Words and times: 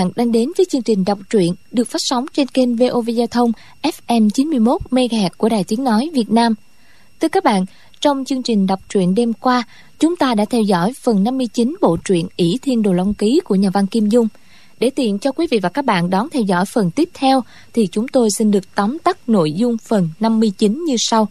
Các 0.00 0.04
bạn 0.04 0.12
đang 0.16 0.32
đến 0.32 0.52
với 0.56 0.66
chương 0.70 0.82
trình 0.82 1.04
đọc 1.04 1.18
truyện 1.30 1.54
được 1.72 1.88
phát 1.88 1.98
sóng 2.02 2.26
trên 2.32 2.46
kênh 2.46 2.76
VOV 2.76 3.08
Giao 3.08 3.26
thông 3.26 3.52
FM 3.82 4.30
91 4.30 4.80
MHz 4.90 5.30
của 5.36 5.48
Đài 5.48 5.64
Tiếng 5.64 5.84
Nói 5.84 6.10
Việt 6.14 6.30
Nam. 6.30 6.54
Thưa 7.20 7.28
các 7.28 7.44
bạn, 7.44 7.64
trong 8.00 8.24
chương 8.24 8.42
trình 8.42 8.66
đọc 8.66 8.80
truyện 8.88 9.14
đêm 9.14 9.32
qua, 9.32 9.62
chúng 9.98 10.16
ta 10.16 10.34
đã 10.34 10.44
theo 10.44 10.62
dõi 10.62 10.92
phần 11.00 11.24
59 11.24 11.76
bộ 11.80 11.96
truyện 12.04 12.28
ỷ 12.36 12.58
Thiên 12.62 12.82
Đồ 12.82 12.92
Long 12.92 13.14
Ký 13.14 13.40
của 13.44 13.54
nhà 13.54 13.70
văn 13.70 13.86
Kim 13.86 14.08
Dung. 14.08 14.28
Để 14.78 14.90
tiện 14.90 15.18
cho 15.18 15.32
quý 15.32 15.46
vị 15.50 15.58
và 15.58 15.68
các 15.68 15.84
bạn 15.84 16.10
đón 16.10 16.30
theo 16.30 16.42
dõi 16.42 16.64
phần 16.64 16.90
tiếp 16.90 17.08
theo 17.14 17.42
thì 17.72 17.86
chúng 17.86 18.08
tôi 18.08 18.28
xin 18.30 18.50
được 18.50 18.74
tóm 18.74 18.98
tắt 18.98 19.28
nội 19.28 19.52
dung 19.52 19.76
phần 19.78 20.08
59 20.20 20.84
như 20.84 20.96
sau. 20.98 21.28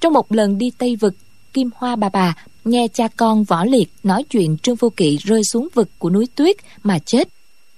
Trong 0.00 0.12
một 0.12 0.32
lần 0.32 0.58
đi 0.58 0.70
Tây 0.78 0.96
Vực, 0.96 1.14
Kim 1.52 1.70
Hoa 1.76 1.96
bà 1.96 2.08
bà 2.08 2.34
nghe 2.64 2.88
cha 2.88 3.08
con 3.16 3.44
võ 3.44 3.64
liệt 3.64 3.92
nói 4.02 4.24
chuyện 4.30 4.56
Trương 4.58 4.76
Vô 4.76 4.90
Kỵ 4.90 5.16
rơi 5.16 5.44
xuống 5.44 5.68
vực 5.74 5.88
của 5.98 6.10
núi 6.10 6.28
tuyết 6.34 6.56
mà 6.82 6.98
chết 6.98 7.28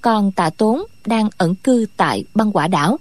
còn 0.05 0.33
tạ 0.33 0.51
tốn 0.51 0.83
đang 1.07 1.29
ẩn 1.39 1.55
cư 1.55 1.87
tại 1.97 2.25
băng 2.35 2.53
quả 2.53 2.69
đảo. 2.69 2.99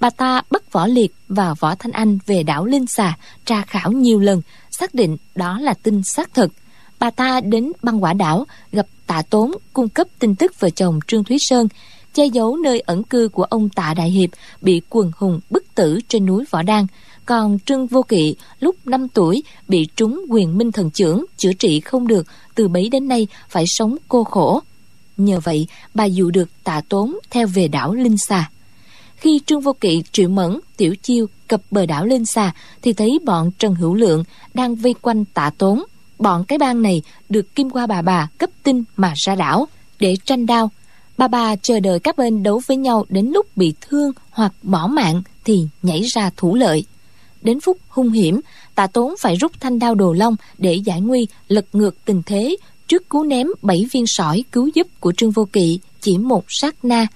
Bà 0.00 0.10
ta 0.10 0.42
bắt 0.50 0.72
võ 0.72 0.86
liệt 0.86 1.14
và 1.28 1.54
võ 1.54 1.74
thanh 1.74 1.92
anh 1.92 2.18
về 2.26 2.42
đảo 2.42 2.64
linh 2.64 2.86
xà 2.86 3.16
tra 3.44 3.62
khảo 3.62 3.92
nhiều 3.92 4.20
lần, 4.20 4.42
xác 4.70 4.94
định 4.94 5.16
đó 5.34 5.58
là 5.60 5.74
tin 5.82 6.00
xác 6.04 6.34
thực. 6.34 6.50
Bà 6.98 7.10
ta 7.10 7.40
đến 7.40 7.72
băng 7.82 8.02
quả 8.02 8.12
đảo, 8.12 8.46
gặp 8.72 8.86
tạ 9.06 9.22
tốn 9.30 9.50
cung 9.72 9.88
cấp 9.88 10.06
tin 10.18 10.34
tức 10.34 10.60
vợ 10.60 10.70
chồng 10.70 11.00
trương 11.06 11.24
thúy 11.24 11.36
sơn, 11.40 11.68
che 12.14 12.26
giấu 12.26 12.56
nơi 12.56 12.80
ẩn 12.80 13.02
cư 13.02 13.28
của 13.28 13.44
ông 13.44 13.68
tạ 13.68 13.94
đại 13.94 14.10
hiệp, 14.10 14.30
bị 14.60 14.82
quần 14.90 15.10
hùng 15.16 15.40
bức 15.50 15.64
tử 15.74 16.00
trên 16.08 16.26
núi 16.26 16.44
võ 16.50 16.62
đan. 16.62 16.86
Còn 17.26 17.58
trương 17.66 17.86
vô 17.86 18.02
kỵ, 18.02 18.36
lúc 18.60 18.76
5 18.84 19.08
tuổi, 19.08 19.42
bị 19.68 19.88
trúng 19.96 20.24
quyền 20.30 20.58
minh 20.58 20.72
thần 20.72 20.90
trưởng, 20.90 21.24
chữa 21.36 21.52
trị 21.52 21.80
không 21.80 22.06
được, 22.06 22.26
từ 22.54 22.68
bấy 22.68 22.88
đến 22.88 23.08
nay 23.08 23.26
phải 23.48 23.64
sống 23.66 23.96
cô 24.08 24.24
khổ. 24.24 24.62
Nhờ 25.16 25.40
vậy, 25.40 25.66
bà 25.94 26.04
dụ 26.04 26.30
được 26.30 26.48
tạ 26.64 26.80
tốn 26.88 27.18
theo 27.30 27.46
về 27.46 27.68
đảo 27.68 27.94
Linh 27.94 28.18
Xà. 28.18 28.50
Khi 29.16 29.40
Trương 29.46 29.60
Vô 29.60 29.72
Kỵ, 29.72 30.02
Triệu 30.12 30.28
Mẫn, 30.28 30.60
Tiểu 30.76 30.94
Chiêu 31.02 31.26
cập 31.48 31.60
bờ 31.70 31.86
đảo 31.86 32.06
Linh 32.06 32.26
Xà 32.26 32.52
thì 32.82 32.92
thấy 32.92 33.18
bọn 33.24 33.50
Trần 33.58 33.74
Hữu 33.74 33.94
Lượng 33.94 34.24
đang 34.54 34.74
vây 34.74 34.94
quanh 34.94 35.24
tạ 35.24 35.50
tốn. 35.58 35.84
Bọn 36.18 36.44
cái 36.44 36.58
bang 36.58 36.82
này 36.82 37.02
được 37.28 37.54
Kim 37.54 37.70
Qua 37.70 37.86
bà 37.86 38.02
bà 38.02 38.28
cấp 38.38 38.50
tin 38.62 38.84
mà 38.96 39.12
ra 39.16 39.34
đảo 39.34 39.68
để 40.00 40.16
tranh 40.24 40.46
đao. 40.46 40.70
Bà 41.18 41.28
bà 41.28 41.56
chờ 41.56 41.80
đợi 41.80 42.00
các 42.00 42.16
bên 42.16 42.42
đấu 42.42 42.60
với 42.66 42.76
nhau 42.76 43.04
đến 43.08 43.26
lúc 43.26 43.56
bị 43.56 43.74
thương 43.80 44.12
hoặc 44.30 44.52
bỏ 44.62 44.86
mạng 44.86 45.22
thì 45.44 45.66
nhảy 45.82 46.02
ra 46.02 46.30
thủ 46.36 46.54
lợi. 46.54 46.84
Đến 47.42 47.60
phút 47.60 47.78
hung 47.88 48.10
hiểm, 48.10 48.40
tạ 48.74 48.86
tốn 48.86 49.14
phải 49.20 49.36
rút 49.36 49.52
thanh 49.60 49.78
đao 49.78 49.94
đồ 49.94 50.12
long 50.12 50.36
để 50.58 50.74
giải 50.74 51.00
nguy 51.00 51.26
lật 51.48 51.66
ngược 51.72 52.04
tình 52.04 52.22
thế 52.26 52.56
trước 52.88 53.08
cú 53.08 53.22
ném 53.22 53.46
bảy 53.62 53.86
viên 53.92 54.04
sỏi 54.06 54.44
cứu 54.52 54.70
giúp 54.74 54.86
của 55.00 55.12
Trương 55.16 55.30
Vô 55.30 55.48
Kỵ 55.52 55.78
chỉ 56.00 56.18
một 56.18 56.44
sát 56.48 56.84
na. 56.84 57.06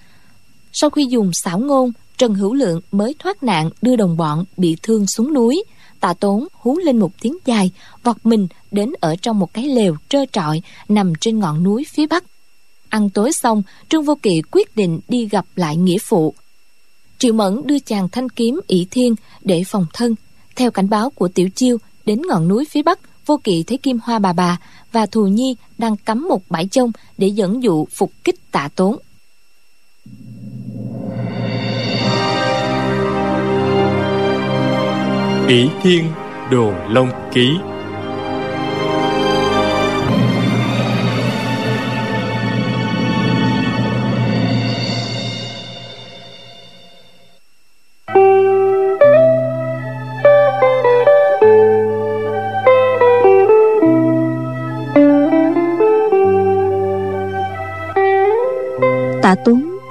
Sau 0.72 0.90
khi 0.90 1.06
dùng 1.10 1.30
xảo 1.44 1.58
ngôn, 1.58 1.92
Trần 2.18 2.34
Hữu 2.34 2.54
Lượng 2.54 2.80
mới 2.92 3.14
thoát 3.18 3.42
nạn 3.42 3.70
đưa 3.82 3.96
đồng 3.96 4.16
bọn 4.16 4.44
bị 4.56 4.76
thương 4.82 5.06
xuống 5.06 5.34
núi. 5.34 5.64
Tạ 6.00 6.14
Tốn 6.14 6.48
hú 6.52 6.78
lên 6.78 6.98
một 6.98 7.12
tiếng 7.20 7.36
dài, 7.44 7.70
vọt 8.02 8.16
mình 8.24 8.48
đến 8.70 8.92
ở 9.00 9.16
trong 9.16 9.38
một 9.38 9.54
cái 9.54 9.68
lều 9.68 9.96
trơ 10.08 10.18
trọi 10.32 10.62
nằm 10.88 11.12
trên 11.20 11.38
ngọn 11.38 11.62
núi 11.62 11.84
phía 11.92 12.06
bắc. 12.06 12.24
Ăn 12.88 13.10
tối 13.10 13.30
xong, 13.32 13.62
Trương 13.88 14.02
Vô 14.02 14.14
Kỵ 14.22 14.42
quyết 14.50 14.76
định 14.76 15.00
đi 15.08 15.26
gặp 15.26 15.46
lại 15.56 15.76
nghĩa 15.76 15.98
phụ. 15.98 16.34
Triệu 17.18 17.32
Mẫn 17.32 17.62
đưa 17.64 17.78
chàng 17.78 18.08
thanh 18.08 18.28
kiếm 18.28 18.60
ỷ 18.66 18.86
thiên 18.90 19.14
để 19.42 19.64
phòng 19.66 19.86
thân. 19.92 20.14
Theo 20.56 20.70
cảnh 20.70 20.88
báo 20.88 21.10
của 21.10 21.28
Tiểu 21.28 21.48
Chiêu, 21.54 21.78
đến 22.04 22.22
ngọn 22.28 22.48
núi 22.48 22.64
phía 22.70 22.82
bắc, 22.82 22.98
Vô 23.30 23.40
Kỵ 23.44 23.62
thấy 23.62 23.78
Kim 23.78 23.98
Hoa 24.04 24.18
bà 24.18 24.32
bà 24.32 24.58
và 24.92 25.06
Thù 25.06 25.26
Nhi 25.26 25.56
đang 25.78 25.96
cắm 25.96 26.28
một 26.28 26.42
bãi 26.48 26.66
chông 26.66 26.92
để 27.18 27.28
dẫn 27.28 27.62
dụ 27.62 27.86
phục 27.90 28.12
kích 28.24 28.52
tạ 28.52 28.68
tốn. 28.76 28.96
Ỷ 35.48 35.68
Thiên 35.82 36.04
Đồ 36.50 36.72
Long 36.88 37.10
Ký 37.32 37.48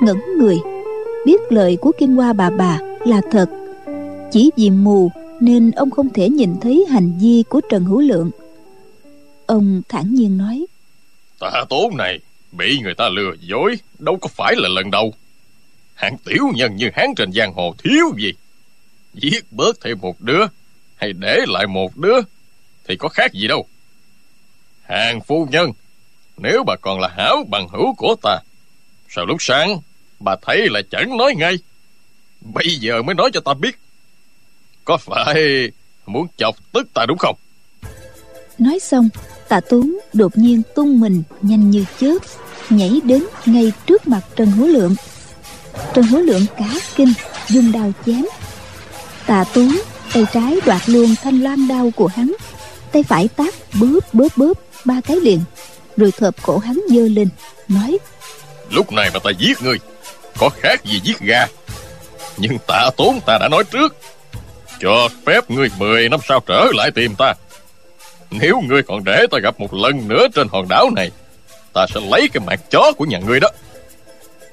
ngẩn 0.02 0.18
người. 0.38 0.58
Biết 1.26 1.42
lời 1.50 1.78
của 1.82 1.92
Kim 2.00 2.16
Hoa 2.16 2.34
bà 2.34 2.50
bà 2.50 2.80
là 3.06 3.22
thật. 3.32 3.50
Chỉ 4.32 4.50
vì 4.58 4.70
mù 4.70 5.12
Nên 5.40 5.72
ông 5.72 5.92
không 5.92 6.10
thể 6.14 6.30
nhìn 6.30 6.56
thấy 6.62 6.86
hành 6.90 7.20
vi 7.22 7.44
của 7.50 7.62
Trần 7.70 7.86
Hữu 7.86 8.00
Lượng. 8.00 8.32
Ông 9.46 9.82
thản 9.90 10.14
nhiên 10.14 10.38
nói 10.38 10.66
Tạ 11.40 11.66
tốn 11.70 11.98
này, 11.98 12.20
Bị 12.52 12.80
người 12.80 12.96
ta 12.96 13.10
lừa 13.10 13.32
dối, 13.40 13.76
Đâu 14.00 14.18
có 14.22 14.28
phải 14.28 14.56
là 14.58 14.70
lần 14.70 14.92
đầu. 14.92 15.14
Hạng 15.96 16.18
tiểu 16.18 16.44
nhân 16.56 16.76
như 16.76 16.90
hắn 16.94 17.16
trên 17.16 17.32
giang 17.34 17.54
hồ 17.54 17.76
thiếu 17.84 18.06
gì? 18.18 18.34
Giết 19.14 19.52
bớt 19.52 19.82
thêm 19.82 19.98
một 20.02 20.22
đứa, 20.22 20.46
Hay 20.96 21.14
để 21.14 21.40
lại 21.48 21.68
một 21.68 21.98
đứa, 21.98 22.20
Thì 22.88 22.96
có 22.96 23.10
khác 23.10 23.34
gì 23.34 23.48
đâu. 23.48 23.68
Hàng 24.82 25.22
phu 25.22 25.48
nhân, 25.52 25.72
Nếu 26.38 26.64
bà 26.64 26.76
còn 26.82 27.00
là 27.00 27.08
hảo 27.18 27.44
bằng 27.50 27.68
hữu 27.70 27.94
của 27.98 28.16
ta, 28.22 28.40
Sao 29.10 29.26
lúc 29.26 29.38
sáng 29.40 29.80
Bà 30.20 30.36
thấy 30.42 30.68
là 30.70 30.82
chẳng 30.92 31.18
nói 31.18 31.34
ngay. 31.38 31.56
Bây 32.42 32.76
giờ 32.80 33.02
mới 33.02 33.16
nói 33.16 33.30
cho 33.34 33.40
ta 33.40 33.54
biết. 33.54 33.80
Có 34.86 34.98
phải 34.98 35.72
Muốn 36.06 36.28
chọc 36.38 36.56
tức 36.72 36.88
ta 36.94 37.06
đúng 37.08 37.18
không? 37.18 37.36
Nói 38.58 38.80
xong 38.80 39.10
Tạ 39.48 39.60
Tuấn 39.70 40.00
đột 40.14 40.38
nhiên 40.38 40.62
tung 40.76 41.00
mình 41.00 41.24
Nhanh 41.42 41.72
như 41.72 41.86
chớp 42.00 42.18
Nhảy 42.70 43.02
đến 43.04 43.26
ngay 43.46 43.72
trước 43.86 44.08
mặt 44.08 44.22
Trần 44.36 44.52
Hữu 44.52 44.68
Lượng. 44.68 44.96
Trần 45.94 46.06
Hữu 46.06 46.22
Lượng 46.22 46.46
cá 46.58 46.70
kinh 46.96 47.14
Dùng 47.50 47.72
đao 47.72 47.92
chém. 48.06 48.26
Tạ 49.26 49.44
Tuấn 49.54 49.82
tay 50.14 50.26
trái 50.34 50.56
đoạt 50.66 50.82
luôn 50.90 51.16
thanh 51.24 51.44
loan 51.44 51.68
đao 51.68 51.92
của 51.96 52.08
hắn 52.08 52.36
tay 52.92 53.04
phải 53.04 53.28
tác 53.28 53.56
bóp 53.80 54.14
bóp 54.14 54.38
bóp 54.38 54.54
ba 54.86 55.02
cái 55.02 55.18
liền 55.18 55.40
rồi 55.98 56.12
thợp 56.18 56.36
cổ 56.42 56.58
hắn 56.58 56.82
dơ 56.90 57.08
lên 57.08 57.30
nói 57.68 57.98
Lúc 58.70 58.92
này 58.92 59.10
mà 59.14 59.20
ta 59.20 59.30
giết 59.40 59.62
ngươi 59.62 59.78
có 60.40 60.50
khác 60.50 60.86
gì 60.86 61.00
giết 61.04 61.20
gà. 61.20 61.48
Nhưng 62.38 62.58
tạ 62.68 62.90
tốn 62.98 63.20
ta 63.26 63.38
đã 63.38 63.48
nói 63.48 63.64
trước. 63.64 63.96
Cho 64.80 65.10
phép 65.26 65.52
ngươi 65.52 65.70
10 65.78 66.10
năm 66.10 66.20
sau 66.28 66.40
trở 66.48 66.66
lại 66.74 66.92
tìm 66.92 67.16
ta. 67.16 67.34
Nếu 68.32 68.62
ngươi 68.62 68.84
còn 68.84 69.04
để 69.04 69.26
ta 69.32 69.38
gặp 69.44 69.60
một 69.60 69.74
lần 69.74 70.08
nữa 70.08 70.28
trên 70.36 70.48
hòn 70.52 70.68
đảo 70.70 70.90
này, 70.96 71.12
Ta 71.74 71.86
sẽ 71.94 72.02
lấy 72.10 72.30
cái 72.34 72.46
mạng 72.46 72.60
chó 72.72 72.92
của 72.98 73.06
nhà 73.06 73.20
ngươi 73.20 73.40
đó. 73.40 73.48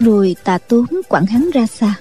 Rồi 0.00 0.36
tạ 0.44 0.58
tốn 0.58 0.86
quẳng 1.08 1.26
hắn 1.26 1.50
ra 1.54 1.66
xa. 1.66 1.94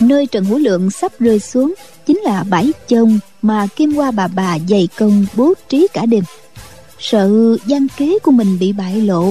Nơi 0.00 0.26
Trần 0.26 0.44
Hữu 0.44 0.58
Lượng 0.58 0.90
sắp 0.90 1.12
rơi 1.18 1.40
xuống 1.40 1.74
Chính 2.06 2.18
là 2.18 2.44
bãi 2.50 2.72
chông 2.88 3.18
mà 3.42 3.66
Kim 3.76 3.92
Hoa 3.92 4.10
bà 4.10 4.28
bà 4.28 4.58
dày 4.68 4.88
công 4.98 5.26
bố 5.34 5.54
trí 5.68 5.88
cả 5.92 6.06
đêm. 6.06 6.24
Sợ 6.98 7.56
gian 7.66 7.86
kế 7.96 8.18
của 8.22 8.30
mình 8.30 8.58
bị 8.58 8.72
bại 8.72 9.00
lộ, 9.00 9.30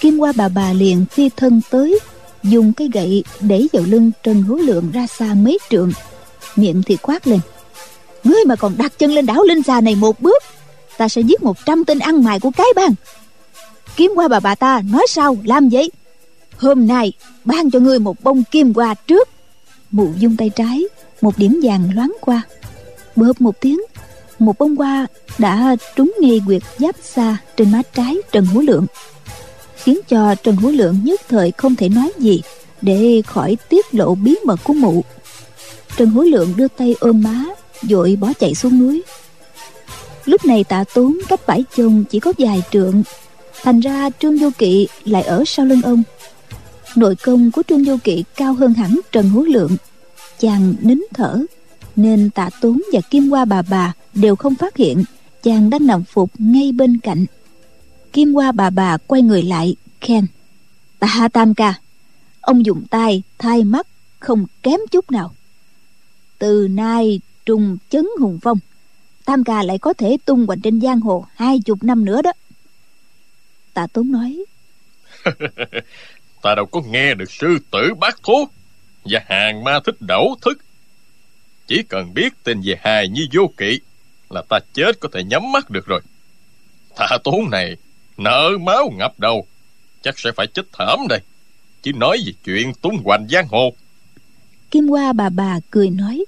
kim 0.00 0.18
qua 0.18 0.32
bà 0.36 0.48
bà 0.48 0.72
liền 0.72 1.04
phi 1.10 1.30
thân 1.36 1.60
tới 1.70 1.98
dùng 2.42 2.72
cây 2.72 2.90
gậy 2.92 3.24
để 3.40 3.66
vào 3.72 3.82
lưng 3.86 4.10
trần 4.22 4.42
hữu 4.42 4.58
lượng 4.58 4.90
ra 4.92 5.06
xa 5.06 5.34
mấy 5.34 5.58
trượng. 5.70 5.92
Miệng 6.56 6.82
thì 6.86 6.96
quát 6.96 7.26
lên, 7.26 7.40
ngươi 8.24 8.44
mà 8.46 8.56
còn 8.56 8.74
đặt 8.78 8.92
chân 8.98 9.12
lên 9.12 9.26
đảo 9.26 9.42
linh 9.42 9.62
xà 9.62 9.80
này 9.80 9.94
một 9.94 10.20
bước, 10.20 10.42
ta 10.96 11.08
sẽ 11.08 11.20
giết 11.20 11.42
một 11.42 11.56
trăm 11.66 11.84
tên 11.84 11.98
ăn 11.98 12.24
mày 12.24 12.40
của 12.40 12.50
cái 12.50 12.66
bang. 12.76 12.94
Kiếm 13.96 14.12
qua 14.14 14.28
bà 14.28 14.40
bà 14.40 14.54
ta 14.54 14.82
nói 14.92 15.06
sao, 15.08 15.36
làm 15.44 15.68
vậy? 15.68 15.90
Hôm 16.56 16.86
nay 16.86 17.12
ban 17.44 17.70
cho 17.70 17.78
ngươi 17.78 17.98
một 17.98 18.16
bông 18.22 18.44
kim 18.44 18.74
qua 18.74 18.94
trước. 18.94 19.28
Mụ 19.90 20.10
dung 20.18 20.36
tay 20.36 20.50
trái, 20.56 20.84
một 21.20 21.38
điểm 21.38 21.60
vàng 21.62 21.90
loáng 21.94 22.12
qua. 22.20 22.42
Bợp 23.16 23.40
một 23.40 23.60
tiếng, 23.60 23.80
một 24.38 24.58
bông 24.58 24.76
hoa 24.76 25.06
đã 25.38 25.76
trúng 25.96 26.14
ngay 26.20 26.40
quyệt 26.46 26.62
giáp 26.78 26.96
xa 27.02 27.36
trên 27.56 27.72
má 27.72 27.82
trái 27.94 28.16
trần 28.32 28.46
hữu 28.46 28.62
lượng 28.62 28.86
khiến 29.88 30.00
cho 30.08 30.34
trần 30.34 30.56
hữu 30.56 30.70
lượng 30.70 31.00
nhất 31.04 31.20
thời 31.28 31.52
không 31.56 31.76
thể 31.76 31.88
nói 31.88 32.12
gì 32.18 32.42
để 32.82 33.22
khỏi 33.26 33.56
tiết 33.68 33.94
lộ 33.94 34.14
bí 34.14 34.36
mật 34.44 34.60
của 34.64 34.72
mụ. 34.72 35.04
Trần 35.96 36.10
hữu 36.10 36.22
lượng 36.24 36.52
đưa 36.56 36.68
tay 36.68 36.94
ôm 37.00 37.22
má 37.22 37.44
vội 37.82 38.16
bỏ 38.20 38.32
chạy 38.40 38.54
xuống 38.54 38.78
núi. 38.78 39.02
Lúc 40.24 40.44
này 40.44 40.64
tạ 40.64 40.84
tốn 40.94 41.18
cách 41.28 41.40
bãi 41.46 41.64
chồng 41.76 42.04
chỉ 42.10 42.20
có 42.20 42.32
vài 42.38 42.62
trượng, 42.70 43.02
thành 43.62 43.80
ra 43.80 44.10
trương 44.20 44.38
vô 44.38 44.50
kỵ 44.58 44.88
lại 45.04 45.22
ở 45.22 45.44
sau 45.46 45.66
lưng 45.66 45.82
ông. 45.82 46.02
Nội 46.96 47.16
công 47.16 47.50
của 47.50 47.62
trương 47.68 47.84
vô 47.84 47.96
kỵ 48.04 48.24
cao 48.36 48.54
hơn 48.54 48.74
hẳn 48.74 49.00
trần 49.12 49.30
hữu 49.30 49.44
lượng. 49.44 49.76
Chàng 50.38 50.74
nín 50.80 51.00
thở, 51.14 51.44
nên 51.96 52.30
tạ 52.30 52.50
tốn 52.60 52.80
và 52.92 53.00
kim 53.00 53.30
hoa 53.30 53.44
bà 53.44 53.62
bà 53.62 53.92
đều 54.14 54.36
không 54.36 54.54
phát 54.54 54.76
hiện 54.76 55.04
chàng 55.42 55.70
đang 55.70 55.86
nằm 55.86 56.04
phục 56.04 56.30
ngay 56.38 56.72
bên 56.72 56.98
cạnh 56.98 57.24
kim 58.12 58.32
qua 58.32 58.52
bà 58.52 58.70
bà 58.70 58.96
quay 58.96 59.22
người 59.22 59.42
lại, 59.42 59.76
khen. 60.00 60.26
Tạ 60.98 61.28
tam 61.32 61.54
ca, 61.54 61.74
ông 62.40 62.66
dùng 62.66 62.86
tay, 62.90 63.22
thay 63.38 63.64
mắt, 63.64 63.86
không 64.18 64.46
kém 64.62 64.80
chút 64.90 65.10
nào. 65.10 65.34
Từ 66.38 66.68
nay 66.70 67.20
trùng 67.46 67.78
chấn 67.90 68.06
hùng 68.20 68.38
phong 68.42 68.58
tam 69.28 69.44
ca 69.44 69.62
lại 69.62 69.78
có 69.78 69.92
thể 69.92 70.16
tung 70.24 70.46
hoành 70.46 70.60
trên 70.60 70.80
giang 70.80 71.00
hồ 71.00 71.26
hai 71.34 71.60
chục 71.64 71.82
năm 71.82 72.04
nữa 72.04 72.22
đó. 72.22 72.32
Tạ 73.74 73.86
tốn 73.92 74.12
nói, 74.12 74.44
ta 76.42 76.54
đâu 76.54 76.66
có 76.66 76.80
nghe 76.86 77.14
được 77.14 77.30
sư 77.30 77.58
tử 77.70 77.94
bác 78.00 78.22
thố 78.22 78.48
và 79.04 79.20
hàng 79.26 79.64
ma 79.64 79.80
thích 79.86 79.96
đẩu 80.00 80.36
thức. 80.42 80.58
Chỉ 81.66 81.82
cần 81.88 82.14
biết 82.14 82.32
tên 82.44 82.60
về 82.64 82.74
hài 82.80 83.08
như 83.08 83.26
vô 83.32 83.50
kỵ 83.56 83.80
là 84.30 84.42
ta 84.48 84.58
chết 84.72 85.00
có 85.00 85.08
thể 85.12 85.24
nhắm 85.24 85.52
mắt 85.52 85.70
được 85.70 85.86
rồi. 85.86 86.00
Tạ 86.96 87.18
tốn 87.24 87.50
này 87.50 87.76
nợ 88.18 88.50
máu 88.60 88.92
ngập 88.96 89.20
đầu. 89.20 89.46
Chắc 90.02 90.18
sẽ 90.18 90.32
phải 90.36 90.46
chết 90.46 90.66
thảm 90.72 90.98
đây. 91.08 91.20
Chỉ 91.82 91.92
nói 91.92 92.22
về 92.26 92.32
chuyện 92.44 92.72
tung 92.74 93.02
hoành 93.04 93.26
giang 93.30 93.48
hồ. 93.48 93.72
Kim 94.70 94.88
hoa 94.88 95.12
bà 95.12 95.28
bà 95.28 95.60
cười 95.70 95.90
nói, 95.90 96.24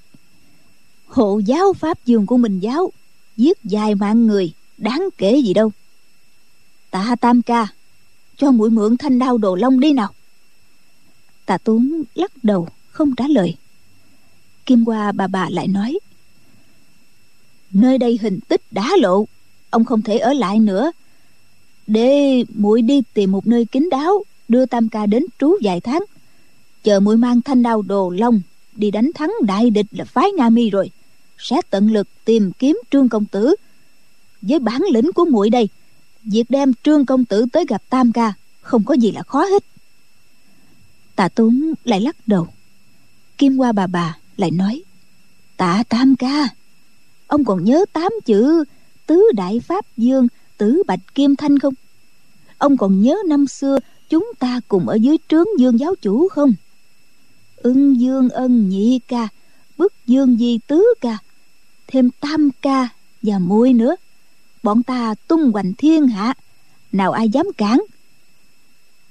hộ 1.07 1.39
giáo 1.45 1.73
pháp 1.73 2.05
dương 2.05 2.25
của 2.25 2.37
mình 2.37 2.59
giáo, 2.59 2.91
giết 3.37 3.57
dài 3.63 3.95
mạng 3.95 4.27
người, 4.27 4.53
đáng 4.77 5.09
kể 5.17 5.41
gì 5.45 5.53
đâu. 5.53 5.71
Tạ 6.91 7.15
tam 7.21 7.41
ca, 7.41 7.67
cho 8.37 8.51
mũi 8.51 8.69
mượn 8.69 8.97
thanh 8.97 9.19
đao 9.19 9.37
đồ 9.37 9.55
long 9.55 9.79
đi 9.79 9.93
nào. 9.93 10.13
Tạ 11.45 11.57
tuấn 11.57 12.03
lắc 12.15 12.43
đầu, 12.43 12.67
không 12.89 13.15
trả 13.15 13.25
lời. 13.27 13.55
Kim 14.65 14.85
hoa 14.85 15.11
bà 15.11 15.27
bà 15.27 15.47
lại 15.49 15.67
nói, 15.67 15.99
nơi 17.71 17.97
đây 17.97 18.19
hình 18.21 18.39
tích 18.47 18.61
đã 18.71 18.89
lộ, 18.97 19.25
ông 19.69 19.85
không 19.85 20.01
thể 20.01 20.17
ở 20.17 20.33
lại 20.33 20.59
nữa 20.59 20.91
để 21.87 22.43
muội 22.55 22.81
đi 22.81 23.01
tìm 23.13 23.31
một 23.31 23.47
nơi 23.47 23.65
kín 23.65 23.89
đáo, 23.91 24.23
đưa 24.47 24.65
tam 24.65 24.89
ca 24.89 25.05
đến 25.05 25.25
trú 25.39 25.57
vài 25.63 25.81
tháng. 25.81 26.03
Chờ 26.83 26.99
muội 26.99 27.17
mang 27.17 27.41
thanh 27.41 27.63
đao 27.63 27.81
đồ 27.81 28.09
long 28.09 28.41
đi 28.75 28.91
đánh 28.91 29.11
thắng 29.13 29.31
đại 29.43 29.69
địch 29.69 29.85
là 29.91 30.05
phái 30.05 30.31
nga 30.31 30.49
mi 30.49 30.69
rồi. 30.69 30.91
Sẽ 31.37 31.61
tận 31.69 31.91
lực 31.91 32.07
tìm 32.25 32.51
kiếm 32.51 32.81
trương 32.91 33.09
công 33.09 33.25
tử. 33.25 33.55
Với 34.41 34.59
bản 34.59 34.81
lĩnh 34.93 35.13
của 35.13 35.25
muội 35.25 35.49
đây, 35.49 35.69
việc 36.23 36.43
đem 36.49 36.73
trương 36.83 37.05
công 37.05 37.25
tử 37.25 37.45
tới 37.51 37.65
gặp 37.67 37.81
tam 37.89 38.11
ca 38.11 38.33
không 38.61 38.83
có 38.83 38.93
gì 38.93 39.11
là 39.11 39.23
khó 39.23 39.45
hết. 39.45 39.63
Tạ 41.15 41.29
tốn 41.29 41.73
lại 41.83 42.01
lắc 42.01 42.15
đầu. 42.27 42.47
Kim 43.37 43.57
qua 43.57 43.71
bà 43.71 43.87
bà 43.87 44.17
lại 44.37 44.51
nói, 44.51 44.83
tạ 45.57 45.83
tam 45.89 46.15
ca, 46.15 46.49
ông 47.27 47.45
còn 47.45 47.63
nhớ 47.63 47.85
tám 47.93 48.11
chữ 48.25 48.63
tứ 49.05 49.23
đại 49.35 49.59
pháp 49.59 49.85
dương 49.97 50.27
tử 50.61 50.83
bạch 50.87 51.15
kim 51.15 51.35
thanh 51.35 51.59
không? 51.59 51.73
Ông 52.57 52.77
còn 52.77 53.01
nhớ 53.01 53.15
năm 53.27 53.47
xưa 53.47 53.79
chúng 54.09 54.31
ta 54.39 54.61
cùng 54.67 54.87
ở 54.87 54.95
dưới 54.95 55.17
trướng 55.29 55.47
dương 55.59 55.79
giáo 55.79 55.95
chủ 56.01 56.27
không? 56.27 56.53
Ưng 57.55 58.01
dương 58.01 58.29
ân 58.29 58.69
nhị 58.69 58.99
ca, 59.07 59.27
bức 59.77 59.93
dương 60.07 60.37
di 60.37 60.59
tứ 60.67 60.93
ca, 61.01 61.17
thêm 61.87 62.09
tam 62.19 62.49
ca 62.61 62.89
và 63.21 63.39
muội 63.39 63.73
nữa. 63.73 63.95
Bọn 64.63 64.83
ta 64.83 65.15
tung 65.27 65.51
hoành 65.51 65.73
thiên 65.73 66.07
hạ, 66.07 66.33
nào 66.91 67.11
ai 67.11 67.29
dám 67.29 67.45
cản? 67.57 67.81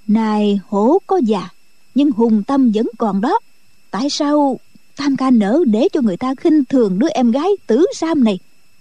Này 0.06 0.60
hổ 0.68 0.98
có 1.06 1.16
già, 1.16 1.48
nhưng 1.94 2.10
hùng 2.10 2.42
tâm 2.42 2.72
vẫn 2.74 2.86
còn 2.98 3.20
đó. 3.20 3.38
Tại 3.90 4.10
sao 4.10 4.60
tam 4.96 5.16
ca 5.16 5.30
nỡ 5.30 5.58
để 5.66 5.88
cho 5.92 6.00
người 6.00 6.16
ta 6.16 6.34
khinh 6.34 6.64
thường 6.64 6.98
đứa 6.98 7.08
em 7.08 7.30
gái 7.30 7.50
tứ 7.66 7.86
sam 7.94 8.24
này? 8.24 8.38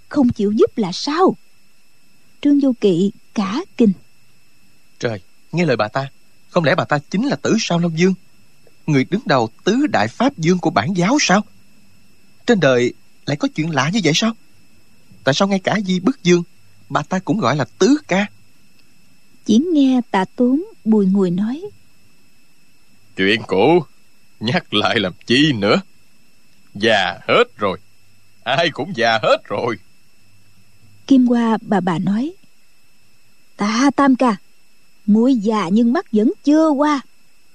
Không 0.10 0.30
chịu 0.30 0.51
giúp 0.51 0.77
là 0.77 0.92
sao? 0.92 1.36
Trương 2.41 2.59
vô 2.59 2.74
kỵ 2.81 3.12
cả 3.33 3.62
kinh. 3.77 3.91
Trời 5.00 5.19
nghe 5.51 5.65
lời 5.65 5.75
bà 5.75 5.88
ta 5.88 6.09
không 6.50 6.63
lẽ 6.63 6.75
bà 6.75 6.86
ta 6.86 7.00
chính 7.09 7.27
là 7.27 7.36
tử 7.36 7.57
sao 7.59 7.80
long 7.80 8.00
dương? 8.00 8.13
Người 8.88 9.06
đứng 9.09 9.21
đầu 9.25 9.50
tứ 9.63 9.88
đại 9.88 10.07
pháp 10.07 10.38
dương 10.38 10.57
của 10.59 10.69
bản 10.69 10.94
giáo 10.97 11.18
sao? 11.21 11.41
Trên 12.45 12.59
đời 12.59 12.94
lại 13.25 13.38
có 13.38 13.47
chuyện 13.56 13.69
lạ 13.69 13.89
như 13.94 14.00
vậy 14.03 14.13
sao? 14.15 14.33
Tại 15.24 15.33
sao 15.33 15.47
ngay 15.47 15.59
cả 15.59 15.80
di 15.86 16.00
bức 16.00 16.24
dương 16.24 16.44
bà 16.89 17.01
ta 17.01 17.19
cũng 17.19 17.39
gọi 17.39 17.56
là 17.56 17.65
tứ 17.80 17.97
ca? 18.07 18.25
Chỉ 19.45 19.62
nghe 19.74 20.01
tạ 20.12 20.25
tốn 20.36 20.63
bùi 20.86 21.06
ngùi 21.06 21.31
nói. 21.31 21.62
Chuyện 23.15 23.41
cũ 23.47 23.83
nhắc 24.39 24.74
lại 24.74 25.00
làm 25.00 25.13
chi 25.25 25.53
nữa? 25.53 25.81
Già 26.75 27.19
hết 27.27 27.44
rồi 27.57 27.80
ai 28.44 28.69
cũng 28.69 28.95
già 28.95 29.19
hết 29.24 29.38
rồi 29.44 29.77
kim 31.10 31.28
qua 31.28 31.58
bà 31.62 31.80
bà 31.80 32.00
nói. 32.00 32.34
Ta, 33.58 33.92
tam 33.96 34.16
ca 34.16 34.36
muội 35.06 35.36
già 35.36 35.70
nhưng 35.70 35.94
mắt 35.94 36.06
vẫn 36.12 36.32
chưa 36.44 36.70
qua. 36.70 37.02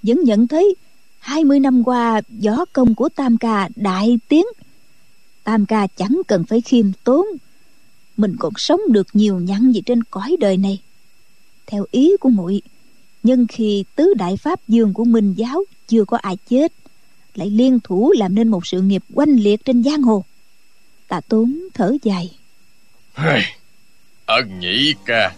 Vẫn 0.03 0.25
nhận 0.25 0.47
thấy 0.47 0.75
hai 1.19 1.45
mươi 1.45 1.61
năm 1.61 1.85
qua 1.85 2.21
gió 2.29 2.65
công 2.73 2.95
của 2.95 3.09
tam 3.09 3.37
ca 3.37 3.69
đại 3.77 4.19
tiến 4.29 4.47
tam 5.45 5.67
ca 5.67 5.87
chẳng 5.87 6.21
cần 6.27 6.45
phải 6.45 6.61
khiêm 6.61 6.87
tốn. 7.05 7.27
Mình 8.17 8.37
còn 8.39 8.53
sống 8.57 8.81
được 8.89 9.07
nhiều 9.13 9.39
nhăn 9.39 9.73
gì 9.73 9.81
trên 9.87 10.05
cõi 10.05 10.37
đời 10.41 10.57
này. 10.57 10.81
Theo 11.67 11.85
ý 11.91 12.17
của 12.21 12.29
muội, 12.29 12.63
nhân 13.23 13.47
khi 13.47 13.85
tứ 13.97 14.15
đại 14.15 14.37
pháp 14.37 14.69
dương 14.69 14.95
của 14.95 15.05
minh 15.05 15.35
giáo 15.37 15.65
chưa 15.89 16.05
có 16.05 16.17
ai 16.17 16.37
chết, 16.51 16.73
lại 17.35 17.51
liên 17.51 17.81
thủ 17.85 18.13
làm 18.17 18.35
nên 18.35 18.49
một 18.49 18.67
sự 18.67 18.81
nghiệp 18.81 19.05
oanh 19.15 19.41
liệt 19.41 19.65
trên 19.65 19.83
giang 19.85 20.03
hồ. 20.03 20.25
Tạ 21.09 21.21
tốn 21.21 21.61
thở 21.75 21.97
dài 22.03 22.31
ân 24.27 24.61
nhị 24.61 24.95
ca 25.05 25.33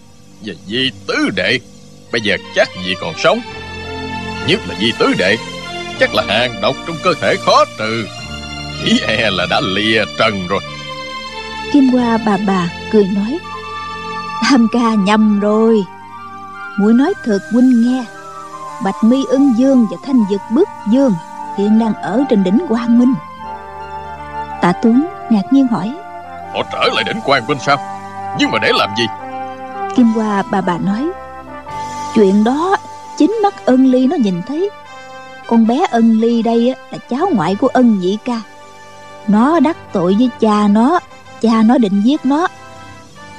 và 0.44 0.54
di 0.66 0.90
tứ 1.06 1.30
đệ, 1.34 1.58
bây 2.12 2.20
giờ 2.20 2.36
chắc 2.54 2.68
gì 2.84 2.94
còn 3.00 3.14
sống? 3.18 3.40
Nhất 4.46 4.60
là 4.68 4.74
di 4.80 4.92
tứ 4.98 5.14
đệ, 5.18 5.36
chắc 6.00 6.14
là 6.14 6.22
hàng 6.28 6.60
độc 6.62 6.76
trong 6.86 6.96
cơ 7.04 7.14
thể 7.20 7.36
khó 7.36 7.64
trừ. 7.78 8.06
Chỉ 8.84 9.00
e 9.06 9.30
là 9.30 9.46
đã 9.50 9.60
lìa 9.60 10.04
trần 10.18 10.46
rồi. 10.46 10.60
Kim 11.72 11.88
hoa 11.88 12.18
bà 12.26 12.36
bà 12.46 12.68
cười 12.92 13.04
nói 13.04 13.38
tam 14.56 14.68
ca 14.72 14.94
nhầm 14.94 15.40
rồi. 15.40 15.84
Muội 16.78 16.94
nói 16.94 17.14
thật 17.24 17.38
huynh 17.52 17.82
nghe, 17.82 18.04
bạch 18.84 19.04
mi 19.04 19.24
ưng 19.28 19.52
dương 19.58 19.86
và 19.90 19.96
thanh 20.06 20.24
dực 20.30 20.40
bức 20.50 20.68
dương 20.90 21.12
hiện 21.58 21.78
đang 21.78 21.94
ở 21.94 22.24
trên 22.28 22.44
đỉnh 22.44 22.58
quang 22.68 22.98
minh. 22.98 23.14
Tạ 24.62 24.72
tuấn 24.82 25.06
ngạc 25.30 25.42
nhiên 25.52 25.66
hỏi 25.66 25.94
họ 26.56 26.62
trở 26.72 26.88
lại 26.94 27.04
đỉnh 27.04 27.20
quan 27.24 27.46
bên 27.46 27.58
sao 27.66 27.76
nhưng 28.38 28.50
mà 28.50 28.58
để 28.58 28.72
làm 28.74 28.90
gì? 28.98 29.04
Kim 29.96 30.06
hoa, 30.06 30.42
bà 30.50 30.60
bà 30.60 30.78
nói, 30.78 31.06
chuyện 32.14 32.44
đó 32.44 32.76
chính 33.18 33.38
mắt 33.42 33.66
ân 33.66 33.86
ly 33.86 34.06
nó 34.06 34.16
nhìn 34.16 34.42
thấy. 34.48 34.70
Con 35.46 35.66
bé 35.66 35.86
ân 35.90 36.20
ly 36.20 36.42
đây 36.42 36.74
là 36.90 36.98
cháu 37.10 37.28
ngoại 37.32 37.54
của 37.54 37.68
ân 37.68 38.00
nhị 38.00 38.18
ca. 38.24 38.40
Nó 39.28 39.60
đắc 39.60 39.76
tội 39.92 40.16
với 40.18 40.30
cha 40.40 40.68
nó 40.68 41.00
cha 41.40 41.62
nó 41.64 41.78
định 41.78 42.02
giết 42.04 42.26
nó. 42.26 42.48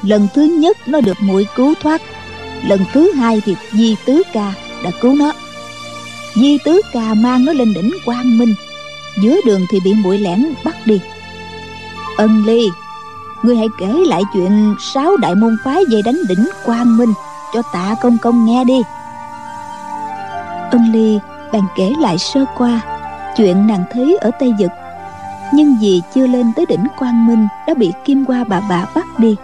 Lần 0.01 0.27
thứ 0.33 0.41
nhất 0.41 0.77
nó 0.85 1.01
được 1.01 1.17
muội 1.21 1.47
cứu 1.55 1.73
thoát, 1.81 2.01
lần 2.63 2.85
thứ 2.93 3.11
hai 3.11 3.41
thì 3.45 3.55
di 3.71 3.95
tứ 4.05 4.23
ca 4.33 4.53
đã 4.83 4.91
cứu 5.01 5.15
nó. 5.15 5.31
Di 6.35 6.57
tứ 6.65 6.81
ca 6.93 7.13
mang 7.13 7.45
nó 7.45 7.53
lên 7.53 7.73
đỉnh 7.73 7.91
quang 8.05 8.37
minh 8.37 8.55
giữa 9.21 9.35
đường 9.45 9.65
thì 9.69 9.79
bị 9.79 9.93
muội 9.93 10.17
lẻn 10.17 10.53
bắt 10.63 10.75
đi. 10.85 10.99
Ân 12.17 12.45
ly 12.45 12.69
ngươi 13.43 13.57
hãy 13.57 13.67
kể 13.79 14.03
lại 14.07 14.21
chuyện 14.33 14.75
sáu 14.79 15.17
đại 15.17 15.35
môn 15.35 15.57
phái 15.63 15.83
về 15.91 16.01
đánh 16.05 16.19
đỉnh 16.29 16.49
quang 16.65 16.97
minh 16.97 17.13
cho 17.53 17.61
tạ 17.73 17.95
công 18.01 18.17
công 18.17 18.45
nghe 18.45 18.63
đi. 18.63 18.81
Ân 20.71 20.91
ly 20.93 21.19
bèn 21.51 21.63
kể 21.75 21.93
lại 21.99 22.17
sơ 22.17 22.45
qua 22.57 22.81
chuyện 23.37 23.67
nàng 23.67 23.83
thấy 23.91 24.17
ở 24.21 24.31
tây 24.39 24.53
dực 24.59 24.71
nhưng 25.53 25.77
vì 25.81 26.01
chưa 26.15 26.27
lên 26.27 26.51
tới 26.55 26.65
đỉnh 26.65 26.87
quang 26.97 27.27
minh 27.27 27.47
đã 27.67 27.73
bị 27.73 27.93
kim 28.05 28.25
qua 28.25 28.43
bà 28.43 28.59
bà 28.69 28.85
bắt 28.95 29.19
đi 29.19 29.35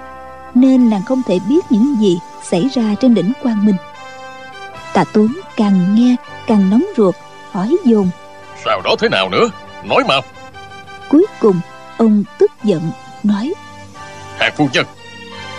nên 0.54 0.90
nàng 0.90 1.04
không 1.06 1.22
thể 1.24 1.40
biết 1.50 1.66
những 1.70 1.96
gì 2.00 2.20
xảy 2.44 2.68
ra 2.74 2.84
trên 3.02 3.14
đỉnh 3.14 3.34
quang 3.44 3.66
minh. 3.66 3.76
Tạ 4.94 5.04
tuấn 5.14 5.28
càng 5.56 5.96
nghe 5.96 6.16
càng 6.48 6.70
nóng 6.70 6.86
ruột 6.98 7.16
hỏi 7.52 7.78
dồn. 7.86 8.10
Sao 8.66 8.82
đó 8.82 8.96
thế 9.00 9.10
nào 9.10 9.30
nữa? 9.30 9.50
Nói 9.84 10.04
mau. 10.08 10.22
Cuối 11.10 11.26
cùng 11.40 11.60
ông 11.98 12.24
tức 12.38 12.52
giận 12.64 12.82
nói 13.24 13.54
hàng 14.44 14.54
phu 14.56 14.70
nhân. 14.74 14.86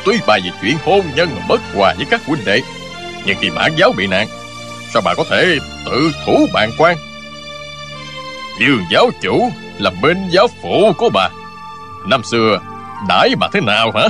Tuy 0.05 0.19
bà 0.27 0.39
vì 0.45 0.51
chuyện 0.63 0.77
hôn 0.85 1.03
nhân 1.17 1.29
mà 1.35 1.47
bất 1.49 1.61
hòa 1.75 1.95
với 1.97 2.07
các 2.11 2.27
huynh 2.27 2.45
đệ, 2.45 2.61
nhưng 3.27 3.37
khi 3.41 3.51
mãn 3.51 3.73
giáo 3.77 3.93
bị 3.97 4.07
nạn, 4.07 4.27
sao 4.93 5.03
bà 5.05 5.15
có 5.15 5.25
thể 5.31 5.59
tự 5.85 6.13
thủ 6.27 6.47
bàn 6.53 6.71
quan? 6.79 6.97
Dương 8.61 8.85
giáo 8.91 9.11
chủ 9.23 9.51
là 9.79 9.91
bên 10.03 10.29
giáo 10.31 10.47
phụ 10.63 10.93
của 10.99 11.11
bà. 11.15 11.29
Năm 12.09 12.25
xưa 12.25 12.59
đãi 13.09 13.35
bà 13.41 13.49
thế 13.53 13.61
nào 13.61 13.93
hả? 13.95 14.09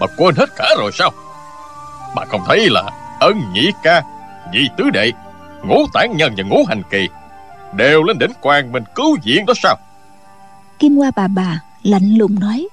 Bà 0.00 0.06
quên 0.16 0.34
hết 0.34 0.50
cả 0.56 0.74
rồi 0.78 0.90
sao? 0.94 1.10
Bà 2.16 2.24
không 2.24 2.40
thấy 2.46 2.68
là 2.70 2.82
ân 3.20 3.52
nhị 3.52 3.70
ca, 3.82 4.02
nhị 4.52 4.68
tứ 4.76 4.90
đệ, 4.90 5.12
ngũ 5.64 5.86
tản 5.92 6.16
nhân 6.16 6.34
và 6.36 6.44
ngũ 6.44 6.64
hành 6.68 6.82
kỳ 6.90 7.08
đều 7.74 8.02
lên 8.02 8.18
đỉnh 8.18 8.32
quan 8.40 8.72
mình 8.72 8.84
cứu 8.94 9.16
viện 9.24 9.46
đó 9.46 9.54
sao? 9.56 9.76
Kim 10.78 10.96
hoa 10.96 11.10
bà 11.16 11.28
bà 11.28 11.60
lạnh 11.82 12.14
lùng 12.18 12.40
nói 12.40 12.68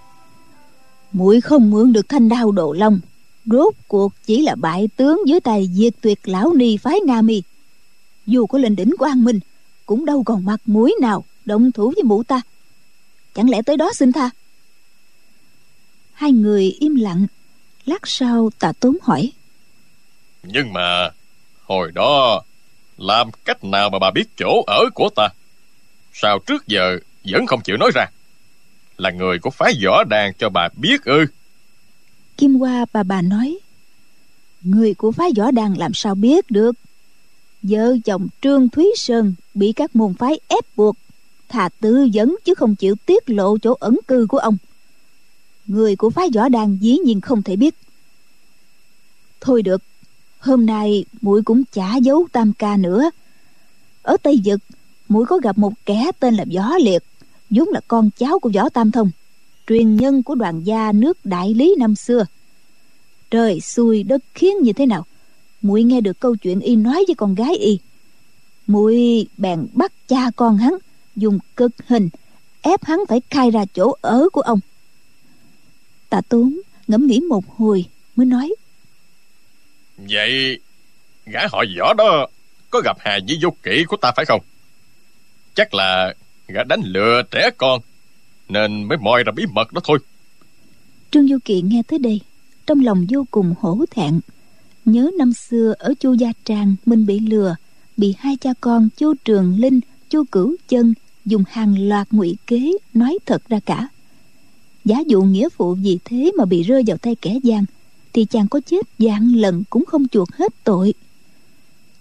muội 1.17 1.41
không 1.41 1.71
mượn 1.71 1.93
được 1.93 2.09
thanh 2.09 2.29
đao 2.29 2.51
độ 2.51 2.73
long. 2.73 2.99
Rốt 3.45 3.73
cuộc 3.87 4.13
chỉ 4.25 4.41
là 4.41 4.55
bại 4.55 4.87
tướng 4.95 5.21
dưới 5.27 5.39
tay 5.39 5.69
diệt 5.73 5.93
tuyệt 6.01 6.19
lão 6.23 6.53
ni 6.53 6.77
phái 6.77 6.99
nga 7.05 7.21
mi 7.21 7.41
dù 8.27 8.47
có 8.47 8.57
lên 8.57 8.75
đỉnh 8.75 8.95
của 8.99 9.05
an 9.05 9.23
minh, 9.23 9.39
cũng 9.85 10.05
đâu 10.05 10.23
còn 10.23 10.45
mặt 10.45 10.61
mũi 10.65 10.95
nào 11.01 11.23
động 11.45 11.71
thủ 11.71 11.91
với 11.95 12.03
mụ 12.03 12.23
ta. 12.23 12.41
Chẳng 13.33 13.49
lẽ 13.49 13.61
tới 13.65 13.77
đó 13.77 13.93
xin 13.93 14.11
tha? 14.11 14.29
Hai 16.13 16.31
người 16.31 16.75
im 16.79 16.95
lặng. 16.95 17.27
Lát 17.85 18.07
sau 18.07 18.49
tạ 18.59 18.71
tốn 18.79 18.97
hỏi. 19.01 19.31
Nhưng 20.43 20.73
mà, 20.73 21.09
Hồi 21.65 21.91
đó, 21.91 22.41
Làm 22.97 23.31
cách 23.45 23.63
nào 23.63 23.89
mà 23.89 23.99
bà 23.99 24.11
biết 24.11 24.25
chỗ 24.37 24.63
ở 24.67 24.85
của 24.95 25.09
ta? 25.15 25.29
Sao 26.13 26.39
trước 26.39 26.67
giờ 26.67 26.99
Vẫn 27.23 27.47
không 27.47 27.61
chịu 27.61 27.77
nói 27.77 27.91
ra? 27.95 28.05
Là 28.97 29.11
người 29.11 29.39
của 29.39 29.49
phái 29.49 29.73
võ 29.85 30.03
đàn 30.03 30.33
cho 30.33 30.49
bà 30.49 30.69
biết 30.75 31.05
ư? 31.05 31.25
Kim 32.37 32.55
hoa 32.55 32.85
bà 32.93 33.03
bà 33.03 33.21
nói, 33.21 33.57
người 34.61 34.93
của 34.93 35.11
phái 35.11 35.31
võ 35.37 35.51
đàn 35.51 35.77
làm 35.77 35.93
sao 35.93 36.15
biết 36.15 36.51
được? 36.51 36.75
Vợ 37.61 37.97
chồng 38.05 38.27
trương 38.41 38.69
thúy 38.69 38.85
sơn 38.95 39.33
bị 39.53 39.71
các 39.71 39.95
môn 39.95 40.13
phái 40.13 40.39
ép 40.47 40.63
buộc, 40.75 40.95
thà 41.49 41.69
tư 41.79 42.07
vấn 42.13 42.35
chứ 42.45 42.53
không 42.55 42.75
chịu 42.75 42.95
tiết 43.05 43.29
lộ 43.29 43.57
chỗ 43.57 43.73
ẩn 43.79 43.99
cư 44.07 44.25
của 44.29 44.37
ông. 44.37 44.57
Người 45.67 45.95
của 45.95 46.09
phái 46.09 46.29
võ 46.35 46.49
đàn 46.49 46.77
dĩ 46.81 46.97
nhiên 46.97 47.21
không 47.21 47.43
thể 47.43 47.55
biết. 47.55 47.75
Thôi 49.41 49.61
được, 49.61 49.81
hôm 50.39 50.65
nay 50.65 51.05
muội 51.21 51.41
cũng 51.43 51.63
chả 51.71 51.95
giấu 51.95 52.27
tam 52.31 52.53
ca 52.53 52.77
nữa. 52.77 53.09
Ở 54.01 54.17
tây 54.23 54.41
vực, 54.45 54.59
muội 55.09 55.25
có 55.25 55.37
gặp 55.37 55.57
một 55.57 55.73
kẻ 55.85 56.11
tên 56.19 56.35
là 56.35 56.45
võ 56.55 56.77
liệt 56.77 57.03
vốn 57.49 57.69
là 57.69 57.81
con 57.87 58.09
cháu 58.17 58.39
của 58.39 58.51
võ 58.53 58.69
tam 58.69 58.91
thông, 58.91 59.11
truyền 59.67 59.95
nhân 59.95 60.23
của 60.23 60.35
đoàn 60.35 60.63
gia 60.63 60.91
nước 60.91 61.25
đại 61.25 61.53
lý 61.53 61.75
năm 61.79 61.95
xưa. 61.95 62.25
Trời 63.31 63.61
xui 63.61 64.03
đất 64.03 64.23
khiến 64.33 64.61
như 64.61 64.73
thế 64.73 64.85
nào? 64.85 65.05
Muội 65.61 65.83
nghe 65.83 66.01
được 66.01 66.19
câu 66.19 66.35
chuyện 66.35 66.59
y 66.59 66.75
nói 66.75 67.03
với 67.07 67.15
con 67.15 67.35
gái 67.35 67.55
y. 67.55 67.79
Muội 68.67 69.27
bèn 69.37 69.67
bắt 69.73 69.91
cha 70.07 70.31
con 70.35 70.57
hắn, 70.57 70.77
dùng 71.15 71.39
cực 71.55 71.71
hình, 71.87 72.09
ép 72.61 72.83
hắn 72.83 72.99
phải 73.09 73.21
khai 73.29 73.51
ra 73.51 73.65
chỗ 73.73 73.95
ở 74.01 74.29
của 74.33 74.41
ông. 74.41 74.59
Tạ 76.09 76.21
tốn 76.29 76.59
ngẫm 76.87 77.07
nghĩ 77.07 77.19
một 77.19 77.43
hồi 77.57 77.85
mới 78.15 78.25
nói. 78.25 78.55
Vậy, 79.97 80.59
Gã 81.25 81.47
họ 81.51 81.63
võ 81.79 81.93
đó 81.93 82.27
Có 82.69 82.81
gặp 82.85 82.97
hà 82.99 83.19
với 83.27 83.37
vô 83.41 83.49
kỵ 83.63 83.83
của 83.87 83.97
ta 83.97 84.11
phải 84.15 84.25
không? 84.25 84.41
Chắc 85.55 85.73
là 85.73 86.13
Gã 86.47 86.63
đánh 86.63 86.81
lừa 86.83 87.21
trẻ 87.31 87.49
con, 87.57 87.81
Nên 88.49 88.83
mới 88.83 88.97
moi 88.97 89.23
ra 89.23 89.31
bí 89.31 89.45
mật 89.45 89.73
đó 89.73 89.81
thôi. 89.83 89.99
Trương 91.11 91.27
du 91.27 91.37
kỳ 91.45 91.61
nghe 91.61 91.83
tới 91.87 91.99
đây, 91.99 92.21
trong 92.65 92.83
lòng 92.83 93.05
vô 93.09 93.25
cùng 93.31 93.53
hổ 93.59 93.85
thẹn. 93.91 94.19
Nhớ 94.85 95.09
năm 95.17 95.33
xưa 95.33 95.73
ở 95.79 95.93
chu 95.99 96.13
gia 96.13 96.31
trang, 96.45 96.75
mình 96.85 97.05
bị 97.05 97.19
lừa, 97.19 97.55
bị 97.97 98.15
hai 98.17 98.37
cha 98.37 98.49
con 98.61 98.89
chu 98.97 99.13
trường 99.25 99.59
linh, 99.59 99.79
chu 100.09 100.23
cửu 100.31 100.55
chân 100.67 100.93
dùng 101.25 101.43
hàng 101.49 101.87
loạt 101.89 102.07
ngụy 102.11 102.37
kế 102.47 102.71
nói 102.93 103.17
thật 103.25 103.49
ra 103.49 103.59
cả. 103.65 103.87
Giả 104.85 104.99
dụ 105.07 105.21
nghĩa 105.21 105.49
phụ 105.49 105.73
vì 105.73 105.99
thế 106.05 106.31
mà 106.37 106.45
bị 106.45 106.63
rơi 106.63 106.83
vào 106.87 106.97
tay 106.97 107.15
kẻ 107.15 107.39
gian, 107.43 107.65
thì 108.13 108.25
chàng 108.25 108.47
có 108.47 108.59
chết 108.65 108.87
dạng 108.99 109.35
lần 109.35 109.63
cũng 109.69 109.85
không 109.85 110.07
chuộc 110.07 110.33
hết 110.33 110.53
tội. 110.63 110.93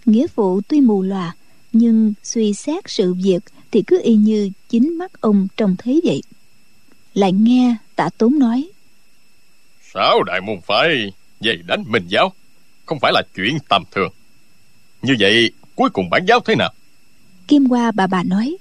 Nghĩa 0.05 0.27
phụ 0.27 0.61
tuy 0.61 0.81
mù 0.81 1.01
lòa 1.01 1.35
nhưng 1.77 2.13
suy 2.23 2.53
xét 2.53 2.83
sự 2.87 3.13
việc 3.13 3.39
thì 3.71 3.81
cứ 3.87 4.01
y 4.03 4.15
như 4.15 4.49
chính 4.69 4.97
mắt 4.97 5.21
ông 5.21 5.47
trông 5.57 5.75
thấy 5.77 6.01
vậy. 6.03 6.21
Lại 7.13 7.31
nghe 7.31 7.75
tạ 7.95 8.09
tốn 8.17 8.39
nói. 8.39 8.69
Sáu 9.93 10.23
đại 10.23 10.41
môn 10.41 10.61
phái 10.61 11.11
Dày 11.39 11.55
đánh 11.67 11.83
minh 11.87 12.07
giáo? 12.07 12.33
Không 12.85 12.99
phải 12.99 13.11
là 13.13 13.21
chuyện 13.35 13.57
tầm 13.69 13.83
thường. 13.91 14.11
Như 15.01 15.15
vậy 15.19 15.51
cuối 15.75 15.89
cùng 15.89 16.09
bản 16.09 16.25
giáo 16.27 16.39
thế 16.39 16.55
nào? 16.55 16.73
Kim 17.47 17.65
hoa 17.65 17.91
bà 17.91 18.07
bà 18.07 18.23
nói. 18.23 18.57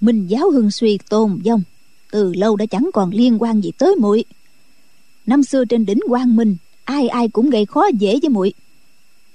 Minh 0.00 0.26
giáo 0.26 0.50
hưng 0.50 0.70
suy 0.70 0.98
tôn 1.08 1.38
vong. 1.44 1.62
Từ 2.10 2.34
lâu 2.34 2.56
đã 2.56 2.66
chẳng 2.66 2.90
còn 2.92 3.10
liên 3.10 3.42
quan 3.42 3.60
gì 3.60 3.72
tới 3.78 3.94
muội. 4.00 4.24
Năm 5.26 5.42
xưa 5.42 5.64
trên 5.64 5.86
đỉnh 5.86 6.00
quang 6.08 6.36
minh 6.36 6.56
ai 6.84 7.08
ai 7.08 7.28
cũng 7.28 7.50
gây 7.50 7.66
khó 7.66 7.86
dễ 7.98 8.18
với 8.22 8.30
muội. 8.30 8.52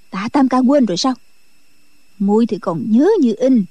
Tạ 0.10 0.29
tam 0.31 0.50
ca 0.50 0.58
quên 0.58 0.86
rồi 0.86 0.98
sao 0.98 1.13
muội 2.22 2.46
thì 2.46 2.58
còn 2.60 2.92
nhớ 2.92 3.10
như 3.20 3.34
in. 3.38 3.66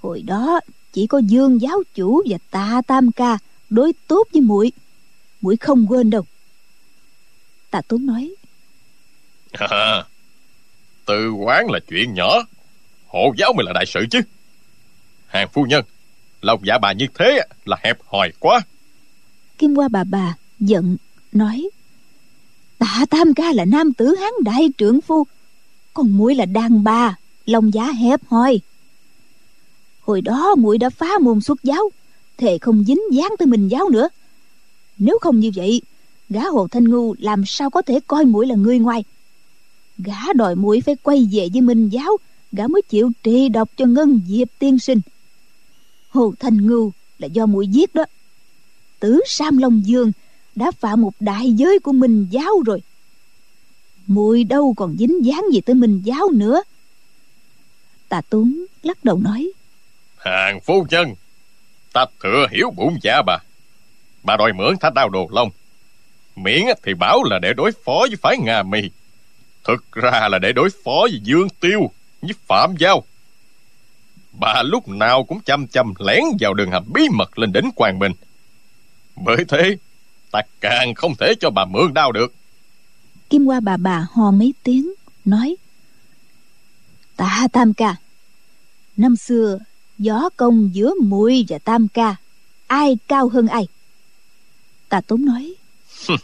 Hồi 0.00 0.22
đó 0.22 0.60
chỉ 0.92 1.06
có 1.06 1.18
dương 1.18 1.60
giáo 1.60 1.82
chủ 1.94 2.22
và 2.28 2.38
tạ 2.50 2.82
tam 2.86 3.12
ca 3.12 3.38
đối 3.70 3.92
tốt 4.06 4.28
với 4.32 4.42
muội. 4.42 4.72
Muội 5.40 5.56
không 5.56 5.86
quên 5.88 6.10
đâu. 6.10 6.26
Tạ 7.70 7.80
tốn 7.88 8.06
nói 8.06 8.34
à, 9.52 10.04
Từ 11.06 11.32
quán 11.32 11.70
là 11.70 11.78
chuyện 11.88 12.14
nhỏ 12.14 12.42
Hộ 13.06 13.34
giáo 13.38 13.52
mới 13.52 13.66
là 13.66 13.72
đại 13.72 13.86
sự 13.86 14.06
chứ. 14.10 14.20
Hàng 15.26 15.48
phu 15.52 15.64
nhân 15.64 15.84
Lòng 16.40 16.60
dạ 16.64 16.78
bà 16.78 16.92
như 16.92 17.06
thế 17.14 17.40
là 17.64 17.76
hẹp 17.82 17.98
hòi 18.04 18.32
quá. 18.40 18.60
Kim 19.58 19.74
hoa 19.74 19.88
bà 19.88 20.04
bà 20.04 20.34
giận 20.60 20.96
nói 21.32 21.68
tạ 22.78 23.04
tam 23.10 23.34
ca 23.34 23.52
là 23.52 23.64
nam 23.64 23.92
tử 23.92 24.14
hán 24.14 24.32
đại 24.44 24.68
trưởng 24.78 25.00
phu 25.00 25.26
còn 25.94 26.16
muội 26.16 26.34
là 26.34 26.44
đàn 26.44 26.84
bà 26.84 27.16
lòng 27.46 27.74
dạ 27.74 27.92
hẹp 27.92 28.20
hòi 28.26 28.60
hồi 30.06 30.20
đó 30.20 30.54
muội 30.54 30.78
đã 30.78 30.90
phá 30.90 31.18
môn 31.20 31.40
xuất 31.40 31.62
giáo, 31.62 31.90
thề 32.38 32.58
không 32.58 32.84
dính 32.84 33.00
dáng 33.12 33.30
tới 33.38 33.46
mình 33.46 33.68
giáo 33.68 33.88
nữa. 33.88 34.08
Nếu 34.98 35.18
không 35.20 35.40
như 35.40 35.50
vậy, 35.54 35.82
gã 36.28 36.40
hồ 36.40 36.68
thanh 36.68 36.84
ngu 36.84 37.14
làm 37.18 37.44
sao 37.46 37.70
có 37.70 37.82
thể 37.82 38.00
coi 38.06 38.24
muội 38.24 38.46
là 38.46 38.54
người 38.54 38.78
ngoài? 38.78 39.04
Gã 39.98 40.32
đòi 40.34 40.56
muội 40.56 40.80
phải 40.80 40.96
quay 41.02 41.28
về 41.32 41.48
với 41.52 41.60
minh 41.60 41.88
giáo, 41.88 42.16
gã 42.52 42.66
mới 42.68 42.82
chịu 42.82 43.10
trì 43.22 43.48
độc 43.48 43.70
cho 43.76 43.86
ngân 43.86 44.20
diệp 44.28 44.48
tiên 44.58 44.78
sinh. 44.78 45.00
Hồ 46.08 46.32
thanh 46.38 46.66
ngu 46.66 46.90
là 47.18 47.26
do 47.26 47.46
muội 47.46 47.68
giết 47.68 47.94
đó. 47.94 48.04
Tử 49.00 49.20
sam 49.26 49.58
long 49.58 49.82
dương 49.86 50.12
đã 50.54 50.70
phạm 50.70 51.00
một 51.00 51.12
đại 51.20 51.52
giới 51.52 51.78
của 51.78 51.92
minh 51.92 52.26
giáo 52.30 52.52
rồi. 52.66 52.82
Muội 54.06 54.44
đâu 54.44 54.74
còn 54.76 54.96
dính 54.98 55.24
dáng 55.24 55.44
gì 55.52 55.60
tới 55.60 55.74
minh 55.74 56.02
giáo 56.04 56.30
nữa 56.30 56.62
tạ 58.16 58.22
tốn 58.30 58.64
lắc 58.82 59.04
đầu 59.04 59.18
nói. 59.18 59.48
Hàng 60.18 60.60
phu 60.60 60.86
nhân 60.90 61.14
ta 61.92 62.04
thừa 62.22 62.46
hiểu 62.50 62.70
bụng 62.76 62.98
dạ 63.02 63.22
bà. 63.26 63.38
Bà 64.22 64.36
đòi 64.36 64.52
mượn 64.52 64.76
thả 64.80 64.90
đao 64.94 65.08
đồ 65.08 65.28
long. 65.32 65.50
Miễn 66.36 66.62
thì 66.82 66.94
bảo 66.94 67.22
là 67.24 67.38
để 67.38 67.52
đối 67.52 67.72
phó 67.84 68.06
với 68.08 68.16
phái 68.22 68.38
nga 68.38 68.62
mi. 68.62 68.80
Thực 69.64 69.92
ra 69.92 70.28
là 70.28 70.38
để 70.38 70.52
đối 70.52 70.68
phó 70.84 71.00
với 71.10 71.20
dương 71.22 71.48
tiêu 71.60 71.90
với 72.22 72.32
phạm 72.46 72.74
giao. 72.78 73.04
Bà 74.32 74.62
lúc 74.62 74.88
nào 74.88 75.24
cũng 75.24 75.40
chăm 75.40 75.66
chăm 75.66 75.94
lén 75.98 76.22
vào 76.40 76.54
đường 76.54 76.70
hầm 76.70 76.84
bí 76.94 77.08
mật 77.12 77.38
lên 77.38 77.52
đỉnh 77.52 77.70
quang 77.74 77.98
minh. 77.98 78.12
Bởi 79.16 79.44
thế 79.48 79.76
ta 80.30 80.40
càng 80.60 80.94
không 80.94 81.14
thể 81.18 81.34
cho 81.40 81.50
bà 81.50 81.64
mượn 81.64 81.94
đau 81.94 82.12
được. 82.12 82.34
Kim 83.30 83.44
qua 83.44 83.60
bà 83.60 83.76
bà 83.76 84.06
ho 84.12 84.30
mấy 84.30 84.54
tiếng 84.62 84.92
nói. 85.24 85.56
Tạ 87.16 87.48
tam 87.52 87.74
ca 87.74 87.96
năm 88.96 89.16
xưa 89.16 89.58
gió 89.98 90.28
công 90.36 90.70
giữa 90.72 90.92
muội 91.02 91.44
và 91.48 91.58
tam 91.58 91.88
ca 91.88 92.16
ai 92.66 92.98
cao 93.08 93.28
hơn 93.28 93.48
ai? 93.48 93.68
Tạ 94.88 95.00
tốn 95.00 95.24
nói 95.24 95.54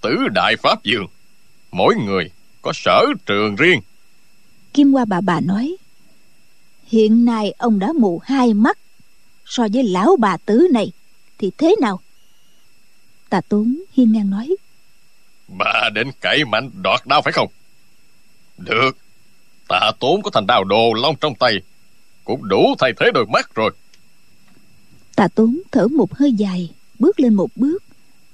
tứ 0.00 0.28
đại 0.34 0.56
pháp 0.56 0.82
dương 0.82 1.06
mỗi 1.72 1.94
người 1.96 2.30
có 2.62 2.72
sở 2.74 3.04
trường 3.26 3.56
riêng. 3.56 3.80
Kim 4.74 4.92
qua 4.92 5.04
bà 5.04 5.20
bà 5.20 5.40
nói 5.40 5.76
hiện 6.86 7.24
nay 7.24 7.54
ông 7.58 7.78
đã 7.78 7.92
mù 7.92 8.20
hai 8.24 8.54
mắt 8.54 8.78
so 9.44 9.66
với 9.72 9.82
lão 9.82 10.16
bà 10.16 10.36
tứ 10.36 10.68
này 10.72 10.92
thì 11.38 11.50
thế 11.58 11.76
nào? 11.80 12.00
Tà 13.28 13.40
tốn 13.40 13.82
hiên 13.92 14.12
ngang 14.12 14.30
nói 14.30 14.56
bà 15.48 15.90
đến 15.94 16.10
cậy 16.20 16.44
mạnh 16.44 16.70
đoạt 16.82 17.06
đao 17.06 17.22
phải 17.22 17.32
không? 17.32 17.48
Được 18.58 18.96
tạ 19.68 19.90
tốn 20.00 20.22
có 20.22 20.30
thành 20.30 20.46
đao 20.46 20.64
đồ 20.64 20.92
long 20.92 21.16
trong 21.20 21.34
tay 21.34 21.54
cũng 22.24 22.48
đủ 22.48 22.74
thay 22.78 22.92
thế 23.00 23.06
đôi 23.14 23.26
mắt 23.26 23.54
rồi. 23.54 23.70
Tạ 25.16 25.28
tốn 25.28 25.58
thở 25.72 25.88
một 25.88 26.14
hơi 26.14 26.32
dài, 26.32 26.70
bước 26.98 27.20
lên 27.20 27.34
một 27.34 27.50
bước. 27.56 27.82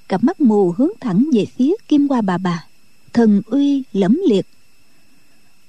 Cặp 0.09 0.25
mắt 0.25 0.41
mù 0.41 0.75
hướng 0.77 0.91
thẳng 1.01 1.27
về 1.33 1.45
phía 1.57 1.73
kim 1.89 2.09
qua 2.09 2.21
bà 2.21 2.39
bà. 2.39 2.65
Thần 3.13 3.43
uy 3.47 3.83
lẫm 3.93 4.21
liệt. 4.29 4.47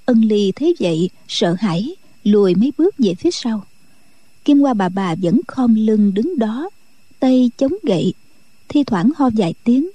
Ân 0.04 0.20
ly 0.20 0.52
thấy 0.56 0.74
vậy, 0.80 1.10
sợ 1.28 1.56
hãi, 1.58 1.96
lùi 2.24 2.54
mấy 2.54 2.72
bước 2.78 2.94
về 2.98 3.14
phía 3.14 3.30
sau. 3.30 3.64
Kim 4.44 4.60
qua 4.60 4.74
bà 4.74 4.88
bà 4.88 5.14
vẫn 5.14 5.40
khom 5.48 5.74
lưng 5.74 6.14
đứng 6.14 6.38
đó, 6.38 6.70
tay 7.20 7.50
chống 7.56 7.72
gậy, 7.82 8.14
thi 8.68 8.84
thoảng 8.84 9.10
ho 9.16 9.30
vài 9.36 9.54
tiếng. 9.64 9.90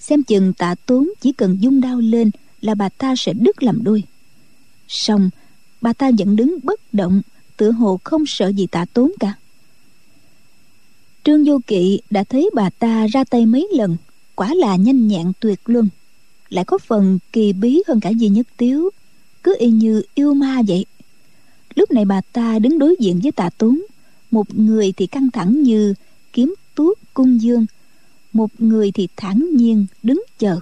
Xem 0.00 0.22
chừng 0.22 0.52
tạ 0.52 0.74
tốn 0.86 1.10
chỉ 1.20 1.32
cần 1.32 1.56
dung 1.60 1.80
đao 1.80 2.00
lên 2.00 2.30
là 2.60 2.74
bà 2.74 2.88
ta 2.88 3.14
sẽ 3.16 3.32
đứt 3.32 3.62
làm 3.62 3.84
đôi. 3.84 4.02
Song 4.88 5.30
bà 5.80 5.92
ta 5.92 6.10
vẫn 6.18 6.36
đứng 6.36 6.58
bất 6.62 6.94
động 6.94 7.22
tựa 7.58 7.70
hồ 7.70 8.00
không 8.04 8.26
sợ 8.26 8.48
gì 8.48 8.66
tạ 8.66 8.84
tốn 8.92 9.12
cả. 9.20 9.34
Trương 11.24 11.44
vô 11.44 11.60
kỵ 11.66 12.00
đã 12.10 12.24
thấy 12.24 12.50
bà 12.54 12.70
ta 12.70 13.06
ra 13.06 13.24
tay 13.24 13.46
mấy 13.46 13.68
lần, 13.72 13.96
quả 14.34 14.54
là 14.54 14.76
nhanh 14.76 15.08
nhẹn 15.08 15.32
tuyệt 15.40 15.60
luân. 15.64 15.88
Lại 16.48 16.64
có 16.64 16.78
phần 16.78 17.18
kỳ 17.32 17.52
bí 17.52 17.82
hơn 17.88 18.00
cả 18.00 18.10
gì 18.10 18.28
nhất 18.28 18.46
tiếu, 18.56 18.90
cứ 19.42 19.56
y 19.58 19.70
như 19.70 20.02
yêu 20.14 20.34
ma 20.34 20.62
vậy. 20.68 20.86
Lúc 21.74 21.90
này 21.90 22.04
bà 22.04 22.20
ta 22.20 22.58
đứng 22.58 22.78
đối 22.78 22.96
diện 23.00 23.20
với 23.22 23.32
tạ 23.32 23.50
tốn, 23.58 23.80
một 24.30 24.54
người 24.54 24.92
thì 24.92 25.06
căng 25.06 25.30
thẳng 25.30 25.62
như 25.62 25.94
kiếm 26.32 26.54
tuốt 26.74 26.98
cung 27.14 27.42
dương, 27.42 27.66
một 28.32 28.50
người 28.58 28.92
thì 28.92 29.08
thản 29.16 29.48
nhiên 29.56 29.86
đứng 30.02 30.22
chờ, 30.38 30.60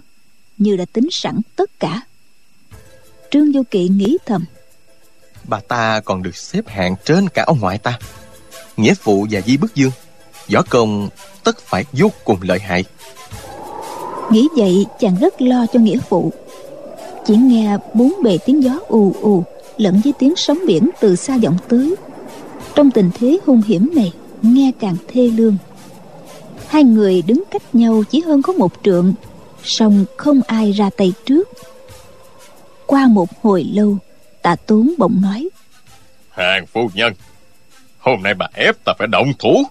như 0.58 0.76
đã 0.76 0.84
tính 0.84 1.08
sẵn 1.10 1.40
tất 1.56 1.80
cả. 1.80 2.06
Trương 3.30 3.52
vô 3.52 3.62
kỵ 3.70 3.88
nghĩ 3.88 4.18
thầm 4.26 4.44
bà 5.48 5.60
ta 5.60 6.00
còn 6.04 6.22
được 6.22 6.36
xếp 6.36 6.68
hạng 6.68 6.94
trên 7.04 7.28
cả 7.28 7.44
ông 7.46 7.60
ngoại 7.60 7.78
ta. 7.78 7.98
Nghĩa 8.76 8.94
phụ 8.94 9.26
và 9.30 9.40
di 9.40 9.56
bức 9.56 9.74
dương, 9.74 9.90
võ 10.52 10.62
công 10.70 11.08
tất 11.44 11.60
phải 11.60 11.84
vô 11.92 12.10
cùng 12.24 12.38
lợi 12.42 12.58
hại. 12.58 12.84
Nghĩ 14.30 14.48
vậy 14.56 14.86
chàng 15.00 15.16
rất 15.20 15.42
lo 15.42 15.66
cho 15.72 15.80
nghĩa 15.80 15.98
phụ. 16.08 16.32
Chỉ 17.26 17.36
nghe 17.36 17.76
bốn 17.94 18.14
bề 18.22 18.38
tiếng 18.46 18.62
gió 18.62 18.78
ù 18.88 19.14
ù, 19.20 19.44
lẫn 19.76 20.00
với 20.04 20.12
tiếng 20.18 20.36
sóng 20.36 20.58
biển 20.66 20.90
từ 21.00 21.16
xa 21.16 21.38
vọng 21.38 21.56
tới. 21.68 21.94
Trong 22.74 22.90
tình 22.90 23.10
thế 23.18 23.38
hung 23.46 23.62
hiểm 23.62 23.90
này, 23.94 24.12
nghe 24.42 24.72
càng 24.80 24.96
thê 25.08 25.22
lương. 25.22 25.56
Hai 26.66 26.84
người 26.84 27.22
đứng 27.22 27.42
cách 27.50 27.74
nhau 27.74 28.02
chỉ 28.10 28.20
hơn 28.20 28.42
có 28.42 28.52
một 28.52 28.72
trượng, 28.84 29.14
song 29.64 30.04
không 30.16 30.40
ai 30.46 30.72
ra 30.72 30.90
tay 30.96 31.12
trước. 31.26 31.48
Qua 32.86 33.06
một 33.06 33.28
hồi 33.42 33.64
lâu 33.72 33.96
tạ 34.46 34.56
tốn 34.56 34.94
bỗng 34.98 35.20
nói. 35.22 35.48
Hàng 36.30 36.66
phu 36.66 36.90
nhân 36.94 37.12
hôm 37.98 38.22
nay 38.22 38.34
bà 38.34 38.46
ép 38.54 38.84
ta 38.84 38.92
phải 38.98 39.08
động 39.08 39.32
thủ. 39.38 39.62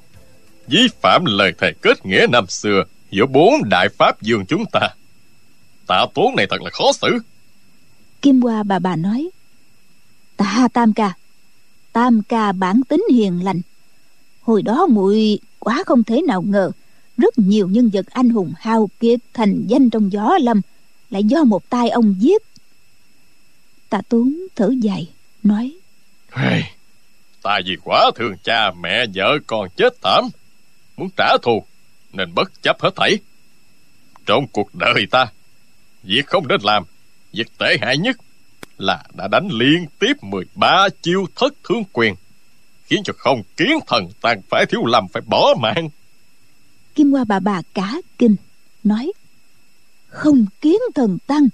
Vi 0.68 0.88
phạm 1.02 1.26
lời 1.26 1.54
thề 1.58 1.74
kết 1.82 2.06
nghĩa 2.06 2.28
năm 2.32 2.48
xưa 2.48 2.84
giữa 3.12 3.26
bốn 3.26 3.70
đại 3.70 3.90
pháp 3.90 4.22
dương 4.22 4.46
chúng 4.46 4.64
ta. 4.72 4.80
Tạ 5.88 6.06
tốn 6.14 6.36
này 6.36 6.48
thật 6.50 6.62
là 6.62 6.70
khó 6.74 6.92
xử. 7.02 7.20
Kim 8.22 8.42
hoa 8.42 8.64
bà 8.64 8.80
bà 8.80 8.96
nói. 8.96 9.30
Tạ 10.38 10.68
tam 10.74 10.94
ca. 10.94 11.14
Tam 11.94 12.22
ca 12.30 12.52
bản 12.52 12.82
tính 12.90 13.06
hiền 13.12 13.44
lành. 13.44 13.62
Hồi 14.42 14.62
đó 14.62 14.88
muội 14.88 15.40
quá 15.60 15.84
không 15.86 16.04
thể 16.04 16.22
nào 16.22 16.42
ngờ. 16.42 16.72
Rất 17.18 17.40
nhiều 17.40 17.68
nhân 17.68 17.90
vật 17.94 18.06
anh 18.12 18.30
hùng 18.30 18.54
hào 18.58 18.90
kiệt 19.00 19.20
thành 19.34 19.64
danh 19.68 19.90
trong 19.90 20.12
gió 20.12 20.38
lâm. 20.42 20.62
Lại 21.10 21.24
do 21.24 21.44
một 21.44 21.70
tay 21.70 21.90
ông 21.90 22.16
giết 22.20 22.42
tạ 23.90 24.02
tốn 24.10 24.34
thở 24.56 24.72
dài 24.82 25.10
nói. 25.44 25.76
Hey, 26.32 26.64
ta 27.42 27.60
vì 27.66 27.76
quá 27.84 28.12
thương 28.16 28.36
cha 28.44 28.72
mẹ 28.72 29.06
vợ 29.16 29.38
con 29.48 29.70
chết 29.78 29.94
thảm. 30.02 30.30
Muốn 30.98 31.10
trả 31.18 31.38
thù 31.42 31.64
nên 32.14 32.34
bất 32.36 32.52
chấp 32.62 32.82
hết 32.82 32.92
thảy. 32.96 33.20
Trong 34.26 34.48
cuộc 34.48 34.76
đời 34.76 35.06
ta 35.12 35.26
việc 36.04 36.28
không 36.28 36.48
nên 36.48 36.62
làm 36.62 36.84
việc 37.32 37.58
tệ 37.58 37.78
hại 37.82 37.98
nhất 37.98 38.18
là 38.78 39.04
đã 39.14 39.28
đánh 39.28 39.48
liên 39.52 39.86
tiếp 40.00 40.24
13 40.24 40.88
chiêu 41.02 41.26
thất 41.36 41.54
thương 41.64 41.84
quyền 41.94 42.16
khiến 42.86 43.02
cho 43.04 43.14
không 43.18 43.42
kiến 43.58 43.80
thần 43.88 44.10
tàn 44.22 44.42
phải 44.50 44.66
thiếu 44.66 44.86
lầm 44.86 45.08
phải 45.08 45.22
bỏ 45.28 45.54
mạng. 45.60 45.90
Kim 46.96 47.12
hoa 47.12 47.24
bà 47.24 47.40
bà 47.40 47.62
cả 47.74 47.94
kinh 48.18 48.36
nói. 48.84 49.12
Không 50.08 50.46
kiến 50.62 50.78
thần 50.96 51.18
tăng 51.28 51.48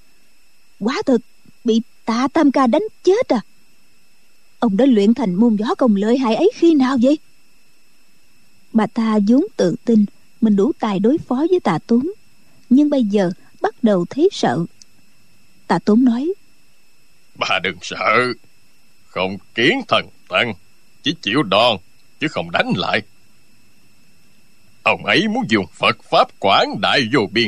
quá 0.79 1.01
thực 1.05 1.21
bị 1.63 1.81
tạ 2.05 2.27
tam 2.33 2.51
ca 2.51 2.67
đánh 2.67 2.83
chết 3.03 3.29
à? 3.29 3.41
Ông 4.59 4.77
đã 4.77 4.85
luyện 4.85 5.13
thành 5.13 5.35
môn 5.35 5.55
gió 5.55 5.75
công 5.75 5.95
lợi 5.95 6.17
hại 6.17 6.35
ấy 6.35 6.51
khi 6.55 6.75
nào 6.75 6.97
vậy? 7.01 7.17
Bà 8.73 8.87
ta 8.87 9.17
vốn 9.27 9.45
tự 9.57 9.75
tin 9.85 10.05
mình 10.41 10.55
đủ 10.55 10.71
tài 10.79 10.99
đối 10.99 11.17
phó 11.17 11.35
với 11.35 11.59
tạ 11.63 11.79
tốn, 11.87 12.11
nhưng 12.69 12.89
bây 12.89 13.03
giờ 13.03 13.31
bắt 13.61 13.83
đầu 13.83 14.05
thấy 14.09 14.29
sợ. 14.31 14.65
Tạ 15.67 15.79
tốn 15.79 16.05
nói, 16.05 16.33
bà 17.35 17.59
đừng 17.63 17.77
sợ. 17.81 18.33
Không 19.07 19.37
kiến 19.55 19.81
thần 19.87 20.05
tăng 20.29 20.53
chỉ 21.03 21.15
chịu 21.21 21.43
đòn, 21.43 21.77
chứ 22.19 22.27
không 22.27 22.51
đánh 22.51 22.71
lại. 22.75 23.01
Ông 24.83 25.05
ấy 25.05 25.27
muốn 25.27 25.43
dùng 25.49 25.65
phật 25.73 25.97
pháp 26.11 26.39
quảng 26.39 26.81
đại 26.81 27.01
vô 27.13 27.19
biên 27.31 27.47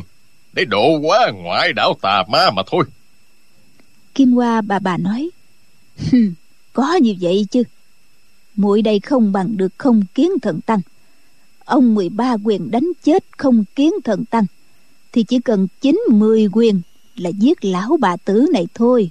để 0.54 0.66
độ 0.66 0.98
quá 0.98 1.32
ngoại 1.34 1.74
đạo 1.74 1.94
tà 2.02 2.24
ma 2.30 2.52
mà 2.52 2.64
thôi 2.68 2.86
kim 4.16 4.32
hoa 4.32 4.62
bà 4.62 4.80
bà 4.80 4.98
nói 4.98 5.30
có 6.74 6.96
như 6.96 7.16
vậy 7.22 7.48
chứ. 7.52 7.64
Muội 8.56 8.82
đây 8.82 9.00
không 9.00 9.32
bằng 9.32 9.58
được 9.58 9.74
không 9.78 10.04
kiến 10.14 10.32
thần 10.42 10.62
tăng. 10.62 10.82
Ông 11.66 11.96
13 11.96 12.36
quyền 12.44 12.72
đánh 12.72 12.92
chết 13.04 13.24
không 13.38 13.66
kiến 13.76 13.94
thần 14.04 14.26
tăng, 14.26 14.46
thì 15.12 15.24
chỉ 15.24 15.40
cần 15.40 15.68
chín 15.82 16.02
mười 16.12 16.48
quyền 16.52 16.82
là 17.16 17.30
giết 17.30 17.66
lão 17.66 17.98
bà 18.00 18.18
tử 18.18 18.46
này 18.54 18.68
thôi. 18.74 19.10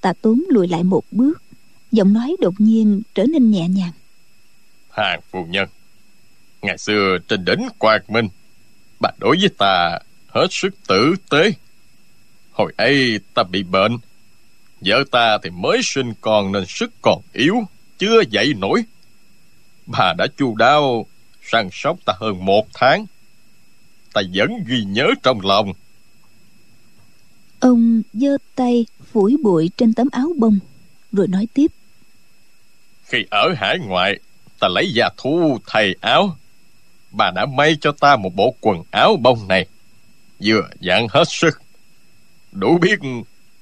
Tà 0.00 0.12
tốn 0.12 0.44
lùi 0.48 0.68
lại 0.68 0.84
một 0.84 1.02
bước, 1.10 1.42
giọng 1.92 2.12
nói 2.12 2.36
đột 2.40 2.54
nhiên 2.58 3.02
trở 3.14 3.24
nên 3.24 3.50
nhẹ 3.50 3.68
nhàng. 3.68 3.92
Hàng 4.90 5.20
phu 5.30 5.46
nhân, 5.46 5.68
ngày 6.62 6.78
xưa 6.78 7.18
trên 7.28 7.44
đỉnh 7.44 7.68
quạt 7.78 8.10
minh, 8.10 8.28
bà 9.00 9.10
đối 9.18 9.36
với 9.40 9.48
ta 9.58 9.98
hết 10.26 10.46
sức 10.50 10.74
tử 10.86 11.14
tế 11.30 11.52
hồi 12.58 12.72
ấy 12.76 13.20
ta 13.34 13.42
bị 13.42 13.62
bệnh. 13.62 13.98
Vợ 14.80 15.04
ta 15.10 15.38
thì 15.42 15.50
mới 15.50 15.80
sinh 15.82 16.12
con 16.20 16.52
nên 16.52 16.64
sức 16.66 16.90
còn 17.02 17.22
yếu 17.32 17.56
chưa 17.98 18.22
dậy 18.30 18.54
nổi. 18.58 18.84
Bà 19.86 20.12
đã 20.18 20.26
chu 20.36 20.54
đáo 20.54 21.06
săn 21.42 21.68
sóc 21.72 21.96
ta 22.04 22.12
hơn 22.20 22.44
một 22.44 22.66
tháng. 22.74 23.06
Ta 24.12 24.22
vẫn 24.34 24.50
ghi 24.66 24.84
nhớ 24.84 25.06
trong 25.22 25.40
lòng. 25.40 25.72
Ông 27.60 28.02
giơ 28.12 28.36
tay 28.54 28.86
phủi 29.12 29.36
bụi 29.42 29.70
trên 29.76 29.94
tấm 29.94 30.08
áo 30.12 30.32
bông 30.38 30.58
rồi 31.12 31.28
nói 31.28 31.46
tiếp. 31.54 31.66
Khi 33.04 33.24
ở 33.30 33.54
hải 33.56 33.78
ngoại 33.78 34.18
ta 34.60 34.68
lấy 34.68 34.92
gia 34.92 35.08
thu 35.16 35.58
thay 35.66 35.94
áo. 36.00 36.36
Bà 37.10 37.30
đã 37.30 37.46
may 37.46 37.76
cho 37.80 37.92
ta 37.92 38.16
một 38.16 38.34
bộ 38.34 38.54
quần 38.60 38.82
áo 38.90 39.16
bông 39.16 39.48
này. 39.48 39.66
Vừa 40.40 40.68
dạng 40.80 41.08
hết 41.08 41.24
sức 41.28 41.62
đủ 42.58 42.78
biết 42.78 42.98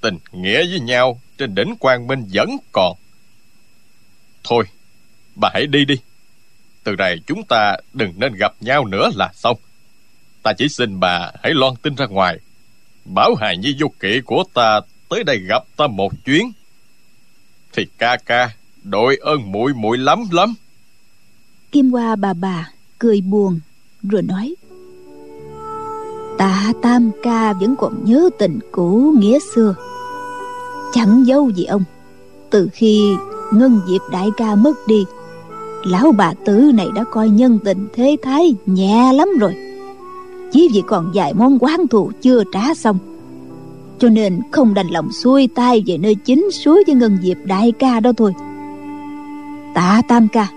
tình 0.01 0.19
nghĩa 0.33 0.67
với 0.71 0.81
nhau 0.81 1.21
trên 1.39 1.55
đỉnh 1.55 1.75
quang 1.79 2.07
minh 2.07 2.25
vẫn 2.33 2.57
còn. 2.73 2.97
Thôi, 4.45 4.65
bà 5.35 5.51
hãy 5.55 5.67
đi 5.67 5.85
đi. 5.85 5.95
Từ 6.85 6.97
này 6.99 7.17
chúng 7.27 7.43
ta 7.45 7.77
đừng 7.93 8.13
nên 8.17 8.35
gặp 8.35 8.55
nhau 8.61 8.85
nữa 8.85 9.11
là 9.15 9.31
xong. 9.35 9.57
Ta 10.43 10.53
chỉ 10.59 10.69
xin 10.69 11.01
bà 11.01 11.33
hãy 11.43 11.53
loan 11.55 11.75
tin 11.83 11.95
ra 11.95 12.07
ngoài. 12.07 12.39
Bảo 13.05 13.35
hài 13.35 13.57
nhi 13.57 13.77
vô 13.79 13.93
kỵ 14.01 14.21
của 14.21 14.45
ta 14.55 14.81
tới 15.09 15.25
đây 15.25 15.39
gặp 15.39 15.63
ta 15.77 15.87
một 15.87 16.13
chuyến. 16.25 16.53
Thì 17.73 17.87
ca 17.99 18.17
ca, 18.17 18.51
đội 18.83 19.17
ơn 19.17 19.53
muội 19.53 19.75
muội 19.75 19.99
lắm 19.99 20.25
lắm. 20.31 20.55
Kim 21.73 21.91
hoa 21.91 22.17
bà 22.17 22.33
bà 22.33 22.71
cười 22.99 23.21
buồn, 23.21 23.61
rồi 24.03 24.23
nói 24.23 24.55
tạ 26.39 26.73
tam 26.83 27.11
ca 27.23 27.53
vẫn 27.53 27.77
còn 27.77 28.05
nhớ 28.05 28.31
tình 28.39 28.59
cũ 28.73 29.15
nghĩa 29.19 29.39
xưa. 29.55 29.75
Chẳng 30.93 31.25
dâu 31.27 31.51
gì 31.51 31.65
ông, 31.65 31.85
từ 32.51 32.69
khi 32.73 33.17
ngân 33.53 33.81
diệp 33.89 34.01
đại 34.13 34.29
ca 34.37 34.55
mất 34.55 34.75
đi, 34.87 35.05
lão 35.85 36.13
bà 36.13 36.33
tử 36.45 36.71
này 36.75 36.89
đã 36.95 37.05
coi 37.05 37.29
nhân 37.29 37.59
tình 37.65 37.89
thế 37.95 38.17
thái 38.23 38.55
nhẹ 38.67 39.13
lắm 39.13 39.29
rồi. 39.41 39.57
Chỉ 40.53 40.69
vì 40.73 40.83
còn 40.87 41.11
vài 41.15 41.35
món 41.35 41.59
quán 41.59 41.89
thù 41.89 42.11
chưa 42.23 42.43
trả 42.53 42.75
xong, 42.75 42.99
cho 43.99 44.09
nên 44.09 44.41
không 44.53 44.75
đành 44.75 44.89
lòng 44.89 45.13
xuôi 45.13 45.49
tay 45.55 45.83
về 45.87 45.99
nơi 45.99 46.15
chính 46.15 46.51
suối 46.51 46.85
với 46.87 46.95
ngân 46.95 47.19
diệp 47.23 47.37
đại 47.45 47.73
ca 47.73 48.01
đó 48.01 48.13
thôi. 48.17 48.35
Tạ 49.75 50.03
tam 50.09 50.29
ca, 50.29 50.49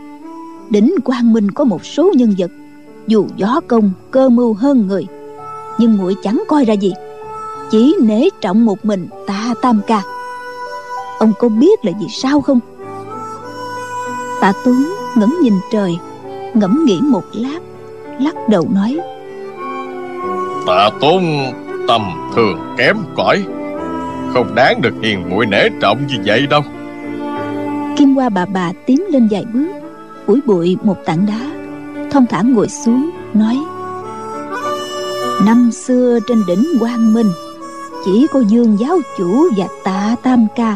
đỉnh 0.69 0.95
quang 1.03 1.33
minh 1.33 1.51
có 1.51 1.63
một 1.63 1.85
số 1.85 2.11
nhân 2.15 2.35
vật, 2.37 2.51
dù 3.07 3.27
gió 3.37 3.61
công 3.67 3.91
cơ 4.11 4.29
mưu 4.29 4.53
hơn 4.53 4.87
người 4.87 5.07
nhưng 5.79 5.97
muội 5.97 6.15
chẳng 6.23 6.43
coi 6.47 6.65
ra 6.65 6.73
gì. 6.73 6.93
Chỉ 7.71 7.95
nể 8.01 8.29
trọng 8.41 8.65
một 8.65 8.85
mình 8.85 9.07
tạ 9.27 9.53
tam 9.61 9.81
ca. 9.87 10.01
Ông 11.19 11.33
có 11.39 11.49
biết 11.49 11.85
là 11.85 11.91
vì 11.99 12.07
sao 12.09 12.41
không? 12.41 12.59
Tạ 14.41 14.53
tuấn 14.65 14.93
ngẩng 15.17 15.35
nhìn 15.41 15.53
trời 15.71 15.97
ngẫm 16.53 16.85
nghĩ 16.85 16.99
một 17.01 17.23
lát 17.33 17.59
lắc 18.19 18.35
đầu 18.49 18.67
nói. 18.71 18.97
Tạ 20.67 20.89
tôn 21.01 21.23
tầm 21.87 22.31
thường 22.35 22.75
kém 22.77 22.97
cỏi 23.15 23.43
không 24.33 24.55
đáng 24.55 24.81
được 24.81 24.93
hiền 25.01 25.29
muội 25.29 25.45
nể 25.45 25.69
trọng 25.81 26.07
như 26.07 26.15
vậy 26.25 26.47
đâu. 26.47 26.61
Kim 27.97 28.15
hoa 28.15 28.29
bà 28.29 28.45
bà 28.45 28.71
tiến 28.85 29.01
lên 29.09 29.27
vài 29.31 29.45
bước 29.53 29.67
phủi 30.29 30.39
bụi 30.45 30.77
một 30.83 30.97
tảng 31.05 31.25
đá 31.25 31.39
thông 32.11 32.25
thả 32.25 32.41
ngồi 32.41 32.69
xuống 32.69 33.09
nói 33.33 33.57
năm 35.45 35.71
xưa 35.71 36.19
trên 36.27 36.43
đỉnh 36.47 36.65
quang 36.79 37.13
minh, 37.13 37.31
chỉ 38.05 38.27
có 38.33 38.39
dương 38.39 38.77
giáo 38.79 38.99
chủ 39.17 39.49
và 39.57 39.67
tạ 39.83 40.15
tam 40.23 40.47
ca 40.55 40.75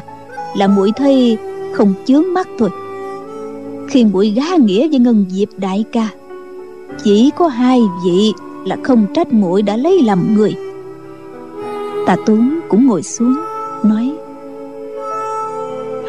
là 0.56 0.67
muội 0.67 0.91
thấy 0.95 1.38
không 1.73 1.93
chướng 2.06 2.34
mắt 2.34 2.47
thôi. 2.60 2.69
Khi 3.89 4.06
muội 4.06 4.30
gá 4.30 4.56
nghĩa 4.56 4.88
với 4.88 4.99
ngân 4.99 5.26
diệp 5.30 5.47
đại 5.58 5.86
ca, 5.91 6.10
chỉ 7.04 7.32
có 7.38 7.47
hai 7.47 7.80
vị 8.06 8.34
là 8.65 8.78
không 8.84 9.06
trách 9.15 9.34
muội 9.34 9.62
đã 9.62 9.78
lấy 9.78 10.02
lầm 10.06 10.36
người. 10.38 10.56
Tạ 12.06 12.15
tuấn 12.26 12.60
cũng 12.69 12.88
ngồi 12.88 13.04
xuống, 13.04 13.36
nói, 13.84 14.13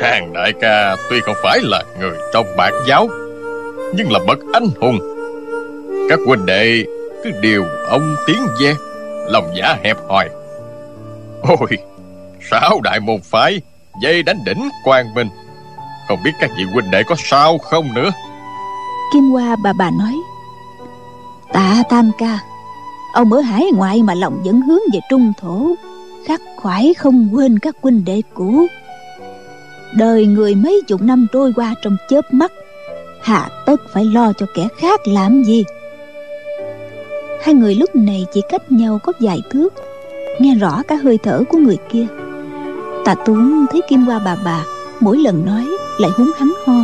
Hàng 0.00 0.32
đại 0.32 0.52
ca 0.60 0.96
tuy 1.10 1.20
không 1.20 1.36
phải 1.42 1.58
là 1.62 1.84
người 2.00 2.16
trong 2.32 2.46
bạc 2.56 2.72
giáo, 2.88 3.08
Nhưng 3.94 4.12
là 4.12 4.18
bậc 4.26 4.38
anh 4.52 4.68
hùng. 4.80 4.98
Các 6.08 6.18
huynh 6.26 6.46
đệ 6.46 6.84
cứ 7.24 7.30
điều 7.40 7.64
ông 7.88 8.16
tiếng 8.26 8.46
ve 8.60 8.74
Lòng 9.28 9.50
giả 9.56 9.76
hẹp 9.84 9.96
hòi. 10.08 10.28
Ôi, 11.42 11.78
Sáu 12.50 12.80
đại 12.82 13.00
môn 13.00 13.20
phái, 13.22 13.60
Dây 14.02 14.22
đánh 14.22 14.44
đỉnh 14.44 14.68
quang 14.84 15.14
minh. 15.14 15.28
Không 16.08 16.22
biết 16.24 16.30
các 16.40 16.50
vị 16.58 16.64
huynh 16.72 16.90
đệ 16.90 17.02
có 17.02 17.14
sao 17.18 17.58
không 17.58 17.94
nữa? 17.94 18.10
Kim 19.12 19.24
Hoa 19.30 19.56
bà 19.56 19.72
bà 19.78 19.90
nói, 19.90 20.14
Tạ 21.52 21.82
Tam 21.90 22.10
Ca, 22.18 22.38
Ông 23.12 23.32
ở 23.32 23.40
hải 23.40 23.64
ngoại 23.74 24.02
mà 24.02 24.14
lòng 24.14 24.42
vẫn 24.44 24.60
hướng 24.60 24.80
về 24.92 25.00
trung 25.10 25.32
thổ, 25.40 25.68
Khắc 26.26 26.40
khoải 26.56 26.94
không 26.94 27.28
quên 27.32 27.58
các 27.58 27.76
huynh 27.82 28.04
đệ 28.04 28.22
cũ. 28.34 28.66
Đời 29.92 30.26
người 30.26 30.54
mấy 30.54 30.82
chục 30.86 31.02
năm 31.02 31.26
trôi 31.32 31.52
qua 31.56 31.74
trong 31.82 31.96
chớp 32.08 32.34
mắt 32.34 32.52
Hạ 33.22 33.48
tất 33.66 33.80
phải 33.92 34.04
lo 34.04 34.32
cho 34.32 34.46
kẻ 34.54 34.68
khác 34.78 35.00
làm 35.06 35.44
gì? 35.44 35.64
Hai 37.44 37.54
người 37.54 37.74
lúc 37.74 37.96
này 37.96 38.26
chỉ 38.32 38.40
cách 38.48 38.72
nhau 38.72 38.98
có 39.02 39.12
vài 39.20 39.42
thước. 39.50 39.68
Nghe 40.40 40.54
rõ 40.54 40.82
cả 40.88 40.94
hơi 40.94 41.18
thở 41.22 41.42
của 41.48 41.58
người 41.58 41.76
kia. 41.92 42.06
Tạ 43.04 43.14
Tuấn 43.26 43.66
thấy 43.70 43.80
Kim 43.88 44.00
Hoa 44.00 44.18
bà 44.24 44.36
bà 44.44 44.64
Mỗi 45.00 45.18
lần 45.18 45.46
nói 45.46 45.66
lại 45.98 46.10
húng 46.16 46.30
hắn 46.38 46.52
ho 46.66 46.74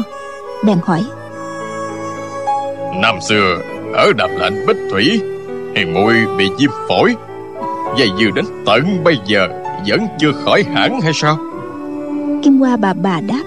Bèn 0.64 0.78
hỏi. 0.84 1.04
Năm 3.02 3.20
xưa 3.28 3.58
ở 3.94 4.12
đầm 4.12 4.30
lạnh 4.36 4.66
Bích 4.66 4.76
Thủy 4.90 5.20
Hiền 5.76 5.94
muội 5.94 6.14
bị 6.38 6.50
viêm 6.58 6.70
phổi. 6.88 7.16
Dây 7.98 8.08
dư 8.18 8.30
đến 8.34 8.44
tận 8.66 9.04
bây 9.04 9.18
giờ 9.26 9.48
Vẫn 9.88 10.00
chưa 10.18 10.32
khỏi 10.44 10.64
hẳn 10.74 11.00
hay 11.00 11.12
sao? 11.14 11.38
Kim 12.42 12.58
Hoa 12.58 12.76
bà 12.76 12.92
bà 12.92 13.20
đáp. 13.20 13.44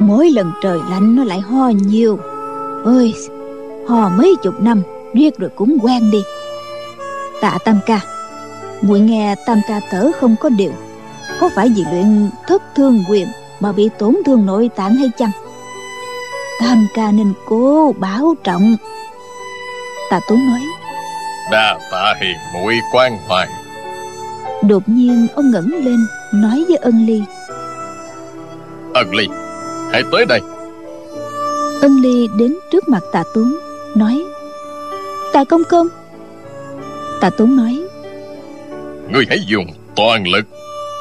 Mỗi 0.00 0.30
lần 0.30 0.50
trời 0.62 0.78
lạnh 0.90 1.16
nó 1.16 1.24
lại 1.24 1.40
ho 1.40 1.68
nhiều. 1.68 2.18
Ôi 2.84 3.14
Ho 3.88 4.08
mấy 4.08 4.36
chục 4.42 4.60
năm 4.60 4.82
Riết 5.14 5.38
rồi 5.38 5.50
cũng 5.56 5.78
quen 5.82 6.10
đi. 6.10 6.22
Tạ 7.40 7.58
Tam 7.64 7.80
Ca 7.86 8.00
muội 8.82 9.00
nghe 9.00 9.34
Tam 9.46 9.60
Ca 9.68 9.80
thở 9.90 10.10
không 10.20 10.36
có 10.40 10.48
điều 10.48 10.72
Có 11.40 11.50
phải 11.54 11.68
vì 11.76 11.84
luyện 11.92 12.30
thất 12.46 12.62
thương 12.76 13.04
quyền 13.08 13.26
Mà 13.60 13.72
bị 13.72 13.90
tổn 13.98 14.16
thương 14.26 14.46
nội 14.46 14.70
tạng 14.76 14.96
hay 14.96 15.10
chăng? 15.18 15.30
Tam 16.60 16.86
Ca 16.94 17.12
nên 17.12 17.32
cố 17.46 17.94
bảo 17.98 18.34
trọng. 18.44 18.76
Tạ 20.10 20.20
Tốn 20.28 20.46
nói 20.46 20.60
Đa 21.52 21.78
tạ 21.90 22.14
hiền 22.20 22.36
muội 22.54 22.74
quan 22.92 23.18
hoài. 23.28 23.48
Đột 24.62 24.82
nhiên 24.86 25.26
ông 25.34 25.50
ngẩng 25.50 25.70
lên 25.84 26.06
Nói 26.34 26.64
với 26.68 26.76
ân 26.76 27.06
ly. 27.06 27.22
Ân 28.94 29.14
ly 29.14 29.28
Hãy 29.92 30.02
tới 30.12 30.24
đây. 30.26 30.40
Ân 31.80 32.00
ly 32.00 32.28
đến 32.38 32.56
trước 32.72 32.88
mặt 32.88 33.02
tạ 33.12 33.22
Tuấn 33.34 33.58
Nói 33.94 34.24
Tạ 35.34 35.44
công 35.44 35.62
công. 35.64 35.88
Tạ 37.20 37.30
Tuấn 37.30 37.56
nói 37.56 37.82
Ngươi 39.12 39.24
hãy 39.28 39.38
dùng 39.46 39.66
toàn 39.96 40.28
lực 40.28 40.44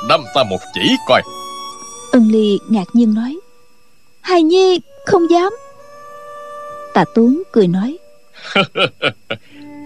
Đâm 0.10 0.22
ta 0.36 0.44
một 0.44 0.58
chỉ 0.74 0.96
coi. 1.08 1.22
Ân 2.12 2.32
ly 2.32 2.60
ngạc 2.70 2.84
nhiên 2.94 3.14
nói 3.14 3.40
Hài 4.22 4.44
nhi 4.44 4.80
không 5.06 5.30
dám. 5.30 5.54
Tạ 6.94 7.06
Tuấn 7.16 7.44
cười 7.52 7.68
nói 7.68 7.98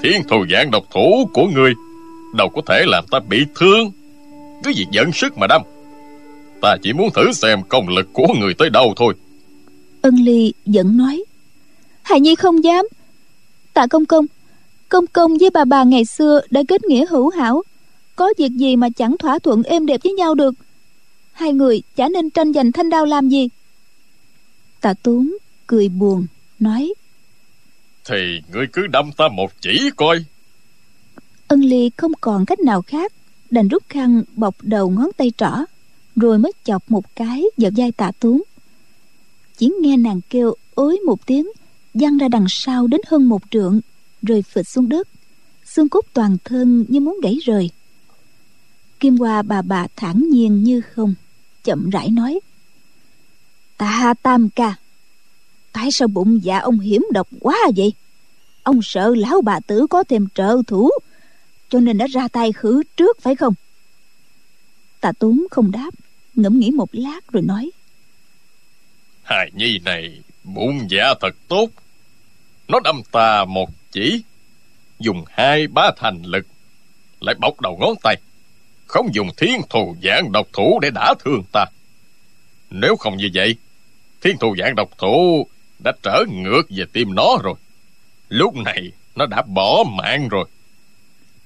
Thiên 0.04 0.24
thù 0.30 0.46
dạng 0.52 0.72
độc 0.72 0.84
thủ 0.94 1.30
của 1.34 1.46
ngươi 1.48 1.74
Đâu 2.36 2.50
có 2.50 2.62
thể 2.68 2.84
làm 2.88 3.06
ta 3.12 3.20
bị 3.30 3.46
thương. 3.60 3.92
Cứ 4.64 4.72
việc 4.76 4.88
dẫn 4.92 5.12
sức 5.12 5.38
mà 5.38 5.48
đâm 5.48 5.62
Ta 6.62 6.78
chỉ 6.84 6.94
muốn 6.94 7.10
thử 7.14 7.32
xem 7.32 7.64
công 7.70 7.90
lực 7.90 8.08
của 8.14 8.28
người 8.40 8.54
tới 8.54 8.70
đâu 8.70 8.94
thôi. 8.98 9.14
Ân 10.02 10.16
ly 10.16 10.54
vẫn 10.66 10.98
nói 10.98 11.24
Hài 12.04 12.20
nhi 12.20 12.36
không 12.36 12.64
dám. 12.64 12.86
Tạ 13.74 13.88
công 13.88 14.06
công 14.06 14.26
Công 14.89 15.08
công 15.08 15.38
với 15.38 15.50
bà 15.50 15.65
bà 15.65 15.84
ngày 15.84 16.06
xưa 16.06 16.41
đã 16.50 16.63
kết 16.67 16.84
nghĩa 16.84 17.06
hữu 17.10 17.30
hảo. 17.30 17.63
Có 18.15 18.34
việc 18.38 18.52
gì 18.52 18.76
mà 18.76 18.89
chẳng 18.89 19.17
thỏa 19.17 19.39
thuận 19.39 19.63
êm 19.63 19.86
đẹp 19.86 20.00
với 20.04 20.13
nhau 20.13 20.36
được? 20.36 20.56
Hai 21.32 21.54
người 21.54 21.82
chả 21.95 22.10
nên 22.10 22.30
tranh 22.30 22.54
giành 22.54 22.71
thanh 22.71 22.89
đao 22.89 23.06
làm 23.06 23.30
gì? 23.30 23.50
Tạ 24.82 24.93
Tuấn 25.04 25.38
cười 25.67 25.89
buồn 25.89 26.26
Nói 26.60 26.93
Thì 28.06 28.41
ngươi 28.54 28.67
cứ 28.73 28.88
đâm 28.88 29.12
ta 29.17 29.28
một 29.28 29.52
chỉ 29.62 29.89
coi. 29.95 30.26
Ân 31.47 31.62
ly 31.62 31.91
không 31.97 32.12
còn 32.21 32.45
cách 32.45 32.60
nào 32.60 32.82
khác 32.82 33.13
Đành 33.50 33.67
rút 33.67 33.84
khăn 33.89 34.23
bọc 34.36 34.56
đầu 34.62 34.89
ngón 34.89 35.10
tay 35.17 35.32
trỏ 35.38 35.52
Rồi 36.15 36.38
mới 36.38 36.52
chọc 36.63 36.91
một 36.91 37.15
cái 37.15 37.43
vào 37.58 37.71
vai 37.76 37.91
tạ 37.91 38.12
Tuấn 38.19 38.43
Chỉ 39.58 39.71
nghe 39.82 39.97
nàng 39.97 40.21
kêu 40.30 40.56
ối 40.76 41.00
một 41.06 41.26
tiếng 41.26 41.47
văng 41.93 42.17
ra 42.17 42.28
đằng 42.28 42.45
sau 42.50 42.88
đến 42.88 43.02
hơn 43.08 43.30
một 43.30 43.41
trượng 43.52 43.80
rồi 44.22 44.42
phịch 44.42 44.68
xuống 44.68 44.90
đất. 44.90 45.08
Xương 45.66 45.90
cốt 45.90 46.06
toàn 46.14 46.38
thân 46.44 46.86
như 46.88 47.00
muốn 47.00 47.20
gãy 47.24 47.38
rời. 47.44 47.70
Kim 49.00 49.18
hoa 49.18 49.42
bà 49.42 49.62
bà 49.62 49.88
thản 49.96 50.30
nhiên 50.30 50.64
như 50.64 50.82
không, 50.82 51.14
chậm 51.64 51.90
rãi 51.90 52.10
nói, 52.10 52.40
ta 53.78 54.14
tam 54.22 54.50
ca, 54.50 54.76
tại 55.72 55.92
sao 55.92 56.08
bụng 56.08 56.44
dạ 56.44 56.60
ông 56.60 56.80
hiểm 56.80 57.06
độc 57.12 57.28
quá 57.40 57.58
vậy? 57.76 57.94
Ông 58.64 58.80
sợ 58.84 59.16
lão 59.18 59.42
bà 59.42 59.60
tử 59.60 59.88
có 59.88 60.04
thêm 60.04 60.28
trợ 60.36 60.58
thủ, 60.68 60.90
cho 61.70 61.80
nên 61.80 61.98
đã 61.98 62.08
ra 62.08 62.28
tay 62.28 62.52
khử 62.52 62.84
trước 62.98 63.22
phải 63.22 63.36
không? 63.36 63.54
Tạ 65.00 65.12
tốn 65.20 65.48
không 65.52 65.72
đáp, 65.72 65.94
ngẫm 66.36 66.60
nghĩ 66.60 66.72
một 66.72 66.90
lát 66.92 67.32
rồi 67.32 67.44
nói 67.44 67.72
hài 69.28 69.52
nhi 69.54 69.80
này 69.86 70.22
bụng 70.44 70.88
dạ 70.90 71.14
thật 71.22 71.36
tốt 71.48 71.70
nó 72.68 72.80
đâm 72.80 73.02
ta 73.12 73.46
một 73.46 73.70
chỉ, 73.92 74.24
dùng 75.00 75.24
hai 75.28 75.68
ba 75.68 75.92
thành 75.98 76.22
lực, 76.24 76.48
lại 77.20 77.36
bọc 77.40 77.62
đầu 77.62 77.78
ngón 77.82 77.94
tay. 78.04 78.16
Không 78.88 79.14
dùng 79.14 79.30
thiên 79.38 79.62
thù 79.70 79.96
dạng 80.04 80.32
độc 80.32 80.48
thủ 80.54 80.80
để 80.82 80.90
đả 80.96 81.14
thương 81.20 81.44
ta. 81.52 81.66
Nếu 82.70 82.96
không 82.96 83.18
như 83.18 83.30
vậy, 83.34 83.56
thiên 84.22 84.38
thù 84.38 84.56
dạng 84.60 84.76
độc 84.76 84.90
thủ 84.98 85.48
đã 85.84 85.92
trở 86.04 86.24
ngược 86.30 86.62
về 86.70 86.84
tim 86.94 87.16
nó 87.16 87.38
rồi. 87.44 87.54
Lúc 88.30 88.56
này, 88.56 88.92
nó 89.16 89.26
đã 89.26 89.42
bỏ 89.42 89.84
mạng 89.98 90.28
rồi. 90.28 90.46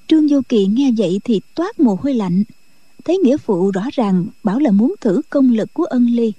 Trương 0.08 0.28
vô 0.28 0.42
kỵ 0.50 0.66
nghe 0.66 0.92
vậy 0.98 1.22
thì 1.24 1.42
toát 1.56 1.80
mồ 1.80 1.98
hôi 2.02 2.14
lạnh. 2.14 2.44
Thấy 3.06 3.18
nghĩa 3.18 3.38
phụ 3.38 3.72
rõ 3.72 3.82
ràng 3.94 4.26
bảo 4.44 4.60
là 4.60 4.72
muốn 4.72 4.96
thử 5.02 5.22
công 5.30 5.52
lực 5.52 5.74
của 5.74 5.84
ân 5.84 6.06
ly. 6.06 6.34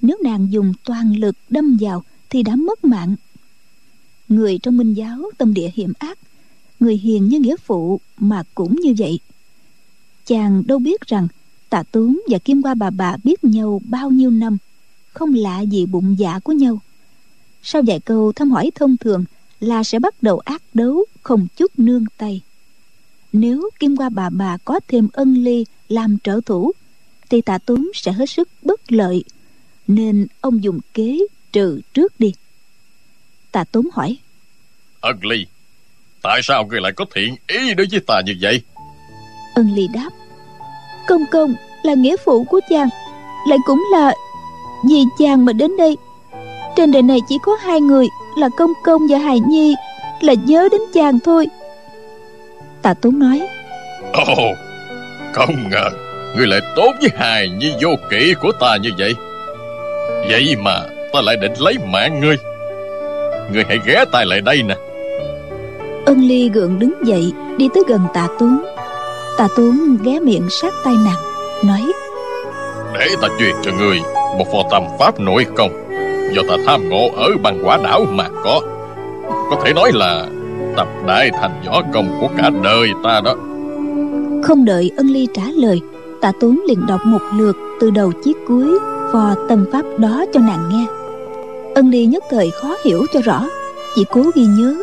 Nếu 0.00 0.16
nàng 0.24 0.52
dùng 0.52 0.72
toàn 0.84 1.16
lực 1.16 1.36
đâm 1.48 1.76
vào 1.80 2.04
thì 2.30 2.42
đã 2.42 2.56
mất 2.56 2.84
mạng 2.84 3.16
người 4.28 4.58
trong 4.62 4.76
minh 4.76 4.94
giáo 4.94 5.30
tâm 5.38 5.54
địa 5.54 5.70
hiểm 5.74 5.92
ác, 5.98 6.18
người 6.80 6.96
hiền 6.96 7.28
như 7.28 7.40
nghĩa 7.40 7.56
phụ 7.56 8.00
mà 8.18 8.42
cũng 8.54 8.76
như 8.80 8.94
vậy. 8.98 9.18
Chàng 10.26 10.62
đâu 10.66 10.78
biết 10.78 11.00
rằng 11.06 11.28
tạ 11.70 11.82
tốn 11.82 12.18
và 12.28 12.38
kim 12.38 12.62
qua 12.62 12.74
bà 12.74 12.90
bà 12.90 13.16
biết 13.24 13.44
nhau 13.44 13.82
bao 13.84 14.10
nhiêu 14.10 14.30
năm, 14.30 14.58
không 15.12 15.34
lạ 15.34 15.60
gì 15.60 15.86
bụng 15.86 16.16
dạ 16.18 16.38
của 16.38 16.52
nhau. 16.52 16.80
Sau 17.62 17.82
vài 17.86 18.00
câu 18.00 18.32
thăm 18.32 18.50
hỏi 18.50 18.70
thông 18.74 18.96
thường 18.96 19.24
là 19.60 19.84
sẽ 19.84 19.98
bắt 19.98 20.22
đầu 20.22 20.38
ác 20.38 20.62
đấu, 20.74 21.04
không 21.22 21.46
chút 21.56 21.78
nương 21.78 22.04
tay. 22.16 22.40
Nếu 23.32 23.70
kim 23.80 23.96
qua 23.96 24.08
bà 24.08 24.30
bà 24.30 24.56
có 24.56 24.80
thêm 24.88 25.08
ân 25.12 25.34
ly 25.34 25.64
làm 25.88 26.18
trợ 26.18 26.40
thủ, 26.46 26.72
thì 27.30 27.40
tạ 27.40 27.58
tốn 27.58 27.88
sẽ 27.94 28.12
hết 28.12 28.30
sức 28.30 28.48
bất 28.62 28.92
lợi, 28.92 29.24
nên 29.86 30.26
ông 30.40 30.62
dùng 30.62 30.80
kế 30.94 31.18
trừ 31.52 31.80
trước 31.94 32.20
đi 32.20 32.32
tạ 33.58 33.64
tốn 33.72 33.84
hỏi. 33.92 34.16
Ân 35.00 35.18
ly 35.22 35.46
tại 36.22 36.40
sao 36.42 36.66
ngươi 36.66 36.80
lại 36.80 36.92
có 36.92 37.04
thiện 37.14 37.36
ý 37.46 37.74
đối 37.74 37.86
với 37.90 38.00
ta 38.06 38.20
như 38.26 38.34
vậy? 38.40 38.62
Ân 39.54 39.70
ly 39.74 39.88
đáp 39.94 40.10
công 41.08 41.24
công 41.32 41.54
là 41.82 41.94
nghĩa 41.94 42.16
phụ 42.24 42.44
của 42.44 42.60
chàng 42.70 42.88
lại 43.48 43.58
cũng 43.66 43.84
là 43.92 44.12
vì 44.90 45.04
chàng 45.18 45.44
mà 45.44 45.52
đến 45.52 45.76
đây. 45.76 45.96
Trên 46.76 46.92
đời 46.92 47.02
này 47.02 47.18
chỉ 47.28 47.38
có 47.42 47.56
hai 47.62 47.80
người 47.80 48.06
là 48.36 48.48
công 48.56 48.72
công 48.84 49.02
và 49.10 49.18
hài 49.18 49.40
nhi 49.40 49.74
là 50.20 50.34
nhớ 50.34 50.68
đến 50.72 50.80
chàng 50.94 51.18
thôi. 51.24 51.46
Tạ 52.82 52.94
tốn 52.94 53.18
nói 53.18 53.48
ồ 54.12 54.32
oh, 54.32 54.58
không 55.32 55.70
ngờ 55.70 55.90
ngươi 56.36 56.46
lại 56.46 56.60
tốt 56.76 56.92
với 57.00 57.10
hài 57.16 57.48
nhi 57.48 57.72
vô 57.82 57.90
kỵ 58.10 58.34
của 58.40 58.52
ta 58.60 58.76
như 58.76 58.90
vậy. 58.98 59.14
Vậy 60.28 60.56
mà 60.58 60.80
ta 61.12 61.20
lại 61.20 61.36
định 61.36 61.52
lấy 61.58 61.74
mạng 61.78 62.20
ngươi 62.20 62.36
ngươi 63.52 63.64
hãy 63.68 63.78
ghé 63.86 64.04
tay 64.12 64.26
lại 64.26 64.40
đây 64.40 64.62
nè. 64.62 64.76
Ân 66.06 66.20
ly 66.20 66.50
gượng 66.54 66.78
đứng 66.78 67.06
dậy 67.06 67.32
đi 67.56 67.68
tới 67.74 67.82
gần 67.88 68.00
tạ 68.14 68.28
tốn. 68.38 68.64
Tạ 69.38 69.48
tốn 69.56 69.96
ghé 70.02 70.20
miệng 70.20 70.48
sát 70.50 70.74
tay 70.84 70.94
nàng 71.04 71.22
nói 71.64 71.92
để 72.94 73.06
ta 73.22 73.28
truyền 73.38 73.54
cho 73.62 73.70
ngươi 73.78 74.00
một 74.38 74.44
phò 74.52 74.58
tâm 74.70 74.82
pháp 74.98 75.20
nội 75.20 75.46
công 75.56 75.70
do 76.34 76.42
ta 76.48 76.56
tham 76.66 76.88
ngộ 76.88 77.10
ở 77.16 77.30
bằng 77.42 77.60
quả 77.64 77.78
đảo 77.84 78.06
mà 78.10 78.28
có. 78.44 78.60
Có 79.26 79.56
thể 79.64 79.72
nói 79.72 79.90
là 79.94 80.26
tập 80.76 80.88
đại 81.06 81.30
thành 81.40 81.62
võ 81.66 81.82
công 81.92 82.18
của 82.20 82.28
cả 82.36 82.50
đời 82.62 82.88
ta 83.04 83.20
đó. 83.24 83.34
Không 84.42 84.64
đợi 84.64 84.90
ân 84.96 85.06
ly 85.06 85.28
trả 85.34 85.42
lời 85.54 85.80
tạ 86.20 86.32
tốn 86.40 86.60
liền 86.68 86.86
đọc 86.86 87.00
một 87.04 87.22
lượt 87.36 87.56
từ 87.80 87.90
đầu 87.90 88.12
chiếc 88.24 88.36
cuối 88.48 88.78
phò 89.12 89.34
tâm 89.48 89.66
pháp 89.72 89.82
đó 89.98 90.24
cho 90.34 90.40
nàng 90.40 90.68
nghe 90.70 90.86
ân 91.78 91.90
ly 91.90 92.06
nhất 92.06 92.24
thời 92.30 92.50
khó 92.50 92.76
hiểu 92.84 93.06
cho 93.12 93.20
rõ. 93.20 93.44
Chỉ 93.94 94.04
cố 94.10 94.22
ghi 94.34 94.42
nhớ. 94.42 94.74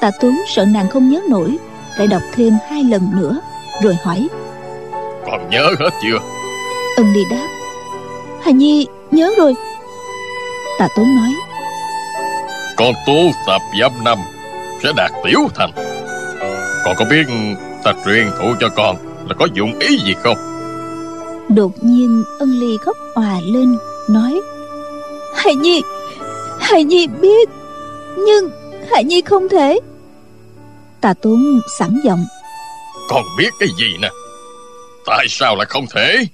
Tạ 0.00 0.10
tuấn 0.20 0.40
sợ 0.46 0.64
nàng 0.64 0.88
không 0.90 1.10
nhớ 1.10 1.20
nổi 1.28 1.56
lại 1.98 2.06
đọc 2.06 2.22
thêm 2.34 2.52
hai 2.70 2.84
lần 2.84 3.10
nữa 3.16 3.40
rồi 3.82 3.96
hỏi. 4.02 4.28
Còn 5.26 5.50
nhớ 5.50 5.74
hết 5.78 5.90
chưa? 6.02 6.18
Ân 6.96 7.12
ly 7.12 7.20
đáp. 7.30 7.46
Hà 8.42 8.50
nhi 8.50 8.86
nhớ 9.10 9.34
rồi. 9.38 9.54
Tạ 10.78 10.88
tuấn 10.96 11.16
nói. 11.16 11.34
Con 12.76 12.94
tu 13.06 13.30
tập 13.46 13.60
dăm 13.80 14.04
năm 14.04 14.18
Sẽ 14.82 14.92
đạt 14.96 15.10
tiểu 15.24 15.40
thành. 15.54 15.70
Con 16.84 16.96
có 16.98 17.04
biết 17.10 17.26
ta 17.84 17.92
truyền 18.04 18.30
thụ 18.38 18.54
cho 18.60 18.68
con 18.68 18.96
Là 19.28 19.34
có 19.38 19.48
dụng 19.54 19.78
ý 19.78 19.98
gì 19.98 20.14
không? 20.22 20.36
Đột 21.48 21.72
nhiên 21.80 22.24
ân 22.38 22.60
ly 22.60 22.76
khóc 22.84 22.96
òa 23.14 23.40
lên 23.52 23.78
nói. 24.08 24.40
Hài 25.34 25.54
nhi 25.54 25.82
hài 26.64 26.84
nhi 26.84 27.06
biết 27.06 27.48
nhưng 28.26 28.50
hài 28.90 29.04
nhi 29.04 29.20
không 29.20 29.48
thể. 29.48 29.80
Tà 31.00 31.14
tuấn 31.22 31.60
sẵn 31.78 32.00
giọng. 32.04 32.24
Con 33.08 33.22
biết 33.38 33.50
cái 33.60 33.68
gì 33.78 33.96
nè? 34.02 34.08
Tại 35.06 35.26
sao 35.28 35.56
lại 35.56 35.66
không 35.66 35.86
thể? 35.94 36.26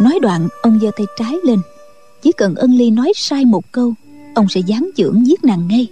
Nói 0.00 0.18
đoạn 0.22 0.48
ông 0.62 0.78
giơ 0.82 0.90
tay 0.96 1.06
trái 1.16 1.34
lên. 1.44 1.60
Chỉ 2.22 2.32
cần 2.32 2.54
ân 2.54 2.70
ly 2.70 2.90
nói 2.90 3.12
sai 3.16 3.44
một 3.44 3.72
câu 3.72 3.94
ông 4.34 4.48
sẽ 4.48 4.60
giáng 4.68 4.90
chưởng 4.96 5.26
giết 5.26 5.44
nàng 5.44 5.68
ngay. 5.68 5.86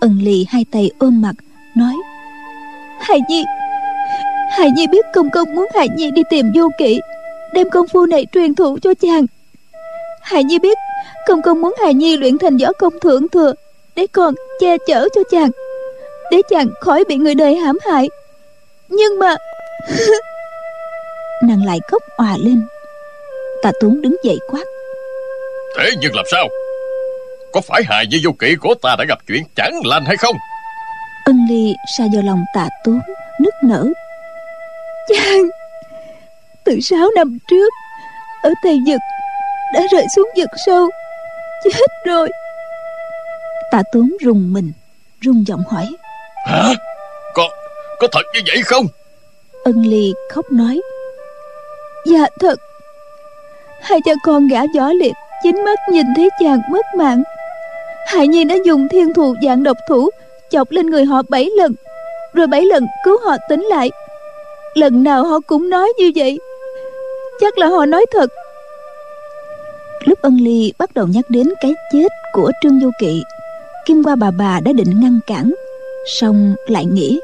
Ân 0.00 0.18
ly 0.22 0.46
hai 0.48 0.64
tay 0.72 0.90
ôm 0.98 1.22
mặt 1.22 1.34
nói 1.76 1.94
hài 3.00 3.20
nhi 3.28 3.44
hài 4.50 4.70
nhi 4.70 4.86
biết 4.86 5.04
công 5.14 5.30
công 5.30 5.54
muốn 5.54 5.68
hài 5.74 5.88
nhi 5.96 6.10
đi 6.10 6.22
tìm 6.30 6.52
vô 6.54 6.68
kỵ 6.78 7.00
đem 7.52 7.70
công 7.70 7.88
phu 7.88 8.06
này 8.06 8.26
truyền 8.32 8.54
thụ 8.54 8.78
cho 8.82 8.94
chàng. 8.94 9.26
Hài 10.22 10.44
nhi 10.44 10.58
biết 10.58 10.78
công 11.26 11.42
công 11.42 11.60
muốn 11.60 11.74
hài 11.82 11.94
nhi 11.94 12.16
luyện 12.16 12.38
thành 12.38 12.56
võ 12.56 12.72
công 12.72 13.00
thượng 13.00 13.28
thừa. 13.28 13.52
Để 13.96 14.06
còn 14.06 14.34
che 14.60 14.76
chở 14.86 15.08
cho 15.14 15.20
chàng. 15.30 15.50
Để 16.30 16.42
chàng 16.50 16.68
khỏi 16.80 17.04
bị 17.08 17.16
người 17.16 17.34
đời 17.34 17.54
hãm 17.54 17.78
hại. 17.90 18.08
Nhưng 18.88 19.18
mà 19.18 19.36
nàng 21.42 21.64
lại 21.64 21.80
khóc 21.90 22.02
òa 22.16 22.36
lên. 22.38 22.66
Tà 23.62 23.72
tuấn 23.80 24.02
đứng 24.02 24.16
dậy 24.24 24.38
quát. 24.50 24.64
Thế 25.78 25.90
nhưng 26.00 26.14
làm 26.14 26.24
sao? 26.30 26.48
Có 27.52 27.60
phải 27.60 27.82
hài 27.86 28.06
như 28.06 28.20
vô 28.24 28.32
kỵ 28.32 28.54
của 28.60 28.74
ta 28.82 28.96
đã 28.98 29.04
gặp 29.08 29.18
chuyện 29.28 29.42
chẳng 29.56 29.80
lành 29.84 30.04
hay 30.04 30.16
không? 30.16 30.36
Ân 31.24 31.46
ly 31.50 31.74
sa 31.98 32.04
vào 32.14 32.22
lòng 32.22 32.44
tà 32.54 32.68
tuấn 32.84 33.00
nức 33.40 33.54
nở. 33.62 33.86
Chàng 35.08 35.42
từ 36.64 36.80
sáu 36.80 37.10
năm 37.16 37.38
trước 37.50 37.72
ở 38.42 38.50
tây 38.62 38.78
vực 38.86 39.00
đã 39.74 39.80
rơi 39.90 40.06
xuống 40.16 40.28
vực 40.36 40.48
sâu. 40.66 40.88
Chết 41.64 41.70
rồi. 42.06 42.28
Tạ 43.70 43.82
tuấn 43.92 44.16
rùng 44.20 44.52
mình 44.52 44.72
rung 45.22 45.44
giọng 45.46 45.62
hỏi. 45.70 45.86
Hả? 46.46 46.74
Có, 47.34 47.48
có 47.98 48.08
thật 48.12 48.22
như 48.34 48.40
vậy 48.46 48.62
không? 48.64 48.86
Ân 49.64 49.82
ly 49.86 50.14
khóc 50.30 50.44
nói. 50.52 50.80
Dạ 52.06 52.26
thật. 52.40 52.58
Hai 53.82 54.00
cha 54.04 54.12
con 54.22 54.48
gã 54.48 54.60
võ 54.76 54.88
liệt 54.92 55.12
chính 55.42 55.64
mắt 55.64 55.78
nhìn 55.90 56.06
thấy 56.16 56.28
chàng 56.40 56.60
mất 56.70 56.86
mạng. 56.96 57.22
Hại 58.06 58.28
nhi 58.28 58.44
đã 58.44 58.54
dùng 58.64 58.88
thiên 58.88 59.14
thù 59.14 59.34
dạng 59.42 59.62
độc 59.62 59.76
thủ 59.88 60.10
chọc 60.50 60.70
lên 60.70 60.86
người 60.86 61.04
họ 61.04 61.22
bảy 61.28 61.50
lần. 61.56 61.74
Rồi 62.32 62.46
bảy 62.46 62.62
lần 62.62 62.86
cứu 63.04 63.18
họ 63.24 63.36
tỉnh 63.48 63.62
lại. 63.62 63.90
Lần 64.74 65.02
nào 65.02 65.24
họ 65.24 65.40
cũng 65.46 65.70
nói 65.70 65.92
như 65.98 66.12
vậy. 66.14 66.38
Chắc 67.40 67.58
là 67.58 67.66
họ 67.66 67.86
nói 67.86 68.06
thật 68.12 68.30
lúc 70.04 70.18
ân 70.22 70.36
ly 70.36 70.72
bắt 70.78 70.94
đầu 70.94 71.06
nhắc 71.06 71.24
đến 71.30 71.48
cái 71.60 71.74
chết 71.92 72.08
của 72.32 72.52
trương 72.62 72.80
Du 72.80 72.90
kỵ, 73.00 73.22
kim 73.86 74.02
qua 74.02 74.16
bà 74.16 74.30
bà 74.30 74.60
đã 74.60 74.72
định 74.72 75.00
ngăn 75.00 75.18
cản, 75.26 75.54
song 76.20 76.54
lại 76.68 76.84
nghĩ 76.84 77.20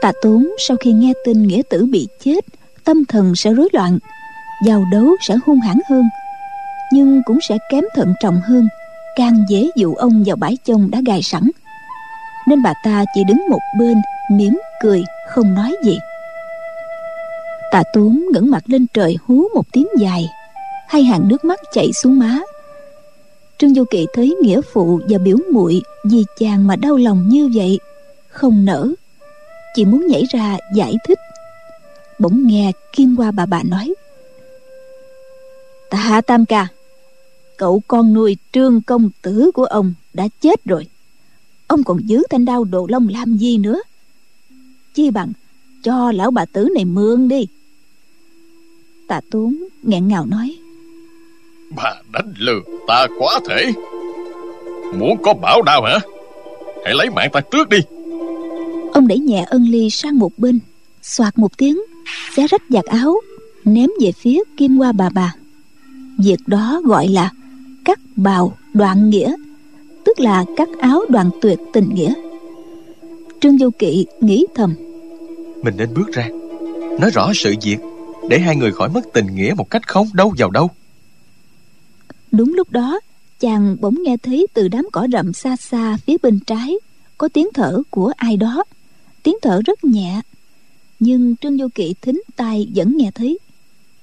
tạ 0.00 0.12
tốn 0.22 0.48
sau 0.58 0.76
khi 0.76 0.92
nghe 0.92 1.12
tin 1.24 1.42
nghĩa 1.42 1.62
tử 1.70 1.86
bị 1.90 2.08
chết, 2.24 2.44
tâm 2.84 3.04
thần 3.04 3.36
sẽ 3.36 3.52
rối 3.52 3.68
loạn, 3.72 3.98
giao 4.66 4.84
đấu 4.92 5.16
sẽ 5.20 5.34
hung 5.46 5.60
hãn 5.60 5.78
hơn, 5.90 6.04
nhưng 6.92 7.22
cũng 7.24 7.38
sẽ 7.48 7.58
kém 7.70 7.84
thận 7.94 8.14
trọng 8.22 8.40
hơn, 8.40 8.68
càng 9.16 9.44
dễ 9.48 9.68
dụ 9.76 9.94
ông 9.94 10.22
vào 10.26 10.36
bãi 10.36 10.58
chông 10.64 10.90
đã 10.90 11.00
gài 11.06 11.22
sẵn. 11.22 11.50
Nên 12.48 12.62
bà 12.62 12.72
ta 12.84 13.04
chỉ 13.14 13.24
đứng 13.24 13.48
một 13.50 13.60
bên, 13.78 13.96
mỉm 14.32 14.58
cười, 14.82 15.04
không 15.28 15.54
nói 15.54 15.76
gì. 15.84 15.98
Tạ 17.72 17.82
tốn 17.92 18.24
ngẩng 18.32 18.50
mặt 18.50 18.62
lên 18.66 18.86
trời 18.94 19.16
hú 19.26 19.42
một 19.54 19.66
tiếng 19.72 19.86
dài 19.98 20.28
hai 20.90 21.04
hàng 21.04 21.28
nước 21.28 21.44
mắt 21.44 21.60
chảy 21.72 21.92
xuống 21.92 22.18
má. 22.18 22.40
Trương 23.58 23.74
du 23.74 23.84
kỵ 23.84 24.06
thấy 24.12 24.36
nghĩa 24.42 24.60
phụ 24.72 25.00
và 25.08 25.18
biểu 25.18 25.36
muội 25.52 25.82
vì 26.04 26.24
chàng 26.38 26.66
mà 26.66 26.76
đau 26.76 26.96
lòng 26.96 27.28
như 27.28 27.50
vậy, 27.54 27.80
không 28.28 28.64
nỡ. 28.64 28.88
Chỉ 29.74 29.84
muốn 29.84 30.06
nhảy 30.06 30.22
ra 30.32 30.58
giải 30.74 30.94
thích. 31.08 31.18
Bỗng 32.18 32.46
nghe 32.46 32.72
kim 32.92 33.16
qua 33.16 33.30
bà 33.30 33.46
bà 33.46 33.62
nói 33.62 33.94
tạ 35.90 36.20
tam 36.26 36.46
ca, 36.46 36.68
cậu 37.56 37.82
con 37.88 38.12
nuôi 38.14 38.36
trương 38.52 38.82
công 38.82 39.10
tử 39.22 39.50
của 39.54 39.64
ông 39.64 39.94
đã 40.12 40.28
chết 40.40 40.64
rồi. 40.64 40.86
Ông 41.66 41.84
còn 41.84 41.98
giữ 42.04 42.22
thanh 42.30 42.44
đao 42.44 42.64
đồ 42.64 42.86
long 42.90 43.08
làm 43.08 43.36
gì 43.36 43.58
nữa? 43.58 43.80
Chi 44.94 45.10
bằng 45.10 45.32
cho 45.82 46.12
lão 46.12 46.30
bà 46.30 46.44
tử 46.44 46.68
này 46.74 46.84
mượn 46.84 47.28
đi. 47.28 47.46
Tạ 49.08 49.20
tốn 49.30 49.56
nghẹn 49.82 50.08
ngào 50.08 50.26
nói 50.26 50.59
Bà 51.76 51.94
đánh 52.12 52.32
lừa 52.38 52.60
ta 52.86 53.06
quá 53.18 53.40
thể. 53.48 53.72
Muốn 54.94 55.22
có 55.22 55.34
bảo 55.34 55.62
đao 55.62 55.82
hả? 55.82 55.98
Hãy 56.84 56.94
lấy 56.94 57.10
mạng 57.10 57.30
ta 57.32 57.40
trước 57.40 57.68
đi. 57.68 57.78
Ông 58.92 59.08
đẩy 59.08 59.18
nhẹ 59.18 59.46
ân 59.50 59.64
ly 59.68 59.90
sang 59.90 60.18
một 60.18 60.32
bên 60.36 60.58
soạt 61.02 61.38
một 61.38 61.58
tiếng 61.58 61.80
xé 62.36 62.46
rách 62.46 62.62
giặt 62.68 62.84
áo 62.84 63.16
ném 63.64 63.90
về 64.00 64.12
phía 64.12 64.42
kim 64.56 64.76
hoa 64.76 64.92
bà 64.92 65.08
bà. 65.14 65.34
Việc 66.18 66.40
đó 66.46 66.80
gọi 66.84 67.08
là 67.08 67.30
cắt 67.84 67.98
bào 68.16 68.56
đoạn 68.74 69.10
nghĩa 69.10 69.34
tức 70.04 70.20
là 70.20 70.44
cắt 70.56 70.68
áo 70.80 71.00
đoạn 71.08 71.30
tuyệt 71.40 71.58
tình 71.72 71.94
nghĩa. 71.94 72.14
Trương 73.40 73.56
vô 73.58 73.70
kỵ 73.78 74.06
nghĩ 74.20 74.46
thầm. 74.54 74.74
Mình 75.62 75.74
nên 75.76 75.94
bước 75.94 76.12
ra. 76.12 76.28
Nói 77.00 77.10
rõ 77.10 77.30
sự 77.34 77.54
việc 77.62 77.76
Để 78.28 78.38
hai 78.38 78.56
người 78.56 78.72
khỏi 78.72 78.88
mất 78.88 79.00
tình 79.12 79.26
nghĩa 79.34 79.54
một 79.56 79.70
cách 79.70 79.88
không 79.88 80.06
đâu 80.12 80.32
vào 80.38 80.50
đâu 80.50 80.70
đúng 82.32 82.54
lúc 82.54 82.70
đó 82.70 83.00
chàng 83.40 83.76
bỗng 83.80 84.02
nghe 84.02 84.16
thấy 84.16 84.46
từ 84.54 84.68
đám 84.68 84.88
cỏ 84.92 85.06
rậm 85.12 85.32
xa 85.32 85.56
xa 85.56 85.96
phía 86.06 86.16
bên 86.22 86.40
trái 86.40 86.74
có 87.18 87.28
tiếng 87.28 87.48
thở 87.54 87.82
của 87.90 88.12
ai 88.16 88.36
đó. 88.36 88.64
Tiếng 89.22 89.36
thở 89.42 89.60
rất 89.66 89.84
nhẹ 89.84 90.20
nhưng 91.00 91.36
trương 91.36 91.58
vô 91.58 91.66
kỵ 91.74 91.94
thính 92.02 92.22
tai 92.36 92.68
vẫn 92.74 92.96
nghe 92.96 93.10
thấy. 93.14 93.38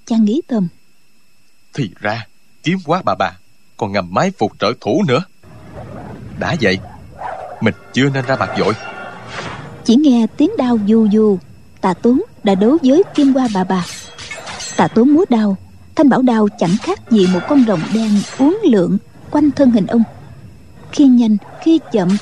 Chàng 0.05 0.25
nghĩ 0.25 0.41
thầm 0.47 0.67
Thì 1.73 1.89
ra 1.99 2.27
Kiếm 2.63 2.77
quá 2.85 3.01
bà 3.05 3.15
bà 3.19 3.31
Còn 3.77 3.91
ngầm 3.91 4.13
máy 4.13 4.31
phục 4.37 4.51
trợ 4.59 4.73
thủ 4.81 5.03
nữa. 5.07 5.23
Đã 6.39 6.55
vậy 6.61 6.77
Mình 7.61 7.73
chưa 7.93 8.09
nên 8.09 8.25
ra 8.25 8.35
mặt 8.35 8.49
dội. 8.57 8.73
Chỉ 9.85 9.95
nghe 9.95 10.27
tiếng 10.37 10.51
đao 10.57 10.79
du 10.87 11.07
du 11.13 11.37
tạ 11.81 11.93
tốn 11.93 12.21
đã 12.43 12.55
đấu 12.55 12.77
với 12.83 13.03
kim 13.15 13.33
qua 13.33 13.47
bà 13.53 13.63
bà. 13.63 13.85
Tạ 14.77 14.87
tốn 14.87 15.13
múa 15.13 15.25
đao 15.29 15.57
thanh 15.97 16.09
bảo 16.09 16.21
đao 16.21 16.47
chẳng 16.59 16.75
khác 16.83 17.11
gì 17.11 17.27
một 17.27 17.39
con 17.47 17.65
rồng 17.67 17.79
đen 17.93 18.09
uốn 18.37 18.55
lượn 18.63 18.97
quanh 19.31 19.51
thân 19.51 19.71
hình 19.71 19.87
ông. 19.87 20.03
Khi 20.91 21.05
nhanh, 21.05 21.37
khi 21.61 21.79
chậm, 21.91 22.17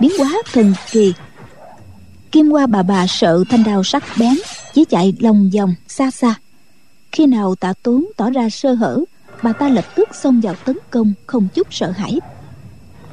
biến 0.00 0.10
hóa 0.18 0.42
thần 0.52 0.74
kỳ. 0.90 1.14
Kim 2.32 2.50
qua 2.50 2.66
bà 2.66 2.82
bà 2.82 3.06
sợ 3.06 3.44
thanh 3.48 3.64
đao 3.64 3.84
sắc 3.84 4.04
bén, 4.18 4.34
chỉ 4.74 4.84
chạy 4.84 5.14
lòng 5.20 5.50
vòng 5.56 5.74
xa 5.88 6.10
xa. 6.10 6.34
Khi 7.12 7.26
nào 7.26 7.54
tạ 7.54 7.72
tốn 7.82 8.06
tỏ 8.16 8.30
ra 8.30 8.50
sơ 8.50 8.74
hở, 8.74 9.00
bà 9.42 9.52
ta 9.52 9.68
lập 9.68 9.84
tức 9.94 10.08
xông 10.14 10.40
vào 10.40 10.54
tấn 10.64 10.76
công 10.90 11.12
không 11.26 11.48
chút 11.54 11.66
sợ 11.70 11.90
hãi. 11.90 12.18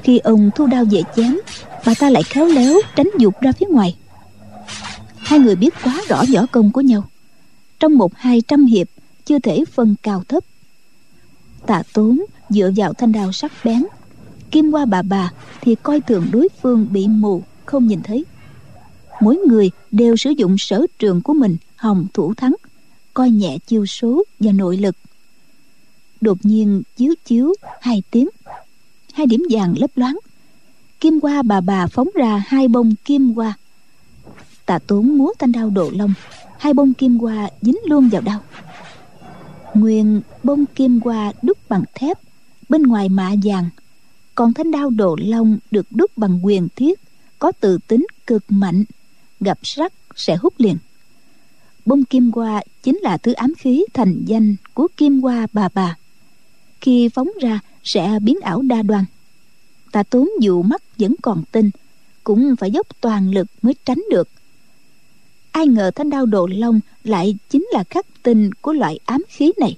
Khi 0.04 0.18
ông 0.18 0.50
thu 0.56 0.68
đao 0.68 0.86
về 0.92 1.02
chém, 1.16 1.38
bà 1.86 1.94
ta 2.00 2.10
lại 2.10 2.24
khéo 2.24 2.46
léo 2.46 2.80
tránh 2.96 3.10
dục 3.20 3.42
ra 3.42 3.52
phía 3.52 3.68
ngoài. 3.70 3.96
Hai 5.18 5.40
người 5.40 5.56
biết 5.56 5.74
quá 5.84 6.02
rõ 6.08 6.24
võ 6.34 6.46
công 6.46 6.72
của 6.72 6.82
nhau. 6.82 7.04
Trong 7.80 7.98
một 7.98 8.12
hai 8.16 8.42
trăm 8.48 8.66
hiệp 8.66 8.88
chưa 9.28 9.40
thể 9.40 9.64
phân 9.72 9.96
cao 10.04 10.24
thấp. 10.28 10.44
Tạ 11.66 11.84
tốn 11.94 12.20
dựa 12.50 12.72
vào 12.76 12.94
thanh 12.94 13.12
đao 13.12 13.32
sắc 13.32 13.52
bén. 13.64 13.86
Kim 14.52 14.72
qua 14.72 14.86
bà 14.86 15.02
bà 15.02 15.32
thì 15.62 15.76
coi 15.76 16.02
thường 16.02 16.28
đối 16.32 16.48
phương 16.62 16.88
bị 16.92 17.08
mù, 17.08 17.44
không 17.66 17.88
nhìn 17.88 18.02
thấy. 18.04 18.26
Mỗi 19.22 19.38
người 19.38 19.72
đều 19.92 20.16
sử 20.16 20.30
dụng 20.30 20.58
sở 20.58 20.86
trường 21.00 21.22
của 21.22 21.34
mình 21.34 21.58
hòng 21.76 22.08
thủ 22.14 22.34
thắng, 22.34 22.56
coi 23.14 23.32
nhẹ 23.32 23.58
chiêu 23.68 23.86
số 23.86 24.24
và 24.40 24.52
nội 24.52 24.78
lực. 24.78 24.96
Đột 26.22 26.38
nhiên 26.44 26.82
chiếu 26.98 27.14
chiếu 27.26 27.54
hai 27.82 28.04
tiếng, 28.12 28.30
hai 29.14 29.26
điểm 29.26 29.44
vàng 29.50 29.76
lấp 29.78 29.92
loáng. 29.96 30.18
Kim 31.00 31.20
qua 31.20 31.42
bà 31.42 31.62
bà 31.62 31.88
phóng 31.88 32.10
ra 32.16 32.44
hai 32.48 32.68
bông 32.68 32.96
kim 33.06 33.34
qua 33.34 33.54
tạ 34.66 34.80
tốn 34.88 35.18
múa 35.18 35.32
thanh 35.40 35.52
đao 35.52 35.70
độ 35.70 35.92
lông 35.94 36.14
hai 36.60 36.74
bông 36.74 36.94
kim 36.94 37.18
qua 37.20 37.50
dính 37.62 37.78
luôn 37.86 38.10
vào 38.10 38.22
đao 38.22 38.42
nguyên 39.80 40.22
bông 40.44 40.66
kim 40.66 41.00
hoa 41.04 41.34
đúc 41.42 41.58
bằng 41.70 41.84
thép, 41.94 42.18
bên 42.70 42.84
ngoài 42.84 43.10
mạ 43.10 43.32
vàng. 43.44 43.70
Còn 44.36 44.54
thanh 44.54 44.72
đao 44.72 44.90
đồ 44.90 45.16
long 45.20 45.58
được 45.72 45.88
đúc 45.92 46.12
bằng 46.18 46.46
quyền 46.46 46.68
thiết, 46.76 47.00
có 47.40 47.52
tự 47.52 47.78
tính 47.88 48.08
cực 48.28 48.44
mạnh, 48.50 48.84
gặp 49.40 49.60
sắt 49.64 49.94
sẽ 50.16 50.36
hút 50.36 50.54
liền. 50.58 50.78
Bông 51.86 52.06
kim 52.06 52.32
hoa 52.36 52.62
chính 52.84 52.98
là 52.98 53.18
thứ 53.18 53.34
ám 53.34 53.54
khí 53.58 53.86
thành 53.94 54.24
danh 54.26 54.56
của 54.74 54.88
kim 54.98 55.22
hoa 55.22 55.48
bà 55.54 55.70
bà. 55.74 55.96
Khi 56.82 57.10
phóng 57.10 57.30
ra 57.42 57.60
sẽ 57.84 58.20
biến 58.22 58.38
ảo 58.42 58.62
đa 58.62 58.82
đoan. 58.82 59.06
Ta 59.92 60.04
tốn 60.04 60.30
dù 60.42 60.62
mắt 60.62 60.82
vẫn 60.98 61.16
còn 61.22 61.44
tin 61.52 61.70
cũng 62.24 62.56
phải 62.56 62.72
dốc 62.72 62.88
toàn 63.02 63.32
lực 63.32 63.48
mới 63.62 63.76
tránh 63.86 64.02
được 64.12 64.30
ai 65.58 65.68
ngờ 65.68 65.92
thanh 65.96 66.10
đao 66.10 66.26
đồ 66.26 66.48
long 66.52 66.80
lại 67.04 67.36
chính 67.50 67.68
là 67.72 67.84
khắc 67.90 68.06
tinh 68.24 68.50
của 68.62 68.74
loại 68.74 69.00
ám 69.06 69.24
khí 69.30 69.52
này. 69.60 69.78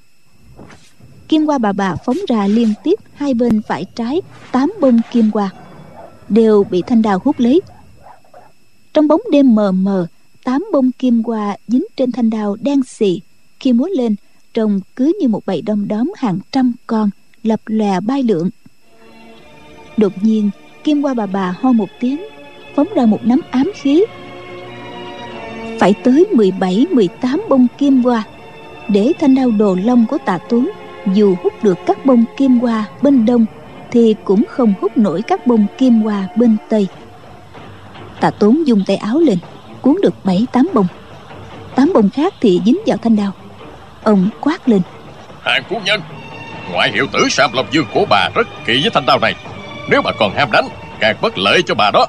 Kim 1.27 1.45
qua 1.45 1.57
bà 1.57 1.71
bà 1.71 1.95
phóng 2.05 2.17
ra 2.27 2.47
liên 2.47 2.73
tiếp, 2.83 2.99
hai 3.13 3.33
bên 3.33 3.61
phải 3.67 3.85
trái, 3.95 4.21
tám 4.51 4.73
bông 4.81 5.01
kim 5.11 5.31
qua, 5.31 5.49
đều 6.29 6.63
bị 6.63 6.81
thanh 6.87 7.01
đao 7.01 7.19
hút 7.23 7.39
lấy. 7.39 7.61
Trong 8.93 9.07
bóng 9.07 9.21
đêm 9.31 9.55
mờ 9.55 9.71
mờ, 9.71 10.07
tám 10.43 10.65
bông 10.71 10.91
kim 10.91 11.23
qua 11.23 11.57
dính 11.67 11.85
trên 11.97 12.11
thanh 12.11 12.29
đao 12.29 12.55
đen 12.61 12.83
xì. 12.83 13.21
Khi 13.59 13.73
múa 13.73 13.87
lên, 13.87 14.15
trông 14.53 14.81
cứ 14.95 15.11
như 15.21 15.27
một 15.27 15.45
bầy 15.45 15.61
đom 15.61 15.87
đóm 15.87 16.11
hàng 16.17 16.39
trăm 16.51 16.73
con 16.87 17.09
lập 17.43 17.61
lòe 17.65 17.99
bay 17.99 18.23
lượn. 18.23 18.49
Đột 19.97 20.13
nhiên, 20.21 20.49
kim 20.83 21.01
qua 21.01 21.13
bà 21.13 21.25
bà 21.25 21.55
ho 21.59 21.71
một 21.71 21.89
tiếng, 21.99 22.21
phóng 22.75 22.87
ra 22.95 23.05
một 23.05 23.19
nắm 23.23 23.41
ám 23.51 23.71
khí 23.75 24.05
phải 25.79 25.93
tới 26.03 26.25
17, 26.33 26.85
18 26.91 27.43
bông 27.49 27.67
kim 27.77 28.03
qua 28.03 28.23
để 28.87 29.13
thanh 29.19 29.35
đao 29.35 29.51
đồ 29.51 29.77
long 29.83 30.05
của 30.05 30.17
tạ 30.25 30.37
tuấn 30.49 30.71
dù 31.13 31.35
hút 31.43 31.63
được 31.63 31.77
các 31.85 32.05
bông 32.05 32.25
kim 32.37 32.59
hoa 32.59 32.85
bên 33.01 33.25
đông 33.25 33.45
thì 33.91 34.15
cũng 34.23 34.43
không 34.49 34.73
hút 34.81 34.97
nổi 34.97 35.21
các 35.21 35.47
bông 35.47 35.65
kim 35.77 36.01
hoa 36.01 36.27
bên 36.35 36.57
tây. 36.69 36.87
Tạ 38.19 38.29
tốn 38.29 38.67
dùng 38.67 38.83
tay 38.87 38.95
áo 38.95 39.19
lên 39.19 39.37
cuốn 39.81 39.95
được 40.01 40.13
bảy 40.25 40.47
tám 40.51 40.69
bông. 40.73 40.87
Tám 41.75 41.91
bông 41.93 42.09
khác 42.09 42.33
thì 42.41 42.61
dính 42.65 42.77
vào 42.85 42.97
thanh 42.97 43.15
đao. 43.15 43.31
Ông 44.03 44.29
quát 44.41 44.69
lên. 44.69 44.81
Hàng 45.41 45.63
phu 45.69 45.79
nhân 45.85 46.01
ngoại 46.73 46.91
hiệu 46.91 47.07
tử 47.13 47.27
sam 47.29 47.51
long 47.53 47.65
dương 47.71 47.85
của 47.93 48.05
bà 48.09 48.29
rất 48.35 48.47
kỳ 48.65 48.81
với 48.81 48.91
thanh 48.93 49.05
đao 49.05 49.19
này. 49.19 49.35
Nếu 49.89 50.01
bà 50.01 50.11
còn 50.19 50.33
ham 50.35 50.51
đánh 50.51 50.65
càng 50.99 51.15
bất 51.21 51.37
lợi 51.37 51.61
cho 51.63 51.75
bà 51.75 51.91
đó. 51.91 52.07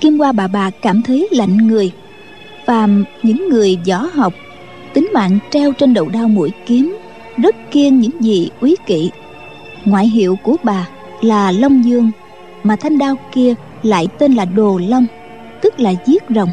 Kim 0.00 0.18
hoa 0.18 0.32
bà 0.32 0.46
bà 0.46 0.70
cảm 0.70 1.02
thấy 1.02 1.28
lạnh 1.30 1.56
người 1.56 1.92
phàm, 2.70 3.04
những 3.22 3.48
người 3.48 3.78
võ 3.88 3.96
học. 3.96 4.32
Tính 4.92 5.08
mạng 5.14 5.38
treo 5.50 5.72
trên 5.72 5.94
đầu 5.94 6.08
đao 6.08 6.28
mũi 6.28 6.50
kiếm, 6.66 6.96
rất 7.36 7.56
kiêng 7.70 8.00
những 8.00 8.24
gì 8.24 8.50
quý 8.60 8.76
kỵ. 8.86 9.10
Ngoại 9.84 10.08
hiệu 10.08 10.38
của 10.42 10.56
bà 10.62 10.88
là 11.20 11.52
long 11.52 11.84
dương, 11.84 12.10
mà 12.62 12.76
thanh 12.76 12.98
đao 12.98 13.14
kia 13.32 13.54
lại 13.82 14.08
tên 14.18 14.34
là 14.34 14.44
đồ 14.44 14.80
long, 14.88 15.06
tức 15.62 15.80
là 15.80 15.92
giết 16.06 16.22
rồng. 16.28 16.48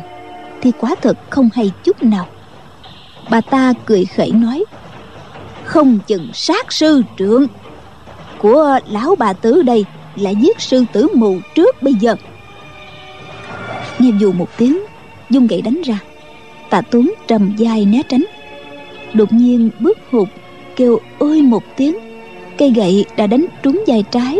Thì 0.61 0.71
quá 0.79 0.95
thật 1.01 1.17
không 1.29 1.49
hay 1.53 1.71
chút 1.83 2.03
nào. 2.03 2.27
Bà 3.29 3.41
ta 3.41 3.73
cười 3.85 4.05
khẩy 4.05 4.31
nói, 4.31 4.65
không 5.63 5.99
chừng 6.07 6.29
sát 6.33 6.73
sư 6.73 7.01
trượng 7.17 7.47
của 8.37 8.79
lão 8.89 9.15
bà 9.15 9.33
tứ 9.33 9.61
đây 9.61 9.85
lại 10.15 10.35
giết 10.35 10.61
sư 10.61 10.83
tử 10.93 11.07
mù 11.13 11.37
trước 11.55 11.83
bây 11.83 11.93
giờ. 11.93 12.15
Nghe 13.99 14.09
dù 14.19 14.31
một 14.31 14.47
tiếng, 14.57 14.79
dung 15.29 15.47
gậy 15.47 15.61
đánh 15.61 15.81
ra 15.81 15.99
tạ 16.69 16.81
tuấn 16.81 17.13
trầm 17.27 17.55
dài 17.57 17.85
né 17.85 18.01
tránh. 18.09 18.25
Đột 19.13 19.33
nhiên 19.33 19.69
bước 19.79 19.97
hụt, 20.11 20.27
kêu 20.75 20.99
ơi 21.19 21.41
một 21.41 21.63
tiếng. 21.77 21.97
Cây 22.57 22.71
gậy 22.71 23.05
đã 23.17 23.27
đánh 23.27 23.45
trúng 23.63 23.83
vai 23.87 24.03
trái. 24.11 24.39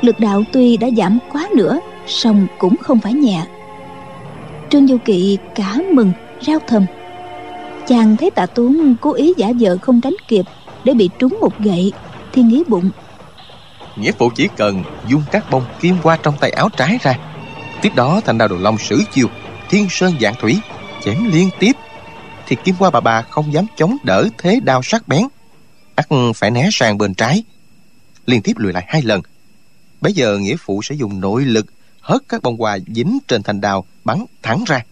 Lực 0.00 0.20
đạo 0.20 0.42
tuy 0.52 0.76
đã 0.76 0.88
giảm 0.96 1.18
quá 1.32 1.48
nữa, 1.56 1.80
song 2.06 2.46
cũng 2.58 2.76
không 2.76 3.00
phải 3.00 3.12
nhẹ. 3.12 3.42
Trương 4.70 4.86
du 4.86 4.96
kỵ 5.04 5.38
cả 5.54 5.76
mừng 5.92 6.12
rao 6.40 6.58
thầm. 6.66 6.86
Chàng 7.86 8.16
thấy 8.16 8.30
tạ 8.30 8.46
tuấn 8.46 8.96
cố 9.00 9.12
ý 9.12 9.32
giả 9.36 9.52
vờ 9.60 9.78
không 9.82 10.00
tránh 10.00 10.16
kịp 10.28 10.44
để 10.84 10.94
bị 10.94 11.10
trúng 11.18 11.38
một 11.40 11.58
gậy, 11.58 11.92
thì 12.32 12.42
nghĩ 12.42 12.62
bụng. 12.68 12.90
Nghĩa 13.96 14.12
phụ 14.12 14.30
chỉ 14.34 14.48
cần 14.56 14.82
dung 15.08 15.22
các 15.30 15.50
bông 15.50 15.64
kim 15.80 15.96
qua 16.02 16.18
trong 16.22 16.34
tay 16.40 16.50
áo 16.50 16.68
trái 16.76 16.98
ra. 17.02 17.14
Tiếp 17.82 17.90
đó 17.96 18.20
thành 18.24 18.38
đao 18.38 18.48
đồ 18.48 18.56
long 18.56 18.78
sử 18.78 19.00
chiêu, 19.12 19.26
thiên 19.70 19.86
sơn 19.90 20.12
dạng 20.20 20.34
thủy 20.40 20.56
chém 21.04 21.24
liên 21.32 21.50
tiếp, 21.58 21.72
thì 22.46 22.56
kim 22.64 22.74
qua 22.78 22.90
bà 22.90 23.00
bà 23.00 23.22
không 23.22 23.52
dám 23.52 23.66
chống 23.76 23.96
đỡ 24.04 24.28
thế 24.38 24.60
đao 24.60 24.82
sắc 24.82 25.08
bén. 25.08 25.22
Ắt 25.94 26.08
phải 26.34 26.50
né 26.50 26.68
sang 26.72 26.98
bên 26.98 27.14
trái, 27.14 27.44
liên 28.26 28.42
tiếp 28.42 28.52
lùi 28.56 28.72
lại 28.72 28.84
hai 28.88 29.02
lần. 29.02 29.20
Bây 30.00 30.12
giờ 30.12 30.38
nghĩa 30.38 30.56
phụ 30.58 30.82
sẽ 30.82 30.94
dùng 30.94 31.20
nội 31.20 31.44
lực 31.44 31.66
hất 32.00 32.22
các 32.28 32.42
bông 32.42 32.56
hoa 32.56 32.78
dính 32.94 33.18
trên 33.28 33.42
thành 33.42 33.60
đào 33.60 33.84
bắn 34.04 34.24
thẳng 34.42 34.64
ra. 34.66 34.84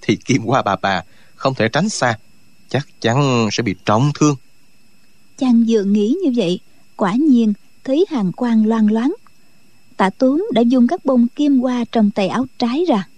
Thì 0.00 0.16
kim 0.16 0.44
qua 0.44 0.62
bà 0.62 0.76
bà 0.76 1.02
không 1.34 1.54
thể 1.54 1.68
tránh 1.68 1.88
xa, 1.88 2.18
chắc 2.68 2.88
chắn 3.00 3.48
sẽ 3.52 3.62
bị 3.62 3.74
trọng 3.84 4.10
thương. 4.14 4.36
Chàng 5.38 5.64
vừa 5.68 5.82
nghĩ 5.82 6.16
như 6.24 6.32
vậy, 6.36 6.60
quả 6.96 7.14
nhiên 7.14 7.52
thấy 7.84 8.06
hàng 8.10 8.32
quang 8.32 8.66
loang 8.66 8.92
loáng. 8.92 9.14
Tạ 9.96 10.10
tốn 10.10 10.42
đã 10.52 10.62
dùng 10.62 10.86
các 10.88 11.04
bông 11.04 11.26
kim 11.28 11.58
hoa 11.58 11.84
trong 11.92 12.10
tay 12.10 12.28
áo 12.28 12.46
trái 12.58 12.84
ra 12.88 13.08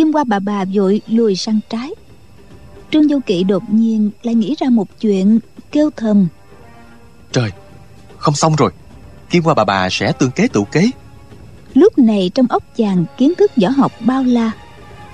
kim 0.00 0.12
hoa 0.12 0.24
bà 0.24 0.38
bà 0.38 0.64
vội 0.74 1.00
lùi 1.06 1.36
sang 1.36 1.60
trái. 1.68 1.90
Trương 2.90 3.08
du 3.08 3.18
kỵ 3.26 3.44
đột 3.44 3.62
nhiên 3.68 4.10
lại 4.22 4.34
nghĩ 4.34 4.54
ra 4.58 4.70
một 4.70 5.00
chuyện 5.00 5.38
kêu 5.72 5.90
thầm. 5.96 6.28
Trời 7.32 7.50
Không 8.16 8.34
xong 8.34 8.56
rồi. 8.56 8.70
Kim 9.30 9.42
qua 9.42 9.54
bà 9.54 9.64
bà 9.64 9.88
sẽ 9.90 10.12
tương 10.12 10.30
kế 10.30 10.48
tự 10.48 10.64
kế. 10.72 10.90
Lúc 11.74 11.98
này 11.98 12.30
trong 12.34 12.46
ốc 12.48 12.62
chàng 12.76 13.04
kiến 13.18 13.32
thức 13.38 13.50
võ 13.62 13.68
học 13.68 13.92
bao 14.00 14.22
la 14.22 14.50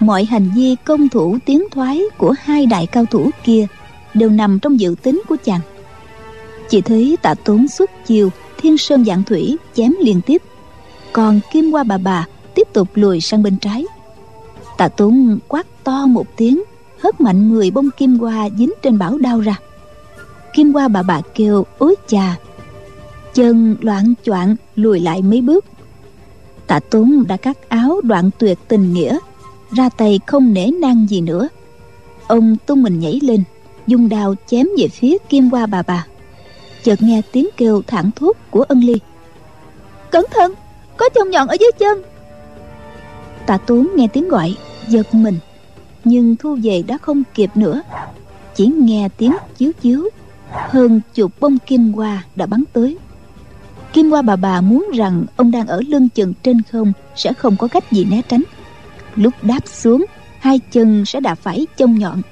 Mọi 0.01 0.25
hành 0.25 0.51
vi 0.57 0.77
công 0.85 1.09
thủ 1.09 1.39
tiến 1.47 1.65
thoái 1.71 2.03
Của 2.19 2.35
hai 2.43 2.67
đại 2.67 2.87
cao 2.87 3.05
thủ 3.07 3.31
kia 3.45 3.67
Đều 4.15 4.31
nằm 4.31 4.59
trong 4.59 4.81
dự 4.81 4.95
tính 5.03 5.23
của 5.29 5.37
chàng. 5.45 5.61
Chỉ 6.71 6.81
thấy 6.81 7.17
tạ 7.23 7.35
tốn 7.45 7.69
xuất 7.69 7.91
chiều 8.07 8.31
Thiên 8.59 8.79
sơn 8.79 9.05
dạng 9.05 9.23
thủy 9.23 9.57
chém 9.75 9.93
liên 10.01 10.21
tiếp 10.27 10.43
Còn 11.13 11.41
kim 11.53 11.71
qua 11.71 11.83
bà 11.83 11.99
bà 11.99 12.27
Tiếp 12.55 12.69
tục 12.73 12.89
lùi 12.95 13.21
sang 13.21 13.43
bên 13.43 13.57
trái 13.59 13.85
Tạ 14.77 14.89
tốn 14.89 15.39
quát 15.49 15.67
to 15.85 16.07
một 16.07 16.27
tiếng, 16.37 16.63
Hất 17.01 17.21
mạnh 17.21 17.53
người 17.53 17.71
bông 17.71 17.91
kim 17.97 18.19
qua 18.19 18.49
dính 18.59 18.73
trên 18.83 18.99
bảo 18.99 19.19
đao 19.19 19.41
ra. 19.41 19.57
Kim 20.53 20.73
qua 20.73 20.89
bà 20.89 21.03
bà 21.03 21.21
kêu, 21.35 21.67
ối 21.79 21.95
chà! 22.07 22.37
Chân 23.35 23.77
loạn 23.81 24.15
choạng 24.25 24.57
lùi 24.77 25.01
lại 25.01 25.23
mấy 25.23 25.41
bước. 25.41 25.65
Tạ 26.67 26.81
tốn 26.91 27.25
đã 27.29 27.37
cắt 27.37 27.69
áo 27.69 28.01
đoạn 28.03 28.31
tuyệt 28.39 28.59
tình 28.69 28.93
nghĩa, 28.93 29.19
ra 29.71 29.89
tay 29.89 30.21
không 30.27 30.53
nể 30.53 30.67
nang 30.81 31.07
gì 31.09 31.21
nữa. 31.21 31.49
Ông 32.27 32.57
tung 32.67 32.83
mình 32.83 33.01
nhảy 33.01 33.21
lên, 33.23 33.43
dùng 33.87 34.09
đao 34.09 34.35
chém 34.47 34.67
về 34.79 34.89
phía 34.89 35.17
kim 35.29 35.51
qua 35.51 35.67
bà 35.67 35.83
bà. 35.83 36.07
Chợt 36.85 37.03
nghe 37.03 37.23
tiếng 37.33 37.49
kêu 37.57 37.83
thẳng 37.87 38.11
thốt 38.17 38.37
của 38.51 38.63
ân 38.63 38.81
ly. 38.81 38.95
Cẩn 40.11 40.25
thận! 40.31 40.53
Có 40.97 41.09
trong 41.09 41.31
nhọn 41.31 41.49
ở 41.49 41.57
dưới 41.61 41.71
chân! 41.79 42.03
Tạ 43.47 43.57
tốn 43.57 43.89
nghe 43.97 44.09
tiếng 44.09 44.29
gọi, 44.29 44.57
giật 44.89 45.15
mình. 45.15 45.39
Nhưng 46.05 46.37
thu 46.37 46.59
về 46.63 46.83
đã 46.87 46.99
không 46.99 47.23
kịp 47.35 47.51
nữa. 47.55 47.83
Chỉ 48.55 48.67
nghe 48.67 49.09
tiếng 49.17 49.37
chiếu 49.57 49.73
chiếu. 49.81 50.09
Hơn 50.51 51.01
chục 51.15 51.33
bông 51.41 51.59
kim 51.59 51.93
hoa 51.93 52.25
đã 52.37 52.47
bắn 52.47 52.65
tới. 52.73 52.99
Kim 53.93 54.11
hoa 54.11 54.23
bà 54.23 54.37
bà 54.37 54.61
muốn 54.61 54.91
rằng 54.95 55.25
ông 55.37 55.51
đang 55.51 55.67
ở 55.67 55.83
lưng 55.89 56.09
chừng 56.09 56.33
trên 56.43 56.63
không 56.73 56.93
sẽ 57.17 57.33
không 57.33 57.57
có 57.57 57.69
cách 57.69 57.93
gì 57.93 58.05
né 58.05 58.23
tránh. 58.29 58.43
Lúc 59.17 59.35
đáp 59.43 59.61
xuống, 59.67 60.05
hai 60.39 60.61
chân 60.73 61.05
sẽ 61.05 61.21
đạp 61.21 61.35
phải 61.35 61.67
chông 61.77 61.99
nhọn. 61.99 62.23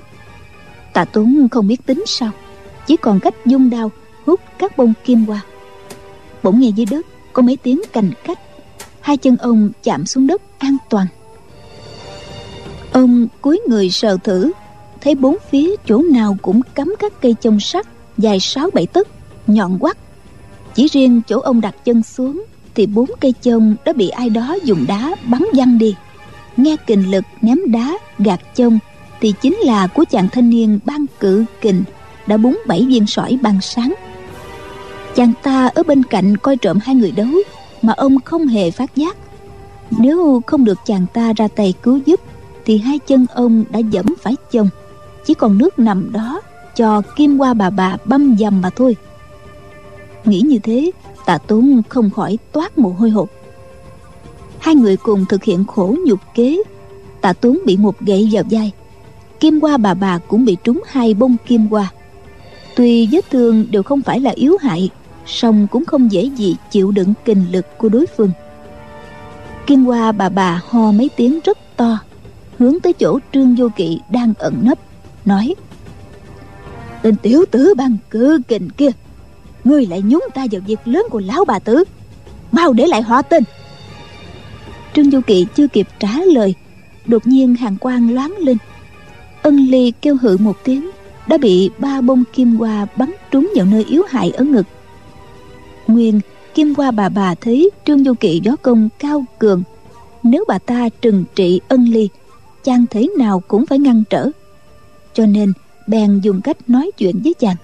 Tạ 0.93 1.05
tuấn 1.05 1.49
không 1.51 1.69
biết 1.69 1.87
tính 1.87 2.05
sao, 2.07 2.31
chỉ 2.87 2.97
còn 2.97 3.21
cách 3.21 3.35
dung 3.47 3.71
đao 3.71 3.91
hút 4.27 4.41
các 4.59 4.77
bông 4.77 4.93
kim 5.05 5.25
hoa. 5.25 5.41
Bỗng 6.43 6.61
nghe 6.61 6.69
dưới 6.69 6.87
đất 6.87 7.07
có 7.33 7.43
mấy 7.43 7.57
tiếng 7.57 7.81
cành 7.93 8.11
cách 8.25 8.39
hai 9.05 9.17
chân 9.17 9.37
ông 9.37 9.71
chạm 9.83 10.07
xuống 10.07 10.27
đất 10.27 10.43
an 10.59 10.77
toàn. 10.91 11.07
Ông 12.93 13.27
cúi 13.41 13.61
người 13.69 13.91
sờ 13.91 14.17
thử, 14.25 14.53
thấy 15.01 15.15
bốn 15.15 15.37
phía 15.51 15.75
chỗ 15.87 16.03
nào 16.13 16.37
cũng 16.43 16.61
cắm 16.75 16.95
các 16.99 17.13
cây 17.21 17.35
chông 17.41 17.61
sắt 17.61 17.87
dài 18.19 18.41
sáu 18.41 18.71
bảy 18.75 18.87
tấc, 18.87 19.09
nhọn 19.47 19.79
quắt 19.79 19.97
chỉ 20.75 20.89
riêng 20.93 21.21
chỗ 21.29 21.41
ông 21.41 21.61
đặt 21.61 21.75
chân 21.85 22.03
xuống 22.03 22.45
thì 22.75 22.87
bốn 22.87 23.11
cây 23.21 23.35
chông 23.43 23.77
đã 23.85 23.93
bị 23.93 24.09
ai 24.09 24.31
đó 24.31 24.57
dùng 24.65 24.85
đá 24.89 25.17
bắn 25.25 25.43
văng 25.55 25.79
đi. 25.79 25.95
Nghe 26.57 26.77
kình 26.87 27.11
lực 27.11 27.25
ném 27.43 27.59
đá 27.67 27.93
gạt 28.19 28.41
chông 28.57 28.79
thì 29.21 29.35
chính 29.41 29.55
là 29.55 29.87
của 29.87 30.05
chàng 30.11 30.29
thanh 30.33 30.51
niên 30.51 30.79
ban 30.85 31.07
cự 31.21 31.45
kình 31.61 31.85
đã 32.27 32.37
búng 32.37 32.63
bảy 32.67 32.87
viên 32.89 33.07
sỏi 33.07 33.39
bằng 33.43 33.61
sáng. 33.61 33.95
Chàng 35.15 35.33
ta 35.43 35.67
ở 35.75 35.83
bên 35.83 36.03
cạnh 36.03 36.37
coi 36.37 36.57
trộm 36.57 36.79
hai 36.83 36.95
người 36.95 37.11
đấu 37.11 37.29
mà 37.85 37.93
ông 37.93 38.21
không 38.25 38.47
hề 38.47 38.71
phát 38.71 38.97
giác. 38.97 39.17
Nếu 39.91 40.43
không 40.47 40.65
được 40.65 40.79
chàng 40.87 41.07
ta 41.13 41.33
ra 41.37 41.49
tay 41.49 41.75
cứu 41.83 42.01
giúp, 42.07 42.21
thì 42.65 42.79
hai 42.79 42.99
chân 42.99 43.27
ông 43.35 43.65
đã 43.71 43.79
dẫm 43.79 44.07
phải 44.23 44.37
chông 44.51 44.69
chỉ 45.27 45.35
còn 45.35 45.59
nước 45.59 45.79
nằm 45.79 46.13
đó 46.13 46.41
cho 46.77 47.03
kim 47.17 47.39
qua 47.39 47.55
bà 47.55 47.71
bà 47.71 47.97
băm 48.05 48.37
dầm 48.39 48.61
mà 48.61 48.71
thôi. 48.71 48.97
Nghĩ 50.25 50.41
như 50.41 50.59
thế, 50.59 50.91
tạ 51.27 51.39
tốn 51.39 51.83
không 51.89 52.11
khỏi 52.11 52.39
toát 52.53 52.79
mồ 52.79 52.89
hôi 52.89 53.11
hột. 53.11 53.29
Hai 54.59 54.75
người 54.75 54.97
cùng 54.97 55.25
thực 55.29 55.45
hiện 55.45 55.65
khổ 55.65 55.97
nhục 56.07 56.21
kế. 56.35 56.63
Tạ 57.21 57.33
tốn 57.33 57.59
bị 57.67 57.77
một 57.77 58.01
gậy 58.01 58.29
vào 58.33 58.45
vai. 58.51 58.73
Kim 59.41 59.61
qua 59.61 59.77
bà 59.77 59.95
bà 59.95 60.19
cũng 60.19 60.45
bị 60.45 60.57
trúng 60.65 60.83
hai 60.87 61.15
bông 61.15 61.37
kim 61.47 61.69
qua 61.71 61.93
tuy 62.77 63.09
vết 63.13 63.31
thương 63.31 63.67
đều 63.71 63.83
không 63.83 64.03
phải 64.03 64.21
là 64.21 64.31
yếu 64.31 64.57
hại 64.61 64.91
song 65.27 65.67
cũng 65.71 65.85
không 65.85 66.13
dễ 66.13 66.31
gì 66.37 66.57
chịu 66.71 66.91
đựng 66.91 67.15
kình 67.25 67.45
lực 67.53 67.67
của 67.79 67.89
đối 67.89 68.07
phương. 68.17 68.31
Kim 69.67 69.85
qua 69.85 70.13
bà 70.13 70.29
bà 70.29 70.63
ho 70.69 70.93
mấy 70.93 71.11
tiếng 71.17 71.41
rất 71.45 71.59
to, 71.77 71.99
hướng 72.59 72.81
tới 72.81 72.93
chỗ 72.93 73.19
trương 73.33 73.55
vô 73.55 73.69
kỵ 73.77 74.01
đang 74.11 74.35
ẩn 74.39 74.55
nấp, 74.63 74.79
nói, 75.25 75.55
tên 77.03 77.17
tiểu 77.17 77.45
tử 77.51 77.75
bằng 77.77 77.97
cư 78.11 78.41
kình 78.49 78.71
kia, 78.71 78.91
ngươi 79.65 79.87
lại 79.87 80.03
nhúng 80.03 80.25
ta 80.35 80.47
vào 80.53 80.61
việc 80.67 80.79
lớn 80.85 81.07
của 81.11 81.21
lão 81.21 81.45
bà 81.45 81.59
tử, 81.59 81.85
mau 82.53 82.73
để 82.73 82.87
lại 82.87 83.03
họ 83.03 83.23
tên. 83.23 83.43
Trương 84.95 85.11
du 85.11 85.21
kỵ 85.21 85.47
chưa 85.57 85.69
kịp 85.69 85.89
trả 85.99 86.13
lời, 86.27 86.55
đột 87.07 87.27
nhiên 87.27 87.55
hàng 87.55 87.77
quang 87.77 88.15
loáng 88.15 88.35
lên. 88.39 88.57
Ân 89.43 89.57
ly 89.57 89.93
kêu 90.03 90.17
hự 90.23 90.37
một 90.41 90.57
tiếng, 90.65 90.91
đã 91.27 91.39
bị 91.39 91.71
ba 91.79 92.01
bông 92.01 92.25
kim 92.33 92.57
hoa 92.57 92.87
bắn 92.97 93.13
trúng 93.31 93.53
vào 93.57 93.67
nơi 93.67 93.85
yếu 93.85 94.03
hại 94.09 94.31
ở 94.31 94.45
ngực 94.45 94.67
nguyên, 95.87 96.21
kim 96.55 96.75
qua 96.75 96.91
bà 96.91 97.09
bà 97.09 97.35
thấy 97.35 97.71
trương 97.87 98.05
du 98.05 98.15
kỵ 98.15 98.41
gió 98.45 98.57
công 98.57 98.89
cao 98.99 99.25
cường. 99.39 99.63
Nếu 100.23 100.45
bà 100.49 100.59
ta 100.59 100.89
trừng 100.89 101.25
trị 101.35 101.61
ân 101.69 101.85
ly, 101.85 102.09
chàng 102.65 102.85
thế 102.91 103.09
nào 103.19 103.43
cũng 103.49 103.67
phải 103.67 103.79
ngăn 103.79 104.05
trở. 104.11 104.31
Cho 105.15 105.27
nên, 105.27 105.53
bèn 105.87 106.21
dùng 106.21 106.41
cách 106.41 106.71
nói 106.71 106.91
chuyện 106.99 107.21
với 107.25 107.35
chàng, 107.35 107.57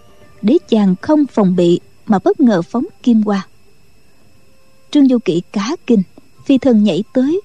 để 0.43 0.59
chàng 0.68 0.95
không 1.03 1.27
phòng 1.27 1.57
bị 1.57 1.81
mà 2.07 2.18
bất 2.25 2.41
ngờ 2.41 2.62
phóng 2.62 2.87
kim 3.03 3.23
qua 3.23 3.47
trương 4.91 5.09
du 5.09 5.18
kỵ 5.18 5.43
cá 5.53 5.77
kinh, 5.87 6.03
phi 6.45 6.59
thần 6.59 6.85
nhảy 6.85 7.05
tới. 7.12 7.41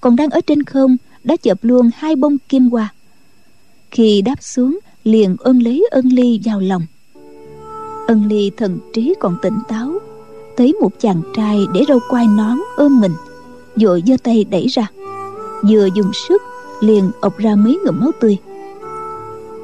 Còn 0.00 0.16
đang 0.16 0.30
ở 0.30 0.40
trên 0.46 0.62
không, 0.62 0.96
đã 1.24 1.36
chợp 1.36 1.58
luôn 1.62 1.90
hai 1.96 2.16
bông 2.16 2.38
kim 2.48 2.70
qua 2.70 2.94
khi 3.90 4.22
đáp 4.22 4.42
xuống, 4.42 4.78
liền 5.04 5.36
ôm 5.38 5.58
lấy 5.58 5.88
ân 5.90 6.08
ly 6.08 6.40
vào 6.44 6.60
lòng 6.60 6.82
ân 8.12 8.26
ly 8.28 8.50
thần 8.56 8.78
trí 8.92 9.14
còn 9.20 9.36
tỉnh 9.42 9.58
táo 9.68 9.92
thấy 10.56 10.72
một 10.80 10.92
chàng 11.00 11.22
trai 11.36 11.66
để 11.74 11.84
râu 11.88 11.98
quai 12.08 12.26
nón 12.26 12.58
ôm 12.76 13.00
mình 13.00 13.12
vội 13.76 14.02
giơ 14.06 14.16
tay 14.22 14.44
đẩy 14.50 14.66
ra, 14.66 14.90
vừa 15.68 15.88
dùng 15.94 16.12
sức 16.28 16.42
liền 16.80 17.10
ọc 17.20 17.38
ra 17.38 17.54
mấy 17.54 17.78
ngụm 17.84 18.00
máu 18.00 18.10
tươi. 18.20 18.36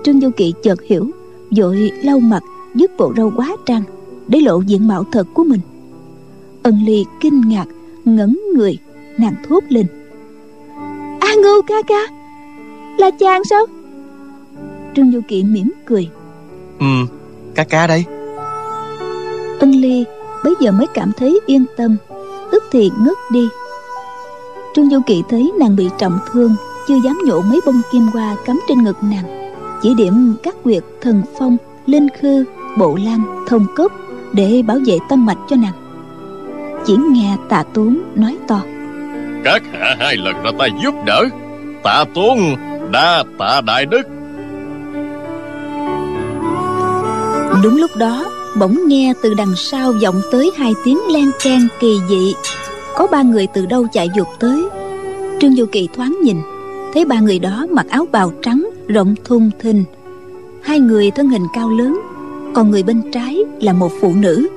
Trương 0.05 0.21
du 0.21 0.31
kỵ 0.31 0.55
chợt 0.63 0.83
hiểu, 0.83 1.11
vội 1.57 1.93
lau 2.03 2.21
mặt, 2.21 2.43
dứt 2.75 2.91
bộ 2.99 3.13
râu 3.17 3.33
quá 3.37 3.57
trang 3.67 3.83
để 4.29 4.41
lộ 4.41 4.61
diện 4.61 4.89
mạo 4.89 5.05
thật 5.13 5.27
của 5.35 5.45
mình. 5.45 5.61
Ân 6.63 6.85
ly 6.87 7.05
kinh 7.21 7.41
ngạc, 7.49 7.67
ngẩn 8.05 8.41
người, 8.55 8.79
nàng 9.19 9.35
thốt 9.49 9.65
lên. 9.69 9.87
A 11.21 11.35
ngưu 11.43 11.63
ca 11.63 11.83
ca, 11.87 12.07
là 12.99 13.11
chàng 13.11 13.45
sao? 13.45 13.67
Trương 14.97 15.13
du 15.13 15.21
kỵ 15.29 15.45
mỉm 15.45 15.73
cười. 15.87 16.09
Ừ 16.81 16.87
ca 17.59 17.65
ca 17.65 17.87
đây 17.87 18.05
ân 19.61 19.71
ly 19.71 20.05
bấy 20.45 20.55
giờ 20.61 20.73
mới 20.73 20.87
cảm 20.95 21.13
thấy 21.17 21.41
yên 21.47 21.65
tâm 21.77 21.97
tức 22.53 22.65
thì 22.71 22.91
ngất 22.99 23.17
đi. 23.33 23.49
Trương 24.75 24.91
du 24.91 25.01
kỵ 25.07 25.23
thấy 25.29 25.53
nàng 25.59 25.77
bị 25.77 25.89
trọng 25.99 26.19
thương 26.33 26.57
chưa 26.89 26.97
dám 27.05 27.19
nhổ 27.27 27.41
mấy 27.41 27.61
bông 27.67 27.81
kim 27.93 28.03
hoa 28.03 28.37
cắm 28.45 28.61
trên 28.69 28.85
ngực 28.85 28.97
nàng. 29.03 29.53
Chỉ 29.83 29.95
điểm 29.95 30.35
các 30.43 30.55
quyệt 30.65 30.83
thần 31.01 31.23
phong 31.39 31.57
linh 31.87 32.09
khư 32.21 32.45
bộ 32.79 32.99
lan 33.05 33.45
thông 33.49 33.67
cốc 33.77 33.93
để 34.33 34.63
bảo 34.67 34.79
vệ 34.87 34.99
tâm 35.09 35.27
mạch 35.27 35.39
cho 35.49 35.57
nàng. 35.57 35.73
Chỉ 36.87 36.97
nghe 36.97 37.37
tạ 37.49 37.63
tốn 37.75 37.99
nói 38.15 38.37
to. 38.49 38.61
Các 39.45 39.63
hạ 39.73 39.97
hai 39.99 40.17
lần 40.17 40.35
ra 40.45 40.51
tay 40.59 40.71
giúp 40.83 40.95
đỡ 41.07 41.25
tạ 41.83 42.05
tốn 42.15 42.39
đa 42.91 43.25
tạ 43.39 43.61
đại 43.61 43.87
đức. 43.87 44.03
Đúng 47.63 47.77
lúc 47.77 47.91
đó 47.97 48.25
bỗng 48.59 48.79
nghe 48.87 49.13
từ 49.23 49.35
đằng 49.35 49.57
sau 49.57 49.93
vọng 50.03 50.21
tới 50.33 50.51
hai 50.57 50.75
tiếng 50.85 50.99
len 51.13 51.31
keng 51.43 51.69
kỳ 51.81 52.01
dị. 52.09 52.35
Có 52.97 53.07
ba 53.07 53.23
người 53.23 53.47
từ 53.55 53.67
đâu 53.67 53.87
chạy 53.93 54.09
vụt 54.17 54.27
tới? 54.39 54.69
Trương 55.41 55.57
du 55.57 55.67
kỳ 55.73 55.89
thoáng 55.97 56.19
nhìn, 56.23 56.37
thấy 56.95 57.05
ba 57.05 57.21
người 57.21 57.39
đó 57.39 57.67
mặc 57.71 57.87
áo 57.91 58.07
bào 58.13 58.33
trắng, 58.43 58.71
rộng 58.89 59.15
thùng 59.25 59.51
thình. 59.61 59.85
Hai 60.63 60.81
người 60.81 61.11
thân 61.11 61.29
hình 61.29 61.47
cao 61.55 61.71
lớn, 61.71 62.01
còn 62.55 62.71
người 62.71 62.83
bên 62.83 63.03
trái 63.13 63.39
là 63.61 63.73
một 63.73 63.93
phụ 64.01 64.13
nữ. 64.15 64.49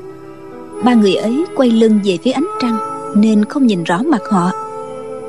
Ba 0.84 0.94
người 0.94 1.16
ấy 1.16 1.46
quay 1.56 1.72
lưng 1.72 2.00
về 2.04 2.18
phía 2.24 2.32
ánh 2.32 2.48
trăng, 2.62 2.78
nên 3.16 3.46
không 3.46 3.68
nhìn 3.68 3.84
rõ 3.84 4.02
mặt 4.06 4.22
họ. 4.30 4.52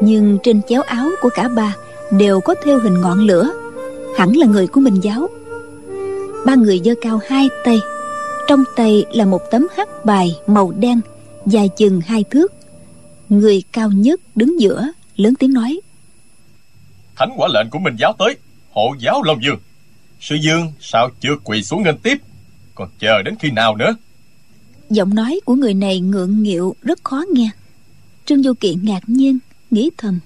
Nhưng 0.00 0.38
trên 0.42 0.60
chéo 0.68 0.82
áo 0.82 1.08
của 1.22 1.28
cả 1.34 1.48
ba 1.48 1.74
đều 2.10 2.40
có 2.40 2.54
theo 2.64 2.78
hình 2.78 3.00
ngọn 3.00 3.18
lửa. 3.18 3.50
Hẳn 4.16 4.36
là 4.36 4.46
người 4.46 4.66
của 4.66 4.80
mình 4.80 5.00
giáo. 5.02 5.28
Ba 6.46 6.54
người 6.54 6.80
giơ 6.84 6.94
cao 7.02 7.20
hai 7.28 7.48
tay 7.64 7.80
trong 8.48 8.64
tay 8.76 9.04
là 9.12 9.24
một 9.24 9.40
tấm 9.50 9.66
hắc 9.76 9.88
bài 10.04 10.30
màu 10.46 10.70
đen 10.70 11.00
dài 11.46 11.68
chừng 11.76 12.00
hai 12.00 12.24
thước. 12.30 12.52
Người 13.28 13.62
cao 13.72 13.90
nhất 13.90 14.20
đứng 14.34 14.60
giữa 14.60 14.88
lớn 15.16 15.34
tiếng 15.38 15.52
nói. 15.52 15.80
Thánh 17.16 17.30
quả 17.36 17.48
lệnh 17.54 17.70
của 17.70 17.78
minh 17.78 17.96
giáo 17.98 18.14
tới 18.18 18.36
hộ 18.70 18.94
giáo 18.98 19.22
long 19.22 19.42
dương 19.42 19.58
sư 20.20 20.36
dương 20.42 20.72
sao 20.80 21.10
chưa 21.20 21.36
quỳ 21.44 21.62
xuống 21.62 21.82
nghênh 21.82 21.98
tiếp? 21.98 22.18
Còn 22.74 22.88
chờ 22.98 23.22
đến 23.22 23.34
khi 23.40 23.50
nào 23.50 23.76
nữa? 23.76 23.94
Giọng 24.90 25.14
nói 25.14 25.40
của 25.44 25.54
người 25.54 25.74
này 25.74 26.00
ngượng 26.00 26.42
nghịu 26.42 26.76
rất 26.82 27.04
khó 27.04 27.24
nghe. 27.32 27.50
Trương 28.26 28.42
du 28.42 28.52
kiện 28.60 28.84
ngạc 28.84 29.02
nhiên 29.06 29.38
nghĩ 29.70 29.90
thầm. 29.98 30.20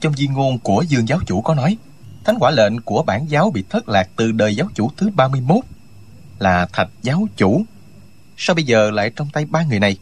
Trong 0.00 0.14
di 0.16 0.26
ngôn 0.26 0.58
của 0.58 0.84
dương 0.88 1.08
giáo 1.08 1.18
chủ 1.26 1.40
có 1.40 1.54
nói 1.54 1.76
thánh 2.24 2.36
quả 2.40 2.50
lệnh 2.50 2.80
của 2.80 3.02
bản 3.02 3.26
giáo 3.28 3.50
bị 3.50 3.64
thất 3.70 3.88
lạc 3.88 4.08
từ 4.16 4.32
đời 4.32 4.54
giáo 4.56 4.68
chủ 4.74 4.90
thứ 4.96 5.10
31 5.14 5.64
là 6.40 6.66
thạch 6.72 6.88
giáo 7.02 7.28
chủ. 7.36 7.64
Sao 8.36 8.54
bây 8.54 8.64
giờ 8.64 8.90
lại 8.90 9.10
trong 9.16 9.28
tay 9.32 9.44
ba 9.44 9.62
người 9.62 9.80
này? 9.80 9.96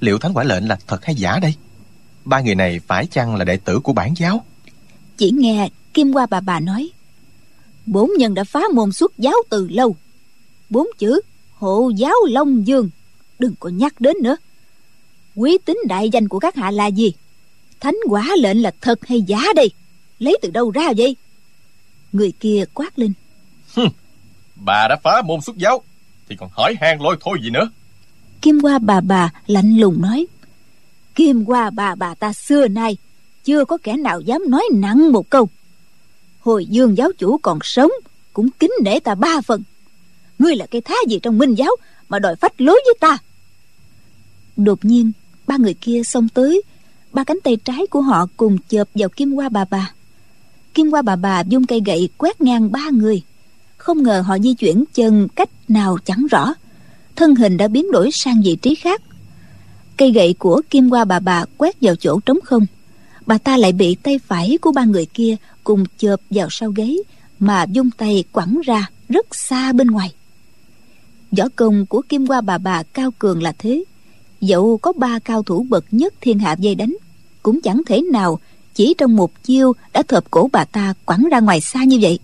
Liệu 0.00 0.18
thánh 0.18 0.32
quả 0.34 0.44
lệnh 0.44 0.68
là 0.68 0.78
thật 0.86 1.04
hay 1.04 1.14
giả 1.14 1.38
đây? 1.42 1.54
Ba 2.24 2.40
người 2.40 2.54
này 2.54 2.80
phải 2.86 3.06
chăng 3.06 3.36
là 3.36 3.44
đệ 3.44 3.56
tử 3.56 3.80
của 3.80 3.92
bản 3.92 4.14
giáo? 4.16 4.44
Chỉ 5.16 5.30
nghe 5.30 5.68
kim 5.94 6.12
qua 6.12 6.26
bà 6.30 6.40
bà 6.40 6.60
nói 6.60 6.90
bốn 7.86 8.10
nhân 8.18 8.34
đã 8.34 8.44
phá 8.44 8.60
môn 8.74 8.92
xuất 8.92 9.18
giáo 9.18 9.34
từ 9.50 9.68
lâu. 9.68 9.96
Bốn 10.70 10.86
chữ 10.98 11.20
hộ 11.54 11.90
giáo 11.96 12.14
long 12.28 12.66
dương 12.66 12.90
đừng 13.38 13.54
có 13.60 13.68
nhắc 13.68 14.00
đến 14.00 14.16
nữa. 14.22 14.36
Quý 15.34 15.58
tính 15.64 15.78
đại 15.88 16.10
danh 16.10 16.28
của 16.28 16.38
các 16.38 16.56
hạ 16.56 16.70
là 16.70 16.86
gì? 16.86 17.12
Thánh 17.80 17.96
quả 18.08 18.28
lệnh 18.38 18.62
là 18.62 18.72
thật 18.80 19.06
hay 19.06 19.22
giả 19.22 19.42
đây? 19.56 19.70
Lấy 20.18 20.38
từ 20.42 20.50
đâu 20.50 20.70
ra 20.70 20.92
vậy? 20.96 21.16
Người 22.12 22.32
kia 22.40 22.64
quát 22.74 22.98
lên 22.98 23.12
bà 24.56 24.88
đã 24.88 24.96
phá 25.04 25.22
môn 25.22 25.40
xuất 25.40 25.56
giáo, 25.56 25.82
thì 26.28 26.36
còn 26.36 26.48
hỏi 26.52 26.74
han 26.80 26.98
lôi 27.00 27.16
thôi 27.20 27.38
gì 27.42 27.50
nữa. 27.50 27.70
Kim 28.42 28.60
qua 28.60 28.78
bà 28.78 29.00
bà 29.00 29.30
lạnh 29.46 29.76
lùng 29.76 30.02
nói, 30.02 30.26
kim 31.14 31.44
qua 31.44 31.70
bà 31.70 31.94
bà 31.94 32.14
ta 32.14 32.32
xưa 32.32 32.68
nay 32.68 32.96
chưa 33.44 33.64
có 33.64 33.78
kẻ 33.82 33.96
nào 33.96 34.20
dám 34.20 34.42
nói 34.48 34.64
nặng 34.72 35.12
một 35.12 35.30
câu. 35.30 35.48
Hồi 36.40 36.66
dương 36.66 36.96
giáo 36.96 37.10
chủ 37.18 37.38
còn 37.38 37.58
sống, 37.62 37.90
cũng 38.32 38.50
kính 38.50 38.72
nể 38.82 39.00
ta 39.00 39.14
ba 39.14 39.40
phần. 39.40 39.62
Ngươi 40.38 40.56
là 40.56 40.66
cái 40.66 40.80
thá 40.80 40.94
gì 41.08 41.18
trong 41.22 41.38
minh 41.38 41.54
giáo 41.54 41.70
mà 42.08 42.18
đòi 42.18 42.36
phách 42.36 42.60
lối 42.60 42.80
với 42.84 42.94
ta? 43.00 43.18
Đột 44.56 44.84
nhiên, 44.84 45.12
ba 45.46 45.56
người 45.56 45.74
kia 45.74 46.02
xông 46.04 46.28
tới, 46.28 46.62
ba 47.12 47.24
cánh 47.24 47.38
tay 47.44 47.56
trái 47.64 47.86
của 47.86 48.00
họ 48.00 48.26
cùng 48.36 48.58
chợp 48.68 48.88
vào 48.94 49.08
kim 49.08 49.34
qua 49.34 49.48
bà 49.48 49.64
bà. 49.70 49.92
Kim 50.74 50.90
qua 50.90 51.02
bà 51.02 51.16
bà 51.16 51.40
dung 51.40 51.66
cây 51.66 51.80
gậy 51.86 52.08
quét 52.18 52.40
ngang 52.40 52.72
ba 52.72 52.90
người 52.92 53.22
không 53.86 54.02
ngờ 54.02 54.20
họ 54.26 54.38
di 54.38 54.54
chuyển 54.54 54.84
chân 54.94 55.28
cách 55.28 55.50
nào 55.68 55.98
chẳng 56.04 56.26
rõ. 56.30 56.54
Thân 57.16 57.34
hình 57.34 57.56
đã 57.56 57.68
biến 57.68 57.90
đổi 57.92 58.10
sang 58.12 58.42
vị 58.44 58.56
trí 58.56 58.74
khác. 58.74 59.02
Cây 59.96 60.10
gậy 60.10 60.34
của 60.38 60.62
kim 60.70 60.90
qua 60.90 61.04
bà 61.04 61.20
bà 61.20 61.44
quét 61.58 61.76
vào 61.80 61.96
chỗ 61.96 62.20
trống 62.26 62.38
không. 62.44 62.66
Bà 63.26 63.38
ta 63.38 63.56
lại 63.56 63.72
bị 63.72 63.94
tay 63.94 64.18
phải 64.18 64.58
của 64.60 64.72
ba 64.72 64.84
người 64.84 65.06
kia 65.06 65.36
cùng 65.64 65.84
chộp 65.98 66.20
vào 66.30 66.48
sau 66.50 66.70
ghế 66.70 66.96
mà 67.38 67.62
dung 67.62 67.90
tay 67.90 68.24
quẳng 68.32 68.60
ra 68.64 68.86
rất 69.08 69.26
xa 69.34 69.72
bên 69.72 69.86
ngoài. 69.86 70.14
Võ 71.36 71.44
công 71.56 71.86
của 71.86 72.02
kim 72.08 72.26
qua 72.26 72.40
bà 72.40 72.58
bà 72.58 72.82
cao 72.82 73.10
cường 73.18 73.42
là 73.42 73.52
thế. 73.58 73.84
Dẫu 74.40 74.78
có 74.82 74.92
ba 74.92 75.18
cao 75.18 75.42
thủ 75.42 75.66
bậc 75.68 75.84
nhất 75.90 76.14
thiên 76.20 76.38
hạ 76.38 76.56
dây 76.58 76.74
đánh, 76.74 76.96
cũng 77.42 77.60
chẳng 77.60 77.82
thể 77.86 78.02
nào 78.12 78.38
chỉ 78.74 78.94
trong 78.98 79.16
một 79.16 79.42
chiêu 79.44 79.72
đã 79.92 80.02
thợp 80.02 80.30
cổ 80.30 80.50
bà 80.52 80.64
ta 80.64 80.94
quẳng 81.04 81.28
ra 81.30 81.40
ngoài 81.40 81.60
xa 81.60 81.84
như 81.84 81.98
vậy 82.02 82.18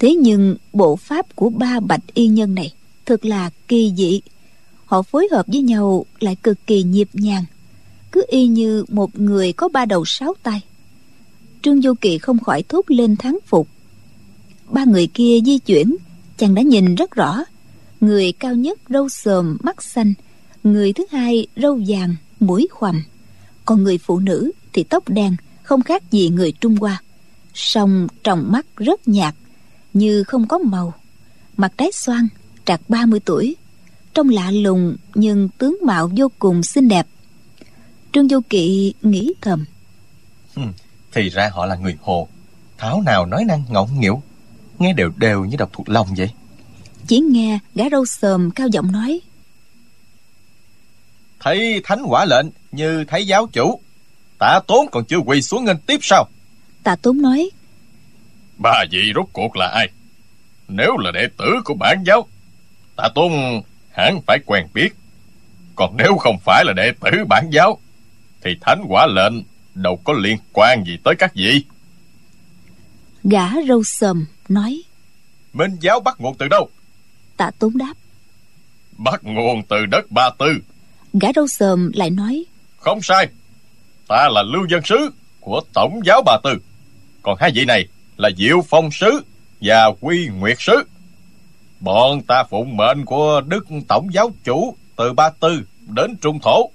thế 0.00 0.14
nhưng 0.14 0.56
bộ 0.72 0.96
pháp 0.96 1.36
của 1.36 1.50
ba 1.50 1.80
bạch 1.80 2.14
y 2.14 2.26
nhân 2.26 2.54
này 2.54 2.72
thật 3.06 3.24
là 3.24 3.50
kỳ 3.68 3.92
dị. 3.96 4.20
Họ 4.84 5.02
phối 5.02 5.28
hợp 5.30 5.46
với 5.46 5.62
nhau 5.62 6.06
lại 6.20 6.36
cực 6.42 6.66
kỳ 6.66 6.82
nhịp 6.82 7.08
nhàng. 7.12 7.44
Cứ 8.12 8.24
y 8.28 8.46
như 8.46 8.84
một 8.88 9.18
người 9.18 9.52
có 9.52 9.68
ba 9.68 9.84
đầu 9.84 10.04
sáu 10.04 10.34
tay. 10.42 10.60
Trương 11.62 11.82
du 11.82 11.94
kỳ 12.00 12.18
không 12.18 12.38
khỏi 12.38 12.62
thốt 12.62 12.84
lên 12.88 13.16
thắng 13.16 13.38
phục. 13.46 13.68
Ba 14.68 14.84
người 14.84 15.06
kia 15.06 15.38
di 15.46 15.58
chuyển, 15.58 15.96
chàng 16.36 16.54
đã 16.54 16.62
nhìn 16.62 16.94
rất 16.94 17.10
rõ. 17.10 17.44
Người 18.00 18.32
cao 18.32 18.54
nhất 18.54 18.78
râu 18.88 19.08
sờm, 19.08 19.56
mắt 19.62 19.82
xanh. 19.82 20.14
Người 20.64 20.92
thứ 20.92 21.04
hai 21.10 21.46
râu 21.56 21.80
vàng, 21.88 22.16
mũi 22.40 22.68
khoằm. 22.70 23.02
Còn 23.64 23.82
người 23.84 23.98
phụ 23.98 24.18
nữ 24.18 24.50
thì 24.72 24.82
tóc 24.82 25.08
đen, 25.08 25.36
không 25.62 25.82
khác 25.82 26.10
gì 26.10 26.28
người 26.28 26.52
trung 26.60 26.76
hoa. 26.76 27.02
Song 27.54 28.06
tròng 28.22 28.52
mắt 28.52 28.66
rất 28.76 29.08
nhạt 29.08 29.34
như 29.92 30.24
không 30.24 30.48
có 30.48 30.58
màu. 30.58 30.94
Mặt 31.56 31.72
trái 31.78 31.92
xoan 31.92 32.28
trạc 32.64 32.80
30 32.88 33.20
tuổi. 33.24 33.56
Trông 34.14 34.28
lạ 34.28 34.50
lùng 34.50 34.96
nhưng 35.14 35.48
tướng 35.48 35.76
mạo 35.82 36.10
vô 36.16 36.30
cùng 36.38 36.62
xinh 36.62 36.88
đẹp. 36.88 37.06
Trương 38.12 38.28
vô 38.28 38.40
kỵ 38.50 38.94
nghĩ 39.02 39.32
thầm. 39.40 39.64
Thì 41.12 41.28
ra 41.28 41.50
họ 41.52 41.66
là 41.66 41.76
người 41.76 41.96
hồ. 42.00 42.28
Tháo 42.78 43.02
nào 43.02 43.26
nói 43.26 43.44
năng 43.44 43.64
ngọng 43.68 44.00
nghịu? 44.00 44.22
Nghe 44.78 44.92
đều 44.92 45.10
đều 45.16 45.44
như 45.44 45.56
đọc 45.56 45.70
thuộc 45.72 45.88
lòng 45.88 46.08
vậy. 46.16 46.30
Chỉ 47.06 47.18
nghe 47.20 47.58
gã 47.74 47.84
râu 47.90 48.06
xồm 48.06 48.50
cao 48.50 48.68
giọng 48.68 48.92
nói. 48.92 49.20
Thấy 51.40 51.80
thánh 51.84 52.02
quả 52.06 52.24
lệnh 52.24 52.46
như 52.72 53.04
thấy 53.08 53.26
giáo 53.26 53.46
chủ 53.52 53.80
tạ 54.38 54.60
tốn 54.66 54.86
còn 54.92 55.04
chưa 55.04 55.18
quỳ 55.18 55.42
xuống 55.42 55.64
nghênh 55.64 55.78
tiếp 55.78 55.98
sao? 56.02 56.28
Tạ 56.82 56.96
tốn 56.96 57.22
nói 57.22 57.50
ba 58.62 58.84
vị 58.90 59.12
rốt 59.14 59.26
cuộc 59.32 59.56
là 59.56 59.66
ai? 59.66 59.88
Nếu 60.68 60.96
là 60.98 61.10
đệ 61.10 61.28
tử 61.38 61.60
của 61.64 61.74
bản 61.74 62.02
giáo 62.06 62.28
tạ 62.96 63.08
tốn 63.14 63.62
hẳn 63.90 64.20
phải 64.26 64.38
quen 64.46 64.66
biết. 64.74 64.88
Còn 65.76 65.96
nếu 65.96 66.16
không 66.16 66.36
phải 66.44 66.64
là 66.64 66.72
đệ 66.72 66.92
tử 67.00 67.10
bản 67.28 67.50
giáo 67.50 67.78
thì 68.42 68.50
thánh 68.60 68.84
quả 68.88 69.06
lệnh 69.06 69.42
đâu 69.74 69.96
có 70.04 70.12
liên 70.12 70.36
quan 70.52 70.84
gì 70.84 70.98
tới 71.04 71.14
các 71.18 71.34
vị. 71.34 71.64
Gã 73.24 73.48
râu 73.68 73.82
sầm 73.82 74.26
nói. 74.48 74.82
Minh 75.52 75.76
giáo 75.80 76.00
bắt 76.00 76.14
nguồn 76.18 76.34
từ 76.38 76.48
đâu? 76.48 76.70
Tạ 77.36 77.50
tốn 77.58 77.78
đáp. 77.78 77.94
Bắt 78.96 79.20
nguồn 79.24 79.62
từ 79.68 79.86
đất 79.86 80.10
ba 80.10 80.30
tư. 80.38 80.58
Gã 81.12 81.28
râu 81.36 81.46
sầm 81.46 81.90
lại 81.94 82.10
nói. 82.10 82.44
Không 82.76 83.02
sai. 83.02 83.28
Ta 84.08 84.28
là 84.28 84.42
lưu 84.42 84.66
dân 84.70 84.80
sứ 84.84 85.10
của 85.40 85.60
tổng 85.72 86.00
giáo 86.04 86.22
bà 86.26 86.38
tư. 86.44 86.58
Còn 87.22 87.36
hai 87.40 87.50
vị 87.54 87.64
này 87.64 87.86
là 88.20 88.30
diệu 88.36 88.62
phong 88.68 88.90
sứ 88.90 89.22
và 89.60 89.92
quy 90.00 90.28
nguyệt 90.28 90.56
sứ. 90.60 90.82
Bọn 91.80 92.22
ta 92.22 92.44
phụng 92.50 92.76
mệnh 92.76 93.04
của 93.04 93.40
đức 93.46 93.66
tổng 93.88 94.08
giáo 94.12 94.30
chủ 94.44 94.74
từ 94.96 95.12
ba 95.12 95.30
tư 95.40 95.62
đến 95.94 96.16
trung 96.20 96.38
thổ. 96.42 96.70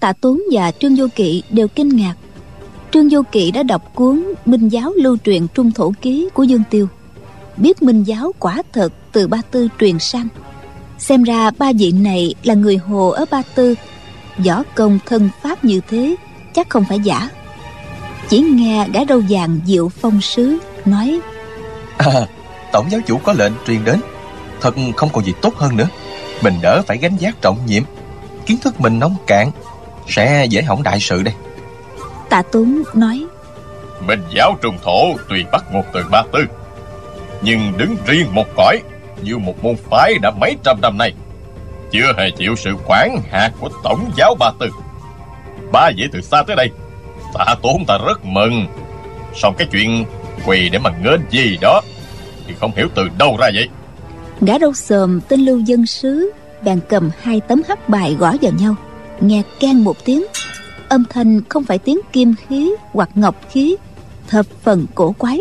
Tạ 0.00 0.12
tốn 0.12 0.40
và 0.52 0.70
trương 0.70 0.96
vô 0.96 1.06
kỵ 1.14 1.42
đều 1.50 1.68
kinh 1.68 1.88
ngạc. 1.88 2.14
Trương 2.92 3.08
vô 3.10 3.22
kỵ 3.32 3.50
đã 3.50 3.62
đọc 3.62 3.92
cuốn 3.94 4.24
minh 4.44 4.68
giáo 4.68 4.92
lưu 4.96 5.16
truyền 5.24 5.46
trung 5.54 5.72
thổ 5.72 5.92
ký 6.02 6.28
của 6.34 6.42
dương 6.42 6.62
tiêu. 6.70 6.88
Biết 7.56 7.82
minh 7.82 8.02
giáo 8.02 8.32
quả 8.38 8.62
thật 8.72 8.92
từ 9.12 9.28
ba 9.28 9.42
tư 9.50 9.68
truyền 9.80 9.98
sang. 9.98 10.28
Xem 10.98 11.22
ra 11.22 11.50
ba 11.58 11.72
vị 11.78 11.92
này 11.92 12.34
là 12.42 12.54
người 12.54 12.76
hồ 12.76 13.08
ở 13.08 13.24
ba 13.30 13.42
tư. 13.54 13.74
Võ 14.46 14.62
công 14.74 14.98
thân 15.06 15.30
pháp 15.42 15.64
như 15.64 15.80
thế 15.88 16.16
chắc 16.54 16.70
không 16.70 16.84
phải 16.88 17.00
giả 17.00 17.30
chỉ 18.28 18.38
nghe 18.40 18.88
gã 18.92 19.00
râu 19.08 19.22
vàng 19.28 19.60
diệu 19.66 19.88
phong 19.88 20.20
sứ 20.20 20.58
nói 20.84 21.20
à, 21.98 22.26
tổng 22.72 22.90
giáo 22.90 23.00
chủ 23.06 23.18
có 23.18 23.32
lệnh 23.32 23.52
truyền 23.66 23.84
đến. 23.84 24.00
Thật 24.60 24.74
không 24.96 25.08
còn 25.12 25.24
gì 25.24 25.32
tốt 25.42 25.54
hơn 25.56 25.76
nữa. 25.76 25.88
Mình 26.42 26.54
đỡ 26.62 26.82
phải 26.86 26.98
gánh 26.98 27.16
vác 27.20 27.42
trọng 27.42 27.58
nhiệm. 27.66 27.82
Kiến 28.46 28.58
thức 28.62 28.80
mình 28.80 28.98
nông 28.98 29.16
cạn 29.26 29.50
sẽ 30.08 30.46
dễ 30.50 30.62
hỏng 30.62 30.82
đại 30.82 31.00
sự 31.00 31.22
đây. 31.22 31.34
Tạ 32.30 32.42
tốn 32.42 32.82
nói 32.94 33.26
minh 34.06 34.22
giáo 34.34 34.56
trung 34.62 34.78
thổ 34.82 35.14
tuy 35.28 35.44
bắt 35.52 35.64
nguồn 35.72 35.84
từ 35.92 36.04
ba 36.10 36.22
tư 36.32 36.44
nhưng 37.42 37.72
đứng 37.76 37.96
riêng 38.06 38.34
một 38.34 38.46
cõi 38.56 38.80
như 39.22 39.38
một 39.38 39.64
môn 39.64 39.74
phái 39.90 40.14
đã 40.22 40.30
mấy 40.30 40.56
trăm 40.64 40.80
năm 40.80 40.98
nay 40.98 41.12
chưa 41.90 42.12
hề 42.18 42.30
chịu 42.30 42.56
sự 42.56 42.70
quản 42.86 43.22
hạt 43.30 43.50
của 43.60 43.68
tổng 43.84 44.10
giáo 44.16 44.34
ba 44.38 44.50
tư. 44.60 44.70
Ba 45.72 45.90
vị 45.96 46.08
từ 46.12 46.20
xa 46.20 46.42
tới 46.46 46.56
đây 46.56 46.70
tạ 47.34 47.54
tốn 47.62 47.84
ta 47.86 47.98
rất 48.06 48.24
mừng. 48.24 48.66
Xong 49.34 49.54
cái 49.58 49.68
chuyện 49.72 50.04
quỳ 50.46 50.68
để 50.68 50.78
mà 50.78 50.90
nghênh 51.02 51.20
gì 51.30 51.58
đó 51.60 51.80
thì 52.46 52.54
không 52.60 52.72
hiểu 52.76 52.88
từ 52.94 53.08
đâu 53.18 53.36
ra 53.40 53.50
vậy. 53.54 53.68
Gã 54.40 54.58
râu 54.58 54.72
xồm 54.72 55.20
tên 55.20 55.40
lưu 55.40 55.58
dân 55.58 55.86
sứ 55.86 56.32
bèn 56.62 56.80
cầm 56.88 57.10
hai 57.22 57.40
tấm 57.40 57.62
hắc 57.68 57.88
bài 57.88 58.16
gõ 58.18 58.34
vào 58.42 58.52
nhau 58.52 58.74
nghe 59.20 59.42
keng 59.60 59.84
một 59.84 60.04
tiếng. 60.04 60.24
Âm 60.88 61.04
thanh 61.10 61.40
không 61.48 61.64
phải 61.64 61.78
tiếng 61.78 62.00
kim 62.12 62.34
khí 62.48 62.72
hoặc 62.92 63.08
ngọc 63.14 63.34
khí 63.50 63.76
thập 64.28 64.46
phần 64.62 64.86
cổ 64.94 65.14
quái. 65.18 65.38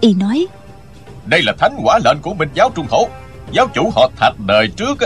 Y 0.00 0.14
nói 0.14 0.46
đây 1.26 1.42
là 1.42 1.52
thánh 1.58 1.76
quả 1.84 1.98
lệnh 2.04 2.18
của 2.22 2.34
minh 2.34 2.48
giáo 2.54 2.70
trung 2.74 2.86
thổ. 2.90 3.08
Giáo 3.52 3.66
chủ 3.74 3.90
họ 3.94 4.10
thạch 4.16 4.40
đời 4.46 4.68
trước 4.76 4.98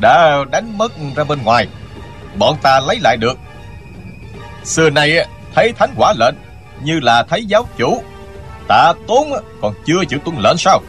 đã 0.00 0.44
đánh 0.50 0.78
mất 0.78 0.92
ra 1.16 1.24
bên 1.24 1.42
ngoài. 1.42 1.66
Bọn 2.38 2.56
ta 2.62 2.80
lấy 2.80 2.98
lại 3.00 3.16
được. 3.16 3.38
Xưa 4.64 4.90
nay 4.90 5.28
thấy 5.54 5.72
thánh 5.72 5.90
quả 5.96 6.14
lệnh 6.18 6.34
như 6.84 7.00
là 7.00 7.22
thấy 7.22 7.44
giáo 7.44 7.68
chủ, 7.78 8.02
tạ 8.68 8.92
tốn 9.06 9.30
còn 9.60 9.74
chưa 9.86 10.04
chịu 10.08 10.18
tuân 10.24 10.36
lệnh 10.38 10.56
sao? 10.58 10.80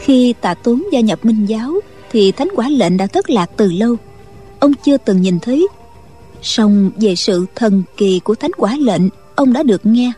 Khi 0.00 0.34
tạ 0.40 0.54
tốn 0.54 0.82
gia 0.92 1.00
nhập 1.00 1.24
minh 1.24 1.46
giáo, 1.46 1.72
thì 2.10 2.32
thánh 2.32 2.48
quả 2.56 2.68
lệnh 2.68 2.96
đã 2.96 3.06
thất 3.06 3.30
lạc 3.30 3.50
từ 3.56 3.72
lâu. 3.72 3.96
Ông 4.60 4.72
chưa 4.84 4.96
từng 4.96 5.20
nhìn 5.20 5.40
thấy. 5.40 5.68
Song 6.42 6.90
về 6.96 7.16
sự 7.16 7.46
thần 7.54 7.82
kỳ 7.96 8.20
của 8.20 8.34
thánh 8.34 8.50
quả 8.56 8.76
lệnh, 8.80 9.02
ông 9.34 9.52
đã 9.52 9.62
được 9.62 9.86
nghe. 9.86 10.12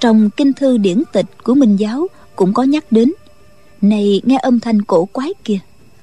Trong 0.00 0.30
kinh 0.30 0.52
thư 0.52 0.78
điển 0.78 1.02
tịch 1.12 1.26
của 1.42 1.54
minh 1.54 1.76
giáo 1.76 2.06
cũng 2.36 2.54
có 2.54 2.62
nhắc 2.62 2.84
đến. 2.90 3.12
Này, 3.80 4.20
nghe 4.24 4.38
âm 4.42 4.60
thanh 4.60 4.82
cổ 4.82 5.04
quái 5.04 5.30
kia. 5.44 5.58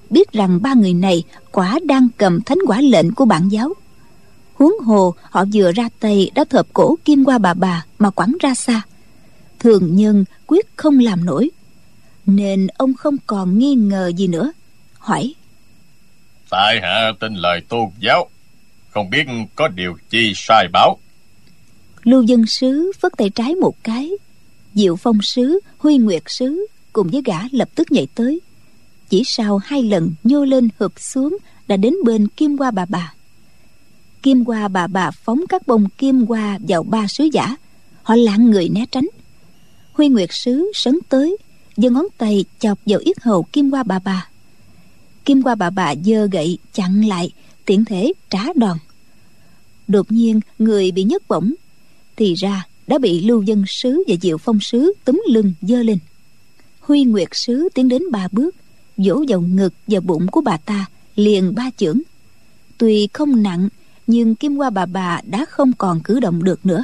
Biết 0.09 0.31
rằng 0.31 0.59
ba 0.61 0.73
người 0.73 0.93
này 0.93 1.23
quả 1.51 1.79
đang 1.85 2.07
cầm 2.17 2.41
thánh 2.41 2.57
quả 2.67 2.81
lệnh 2.81 3.13
của 3.13 3.25
bản 3.25 3.49
giáo 3.49 3.73
huống 4.61 4.79
hồ 4.79 5.13
họ 5.29 5.45
vừa 5.53 5.71
ra 5.71 5.89
tay 5.99 6.31
đã 6.35 6.43
thợp 6.49 6.67
cổ 6.73 6.95
kim 7.05 7.25
qua 7.25 7.37
bà 7.37 7.53
bà 7.53 7.85
mà 7.99 8.09
quẳng 8.09 8.37
ra 8.39 8.53
xa. 8.53 8.81
Thường 9.59 9.95
nhân 9.95 10.25
quyết 10.47 10.65
không 10.75 10.99
làm 10.99 11.25
nổi. 11.25 11.49
Nên 12.25 12.67
ông 12.67 12.93
không 12.93 13.15
còn 13.27 13.59
nghi 13.59 13.75
ngờ 13.75 14.11
gì 14.17 14.27
nữa. 14.27 14.51
Hỏi. 14.97 15.33
Tại 16.49 16.79
hạ 16.81 17.11
tin 17.19 17.33
lời 17.33 17.61
tôn 17.69 17.89
giáo? 17.99 18.29
Không 18.89 19.09
biết 19.09 19.27
có 19.55 19.67
điều 19.67 19.97
chi 20.09 20.33
sai 20.35 20.67
báo 20.73 20.97
lưu 22.03 22.21
dân 22.21 22.45
sứ 22.45 22.91
phất 22.99 23.11
tay 23.17 23.29
trái 23.29 23.55
một 23.55 23.83
cái. 23.83 24.11
Diệu 24.73 24.95
phong 24.95 25.21
sứ 25.21 25.59
huy 25.77 25.97
nguyệt 25.97 26.23
sứ 26.25 26.67
cùng 26.93 27.07
với 27.07 27.21
gã 27.25 27.37
lập 27.51 27.69
tức 27.75 27.91
nhảy 27.91 28.07
tới. 28.15 28.41
Chỉ 29.09 29.23
sau 29.25 29.57
hai 29.57 29.83
lần 29.83 30.13
nhô 30.23 30.45
lên 30.45 30.69
hụp 30.79 30.99
xuống 30.99 31.37
đã 31.67 31.77
đến 31.77 31.93
bên 32.05 32.27
kim 32.27 32.57
qua 32.57 32.71
bà 32.71 32.85
bà 32.89 33.13
kim 34.21 34.45
qua 34.45 34.67
bà 34.67 34.87
bà 34.87 35.11
phóng 35.11 35.43
các 35.49 35.67
bông 35.67 35.89
kim 35.97 36.25
qua 36.25 36.59
vào 36.67 36.83
ba 36.83 37.07
sứ 37.07 37.23
giả. 37.23 37.55
Họ 38.03 38.15
lạng 38.15 38.51
người 38.51 38.69
né 38.69 38.85
tránh. 38.91 39.07
Huy 39.93 40.09
nguyệt 40.09 40.29
sứ 40.31 40.71
sấn 40.73 40.99
tới, 41.09 41.37
giơ 41.77 41.89
ngón 41.89 42.05
tay 42.17 42.45
chọc 42.59 42.79
vào 42.85 42.99
yết 42.99 43.19
hầu 43.21 43.43
kim 43.43 43.71
qua 43.71 43.83
bà 43.83 43.99
bà. 43.99 44.27
Kim 45.25 45.41
qua 45.41 45.55
bà 45.55 45.69
bà 45.69 45.93
giơ 46.05 46.27
gậy 46.31 46.57
chặn 46.73 47.05
lại 47.05 47.31
tiện 47.65 47.85
thể 47.85 48.13
trả 48.29 48.39
đòn. 48.55 48.77
Đột 49.87 50.11
nhiên, 50.11 50.39
người 50.59 50.91
bị 50.91 51.03
nhấc 51.03 51.27
bổng, 51.27 51.53
thì 52.15 52.33
ra 52.33 52.65
đã 52.87 52.97
bị 52.97 53.21
lưu 53.21 53.41
dân 53.41 53.63
sứ 53.67 54.03
và 54.07 54.15
diệu 54.21 54.37
phong 54.37 54.59
sứ 54.59 54.93
túm 55.05 55.23
lưng 55.27 55.53
giơ 55.61 55.83
lên. 55.83 55.97
Huy 56.79 57.03
nguyệt 57.03 57.27
sứ 57.31 57.69
tiến 57.73 57.87
đến 57.87 58.03
ba 58.11 58.27
bước, 58.31 58.55
vỗ 58.97 59.23
vào 59.27 59.41
ngực 59.41 59.73
và 59.87 59.99
bụng 59.99 60.27
của 60.27 60.41
bà 60.41 60.57
ta, 60.57 60.85
liền 61.15 61.55
ba 61.55 61.69
chưởng. 61.77 61.99
Tuy 62.77 63.07
không 63.13 63.43
nặng 63.43 63.69
nhưng 64.07 64.35
kim 64.35 64.57
qua 64.57 64.69
bà 64.69 64.85
bà 64.85 65.21
đã 65.23 65.45
không 65.49 65.73
còn 65.73 65.99
cử 66.03 66.19
động 66.19 66.43
được 66.43 66.65
nữa. 66.65 66.83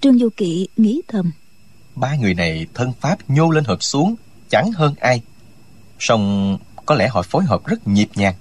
Trương 0.00 0.18
du 0.18 0.28
kỵ 0.36 0.68
nghĩ 0.76 1.02
thầm. 1.08 1.32
Ba 1.94 2.16
người 2.16 2.34
này 2.34 2.66
thân 2.74 2.92
pháp 3.00 3.30
nhô 3.30 3.50
lên 3.50 3.64
hợp 3.64 3.82
xuống, 3.82 4.14
chẳng 4.50 4.72
hơn 4.72 4.94
ai. 5.00 5.22
Song 5.98 6.58
có 6.86 6.94
lẽ 6.94 7.08
họ 7.08 7.22
phối 7.22 7.44
hợp 7.44 7.66
rất 7.66 7.88
nhịp 7.88 8.08
nhàng. 8.14 8.34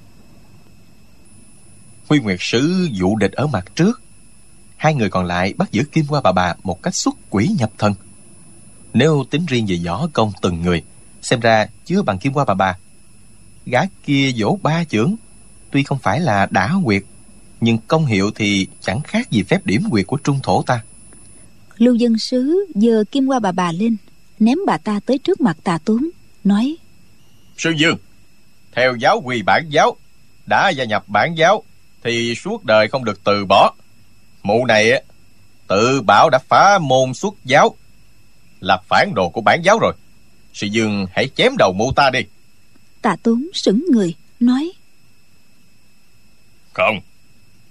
Huy 2.09 2.19
nguyệt 2.19 2.37
sứ 2.39 2.87
dụ 2.91 3.15
địch 3.15 3.31
ở 3.31 3.47
mặt 3.47 3.65
trước. 3.75 4.01
Hai 4.77 4.95
người 4.95 5.09
còn 5.09 5.25
lại 5.25 5.53
bắt 5.57 5.71
giữ 5.71 5.83
kim 5.83 6.05
qua 6.09 6.21
bà 6.21 6.31
bà 6.31 6.55
một 6.63 6.83
cách 6.83 6.95
xuất 6.95 7.15
quỷ 7.29 7.55
nhập 7.59 7.71
thần. 7.77 7.93
Nếu 8.93 9.23
tính 9.29 9.45
riêng 9.45 9.65
về 9.67 9.79
võ 9.85 10.07
công 10.13 10.31
từng 10.41 10.61
người, 10.61 10.83
xem 11.21 11.39
ra 11.39 11.67
chưa 11.85 12.01
bằng 12.01 12.19
kim 12.19 12.33
qua 12.33 12.45
bà 12.45 12.53
bà. 12.53 12.77
Gã 13.65 13.81
kia 14.03 14.31
vỗ 14.37 14.59
ba 14.63 14.83
chưởng, 14.83 15.15
tuy 15.71 15.83
không 15.83 15.99
phải 15.99 16.19
là 16.19 16.47
đả 16.51 16.71
quyệt 16.85 17.03
nhưng 17.65 17.77
công 17.87 18.05
hiệu 18.05 18.31
thì 18.35 18.67
chẳng 18.81 19.01
khác 19.01 19.31
gì 19.31 19.43
phép 19.43 19.65
điểm 19.65 19.83
quyệt 19.91 20.07
của 20.07 20.17
trung 20.17 20.39
thổ 20.43 20.63
ta. 20.63 20.83
Lưu 21.77 21.95
dân 21.95 22.17
sứ 22.19 22.65
giơ 22.75 23.03
kim 23.11 23.27
qua 23.27 23.39
bà 23.39 23.51
bà 23.51 23.71
lên 23.71 23.97
ném 24.39 24.57
bà 24.67 24.77
ta 24.77 24.99
tới 25.05 25.17
trước 25.17 25.41
mặt 25.41 25.57
tà 25.63 25.77
tốn 25.85 26.09
nói 26.43 26.75
sư 27.57 27.73
dương 27.77 27.97
theo 28.75 28.95
giáo 28.95 29.21
quy 29.25 29.41
bản 29.41 29.65
giáo 29.69 29.95
đã 30.45 30.69
gia 30.69 30.83
nhập 30.83 31.03
bản 31.07 31.35
giáo 31.37 31.63
thì 32.03 32.35
suốt 32.35 32.65
đời 32.65 32.87
không 32.87 33.05
được 33.05 33.23
từ 33.23 33.45
bỏ. 33.45 33.73
Mụ 34.43 34.65
này 34.65 35.03
tự 35.67 36.01
bảo 36.01 36.29
đã 36.29 36.39
phá 36.49 36.79
môn 36.79 37.13
xuất 37.13 37.33
giáo 37.45 37.75
là 38.59 38.77
phản 38.87 39.13
đồ 39.15 39.29
của 39.29 39.41
bản 39.41 39.61
giáo 39.63 39.79
rồi. 39.79 39.93
Sư 40.53 40.67
Dương 40.67 41.05
hãy 41.11 41.29
chém 41.35 41.51
đầu 41.57 41.73
mụ 41.73 41.91
ta 41.95 42.09
đi. 42.09 42.19
Tạ 43.01 43.15
Tốn 43.23 43.47
sững 43.53 43.85
người 43.91 44.15
Nói 44.39 44.71
Không 46.73 46.99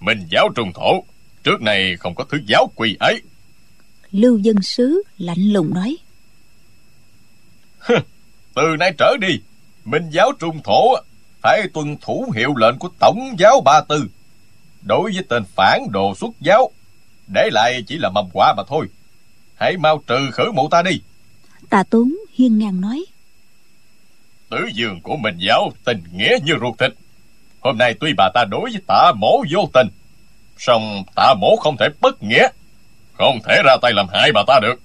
Minh 0.05 0.27
giáo 0.31 0.49
trung 0.55 0.73
thổ. 0.73 1.05
Trước 1.45 1.63
này 1.63 1.97
không 1.97 2.15
có 2.15 2.25
thứ 2.31 2.39
giáo 2.47 2.71
quỳ 2.77 2.97
ấy. 3.01 3.23
Lưu 4.11 4.39
dân 4.39 4.63
sứ 4.63 5.03
lạnh 5.19 5.53
lùng 5.53 5.75
nói. 5.75 5.97
Từ 8.55 8.77
nay 8.79 8.93
trở 8.99 9.17
đi 9.21 9.41
Minh 9.85 10.11
giáo 10.11 10.33
trung 10.39 10.63
thổ 10.65 10.95
Phải 11.43 11.69
tuân 11.75 11.97
thủ 12.01 12.33
hiệu 12.37 12.55
lệnh 12.57 12.79
của 12.79 12.89
Tổng 12.99 13.35
giáo 13.39 13.61
Ba 13.61 13.81
Tư. 13.89 14.07
Đối 14.83 15.13
với 15.13 15.25
tên 15.29 15.45
phản 15.57 15.87
đồ 15.91 16.15
xuất 16.15 16.31
giáo 16.41 16.71
Để 17.35 17.49
lại 17.53 17.85
chỉ 17.87 17.99
là 17.99 18.11
mầm 18.11 18.29
quả 18.33 18.55
mà 18.57 18.63
thôi. 18.69 18.87
Hãy 19.55 19.77
mau 19.77 20.03
trừ 20.07 20.31
khử 20.33 20.53
mụ 20.55 20.69
ta 20.69 20.83
đi. 20.83 21.01
Tạ 21.71 21.83
Tốn 21.91 22.15
hiên 22.35 22.59
ngang 22.59 22.81
nói. 22.81 23.05
Tử 24.51 24.59
dương 24.75 25.01
của 25.01 25.17
Minh 25.17 25.37
giáo 25.39 25.73
Tình 25.85 26.03
nghĩa 26.13 26.39
như 26.45 26.53
ruột 26.61 26.79
thịt 26.79 26.93
Hôm 27.65 27.79
nay 27.79 27.95
tuy 28.01 28.12
bà 28.17 28.29
ta 28.35 28.45
đối 28.45 28.71
với 28.71 28.81
tạ 28.87 29.12
mổ 29.17 29.45
vô 29.51 29.71
tình 29.73 29.89
song 30.59 31.05
tạ 31.17 31.35
mổ 31.41 31.57
không 31.57 31.77
thể 31.77 31.89
bất 32.01 32.23
nghĩa 32.23 32.49
Không 33.19 33.39
thể 33.45 33.62
ra 33.65 33.77
tay 33.83 33.93
làm 33.93 34.07
hại 34.12 34.33
bà 34.33 34.43
ta 34.47 34.61
được. 34.62 34.81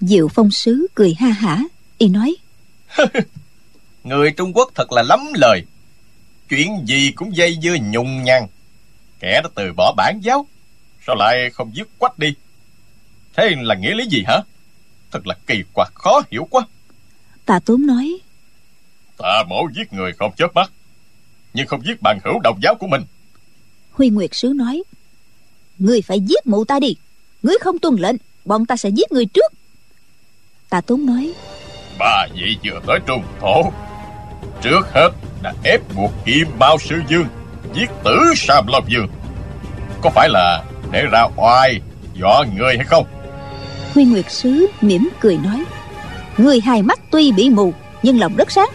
Diệu 0.00 0.28
phong 0.28 0.50
sứ 0.50 0.86
cười 0.94 1.14
ha 1.18 1.28
hả 1.28 1.58
Y 1.98 2.08
nói 2.08 2.36
Người 4.04 4.30
Trung 4.30 4.52
Quốc 4.52 4.70
thật 4.74 4.92
là 4.92 5.02
lắm 5.02 5.20
lời. 5.34 5.62
Chuyện 6.48 6.84
gì 6.86 7.12
cũng 7.12 7.36
dây 7.36 7.58
dưa 7.62 7.76
nhung 7.82 8.22
nhằn 8.22 8.46
Kẻ 9.20 9.40
đã 9.44 9.48
từ 9.54 9.72
bỏ 9.76 9.94
bản 9.96 10.20
giáo 10.22 10.46
Sao 11.06 11.16
lại 11.16 11.50
không 11.50 11.76
dứt 11.76 11.88
quách 11.98 12.18
đi? 12.18 12.34
Thế 13.36 13.54
là 13.60 13.74
nghĩa 13.74 13.94
lý 13.94 14.06
gì 14.06 14.24
hả? 14.26 14.38
Thật 15.10 15.26
là 15.26 15.34
kỳ 15.46 15.62
quặc 15.74 15.92
khó 15.94 16.22
hiểu 16.30 16.48
quá. 16.50 16.62
Tạ 17.46 17.58
Tốn 17.64 17.86
nói 17.86 18.18
Tạ 19.18 19.44
mổ 19.48 19.68
giết 19.74 19.92
người 19.92 20.12
không 20.12 20.32
chớp 20.36 20.54
mắt 20.54 20.70
Nhưng 21.54 21.66
không 21.66 21.86
giết 21.86 22.02
bằng 22.02 22.18
hữu 22.24 22.40
đồng 22.40 22.58
giáo 22.62 22.74
của 22.74 22.86
mình. 22.86 23.02
Huy 23.92 24.10
Nguyệt 24.10 24.34
Sứ 24.34 24.52
nói 24.56 24.82
Ngươi 25.78 26.02
phải 26.02 26.20
giết 26.20 26.46
mụ 26.46 26.64
ta 26.64 26.80
đi. 26.80 26.96
Ngươi 27.42 27.56
không 27.60 27.78
tuân 27.78 27.96
lệnh 27.96 28.16
Bọn 28.44 28.66
ta 28.66 28.76
sẽ 28.76 28.88
giết 28.88 29.12
người 29.12 29.26
trước. 29.26 29.52
Tạ 30.70 30.80
Tốn 30.80 31.06
nói 31.06 31.32
Ba 31.98 32.26
vị 32.34 32.56
vừa 32.64 32.80
tới 32.86 32.98
trung 33.06 33.22
thổ. 33.40 33.72
Trước 34.62 34.80
hết 34.94 35.10
đã 35.42 35.54
ép 35.64 35.80
buộc 35.96 36.10
kim 36.24 36.48
bao 36.58 36.78
sư 36.78 36.96
dương 37.08 37.26
Giết 37.74 37.90
tử 38.04 38.18
Sam 38.36 38.66
Long 38.66 38.84
Dương 38.90 39.08
Có 40.02 40.10
phải 40.10 40.28
là 40.28 40.64
để 40.92 41.02
ra 41.12 41.26
oai 41.36 41.80
dọa 42.14 42.44
người 42.56 42.76
hay 42.76 42.86
không? 42.86 43.06
Huy 43.94 44.04
Nguyệt 44.04 44.30
Sứ 44.30 44.66
mỉm 44.80 45.08
cười 45.20 45.36
nói 45.36 45.64
Người 46.38 46.60
hai 46.60 46.82
mắt 46.82 47.00
tuy 47.10 47.32
bị 47.32 47.50
mù 47.50 47.74
Nhưng 48.02 48.20
lòng 48.20 48.36
rất 48.36 48.50
sáng. 48.50 48.68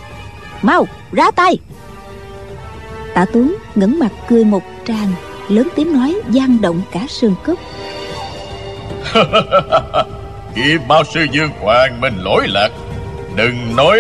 Mau 0.62 0.88
ra 1.12 1.32
tay 1.32 1.58
Tạ 3.16 3.26
Tuấn 3.34 3.56
ngẩng 3.76 4.00
mặt 4.00 4.12
cười 4.28 4.46
một 4.46 4.64
tràng 4.88 5.14
Lớn 5.48 5.68
tiếng 5.76 5.94
nói 5.94 6.16
gian 6.30 6.62
động 6.62 6.82
cả 6.92 7.06
sườn 7.10 7.36
cốc. 7.44 7.60
Kim 10.56 10.82
bao 10.88 11.04
sư 11.14 11.26
dương 11.32 11.50
hoàng 11.62 12.02
minh 12.02 12.14
lỗi 12.18 12.48
lạc 12.48 12.70
Đừng 13.36 13.76
nói 13.76 14.00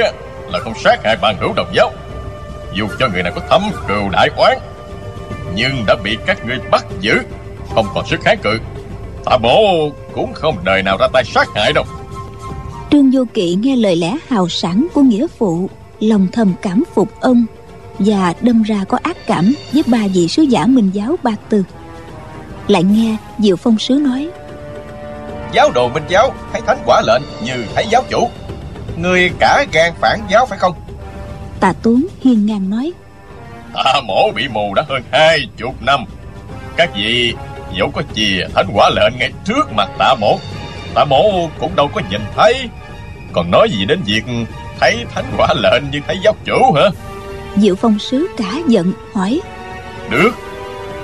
là 0.51 0.59
không 0.59 0.73
sát 0.83 0.99
hại 1.03 1.17
bạn 1.21 1.35
hữu 1.39 1.53
đồng 1.53 1.67
giáo. 1.75 1.91
Dù 2.73 2.87
cho 2.99 3.07
người 3.09 3.23
này 3.23 3.31
có 3.35 3.41
thâm 3.49 3.61
cừu 3.87 4.09
đại 4.09 4.29
oán 4.37 4.57
Nhưng 5.55 5.85
đã 5.87 5.95
bị 6.03 6.17
các 6.25 6.45
ngươi 6.45 6.57
bắt 6.71 6.85
giữ 7.01 7.19
Không 7.75 7.85
còn 7.93 8.07
sức 8.07 8.19
kháng 8.21 8.37
cự 8.43 8.59
Tạ 9.25 9.37
bố 9.37 9.89
cũng 10.13 10.33
không 10.33 10.57
đời 10.63 10.83
nào 10.83 10.97
ra 10.97 11.07
tay 11.13 11.23
sát 11.25 11.47
hại 11.55 11.73
đâu. 11.73 11.85
Trương 12.91 13.11
Vô 13.11 13.23
Kỵ 13.33 13.55
nghe 13.55 13.75
lời 13.75 13.95
lẽ 13.95 14.17
hào 14.27 14.49
sảng 14.49 14.87
của 14.93 15.01
nghĩa 15.01 15.27
phụ 15.37 15.69
Lòng 15.99 16.27
thầm 16.31 16.53
cảm 16.61 16.83
phục 16.93 17.21
ông 17.21 17.45
Và 17.99 18.33
đâm 18.41 18.63
ra 18.63 18.83
có 18.87 18.97
ác 19.03 19.17
cảm 19.27 19.55
với 19.73 19.83
ba 19.87 19.99
vị 20.13 20.27
sứ 20.27 20.41
giả 20.41 20.65
Minh 20.65 20.89
giáo 20.93 21.15
ba 21.23 21.31
tư. 21.49 21.63
Lại 22.67 22.83
nghe 22.83 23.17
Diệu 23.39 23.55
Phong 23.55 23.79
Sứ 23.79 23.93
nói 23.93 24.29
Giáo 25.53 25.71
đồ 25.71 25.89
Minh 25.89 26.03
giáo 26.07 26.33
thấy 26.51 26.61
thánh 26.67 26.77
quả 26.85 27.01
lệnh 27.07 27.21
như 27.43 27.65
thấy 27.75 27.85
giáo 27.89 28.03
chủ. 28.09 28.29
Người 28.97 29.31
cả 29.39 29.65
gan 29.71 29.93
phản 30.01 30.19
giáo 30.29 30.45
phải 30.45 30.57
không? 30.57 30.73
Tạ 31.59 31.73
Tuấn 31.81 32.07
hiên 32.21 32.45
ngang 32.45 32.69
nói 32.69 32.91
Ta 33.73 34.01
mổ 34.07 34.31
bị 34.35 34.47
mù 34.47 34.73
đã 34.73 34.83
hơn 34.89 35.01
hai 35.11 35.39
chục 35.57 35.81
năm. 35.81 36.05
Các 36.77 36.89
vị 36.95 37.33
dẫu 37.77 37.91
có 37.93 38.01
chìa 38.13 38.47
thánh 38.55 38.67
quả 38.73 38.89
lệnh 38.95 39.13
ngay 39.19 39.31
trước 39.45 39.73
mặt 39.73 39.89
tạ 39.99 40.15
mổ 40.21 40.37
Tạ 40.95 41.05
mổ 41.05 41.49
cũng 41.59 41.75
đâu 41.75 41.89
có 41.93 42.01
nhìn 42.11 42.21
thấy. 42.35 42.69
Còn 43.33 43.51
nói 43.51 43.69
gì 43.71 43.85
đến 43.85 44.01
việc 44.05 44.23
thấy 44.79 45.05
thánh 45.15 45.25
quả 45.37 45.53
lệnh 45.53 45.83
như 45.91 45.99
thấy 46.07 46.17
giáo 46.23 46.35
chủ 46.45 46.71
hả 46.75 46.89
Diệu 47.57 47.75
Phong 47.75 47.99
Sứ 47.99 48.27
cả 48.37 48.53
giận 48.67 48.93
hỏi. 49.13 49.41
Được. 50.09 50.31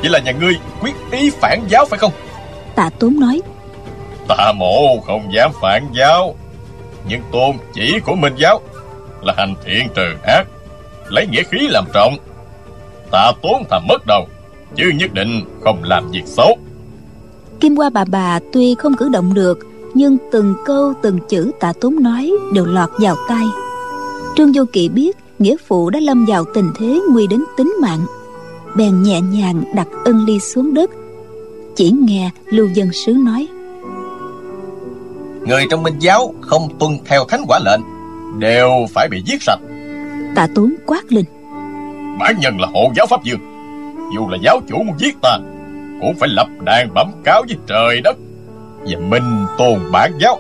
Vậy 0.02 0.10
là 0.10 0.20
nhà 0.20 0.32
ngươi 0.32 0.54
quyết 0.82 0.94
ý 1.12 1.30
phản 1.30 1.62
giáo 1.70 1.86
phải 1.86 2.00
không? 2.00 2.12
Tạ 2.76 2.90
Tuấn 3.00 3.20
nói. 3.20 3.42
Tạ 4.28 4.52
mộ 4.56 5.00
không 5.06 5.34
dám 5.34 5.52
phản 5.62 5.88
giáo. 5.94 6.36
Nhưng 7.08 7.22
tôn 7.32 7.56
chỉ 7.74 8.00
của 8.06 8.16
Minh 8.16 8.34
giáo 8.38 8.62
Là 9.22 9.34
hành 9.38 9.56
thiện 9.66 9.88
trừ 9.96 10.14
ác 10.24 10.44
Lấy 11.08 11.28
nghĩa 11.28 11.44
khí 11.44 11.68
làm 11.70 11.86
trọng. 11.94 12.18
Tạ 13.12 13.32
tốn 13.42 13.64
thầm 13.70 13.88
mất 13.88 14.06
đầu 14.08 14.28
Chứ 14.76 14.92
nhất 14.96 15.14
định 15.14 15.42
không 15.64 15.84
làm 15.84 16.12
việc 16.12 16.24
xấu. 16.26 16.58
Kim 17.60 17.76
Hoa 17.76 17.90
bà 17.90 18.06
bà 18.06 18.40
tuy 18.54 18.76
không 18.76 18.94
cử 18.98 19.10
động 19.10 19.34
được 19.34 19.60
Nhưng 19.94 20.18
từng 20.32 20.56
câu 20.66 20.94
từng 21.02 21.20
chữ 21.30 21.52
tạ 21.60 21.74
tốn 21.82 22.04
nói 22.04 22.32
Đều 22.54 22.66
lọt 22.66 22.90
vào 23.00 23.16
tai. 23.28 23.46
Trương 24.36 24.52
Vô 24.54 24.64
Kỵ 24.74 24.90
biết 24.90 25.18
Nghĩa 25.42 25.56
phụ 25.68 25.90
đã 25.90 26.00
lâm 26.00 26.26
vào 26.26 26.46
tình 26.54 26.72
thế 26.76 27.00
nguy 27.12 27.28
đến 27.28 27.44
tính 27.58 27.74
mạng. 27.82 28.06
Bèn 28.76 29.04
nhẹ 29.04 29.22
nhàng 29.22 29.64
đặt 29.76 29.88
ân 30.06 30.26
ly 30.26 30.40
xuống 30.40 30.74
đất. 30.74 30.90
Chỉ 31.76 31.92
nghe 31.92 32.30
Lưu 32.46 32.68
Dân 32.74 32.92
Sứ 32.94 33.14
nói 33.14 33.48
Người 35.48 35.66
trong 35.70 35.84
Minh 35.84 36.00
giáo 36.00 36.34
không 36.42 36.80
tuân 36.80 36.98
theo 37.06 37.26
thánh 37.26 37.44
quả 37.48 37.60
lệnh 37.66 37.82
Đều 38.40 38.70
phải 38.94 39.08
bị 39.12 39.24
giết 39.26 39.42
sạch. 39.42 39.60
Tạ 40.36 40.48
Tốn 40.56 40.76
quát 40.86 41.12
lên 41.12 41.26
Bản 42.20 42.36
nhân 42.40 42.60
là 42.60 42.68
hộ 42.74 42.92
giáo 42.96 43.06
Pháp 43.10 43.24
Dương. 43.24 43.40
Dù 44.16 44.28
là 44.30 44.38
giáo 44.42 44.60
chủ 44.70 44.84
muốn 44.84 44.96
giết 45.00 45.16
ta 45.22 45.38
Cũng 46.02 46.16
phải 46.20 46.30
lập 46.30 46.48
đàn 46.64 46.94
bẩm 46.94 47.12
cáo 47.24 47.44
với 47.48 47.58
trời 47.68 48.02
đất 48.02 48.18
Và 48.80 49.00
minh 49.00 49.46
tôn 49.58 49.92
bản 49.92 50.12
giáo. 50.20 50.38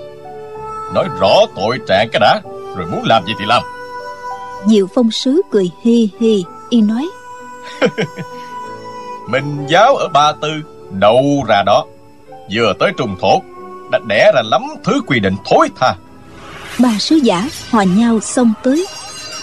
Nói 0.93 1.07
rõ 1.19 1.33
tội 1.55 1.79
trạng 1.87 2.09
cái 2.11 2.19
đã 2.19 2.41
Rồi 2.75 2.87
muốn 2.91 3.03
làm 3.03 3.25
gì 3.25 3.33
thì 3.39 3.45
làm 3.47 3.63
Diệu 4.67 4.87
Phong 4.95 5.11
Sứ 5.11 5.41
cười 5.51 5.71
hi 5.83 6.09
hi 6.19 6.45
Y 6.69 6.81
nói. 6.81 7.09
Minh 9.29 9.65
giáo 9.69 9.95
ở 9.95 10.07
Ba 10.07 10.33
Tư 10.41 10.49
Đâu 10.91 11.43
ra 11.47 11.63
đó. 11.63 11.85
Vừa 12.51 12.73
tới 12.79 12.91
trùng 12.97 13.15
thổ 13.21 13.41
Đã 13.91 13.99
đẻ 14.07 14.31
ra 14.35 14.41
lắm 14.45 14.61
thứ 14.83 15.01
quy 15.07 15.19
định 15.19 15.35
thối 15.45 15.69
tha. 15.79 15.95
Ba 16.79 16.97
sứ 16.99 17.15
giả 17.15 17.49
hòa 17.69 17.83
nhau 17.83 18.19
xông 18.19 18.53
tới. 18.63 18.87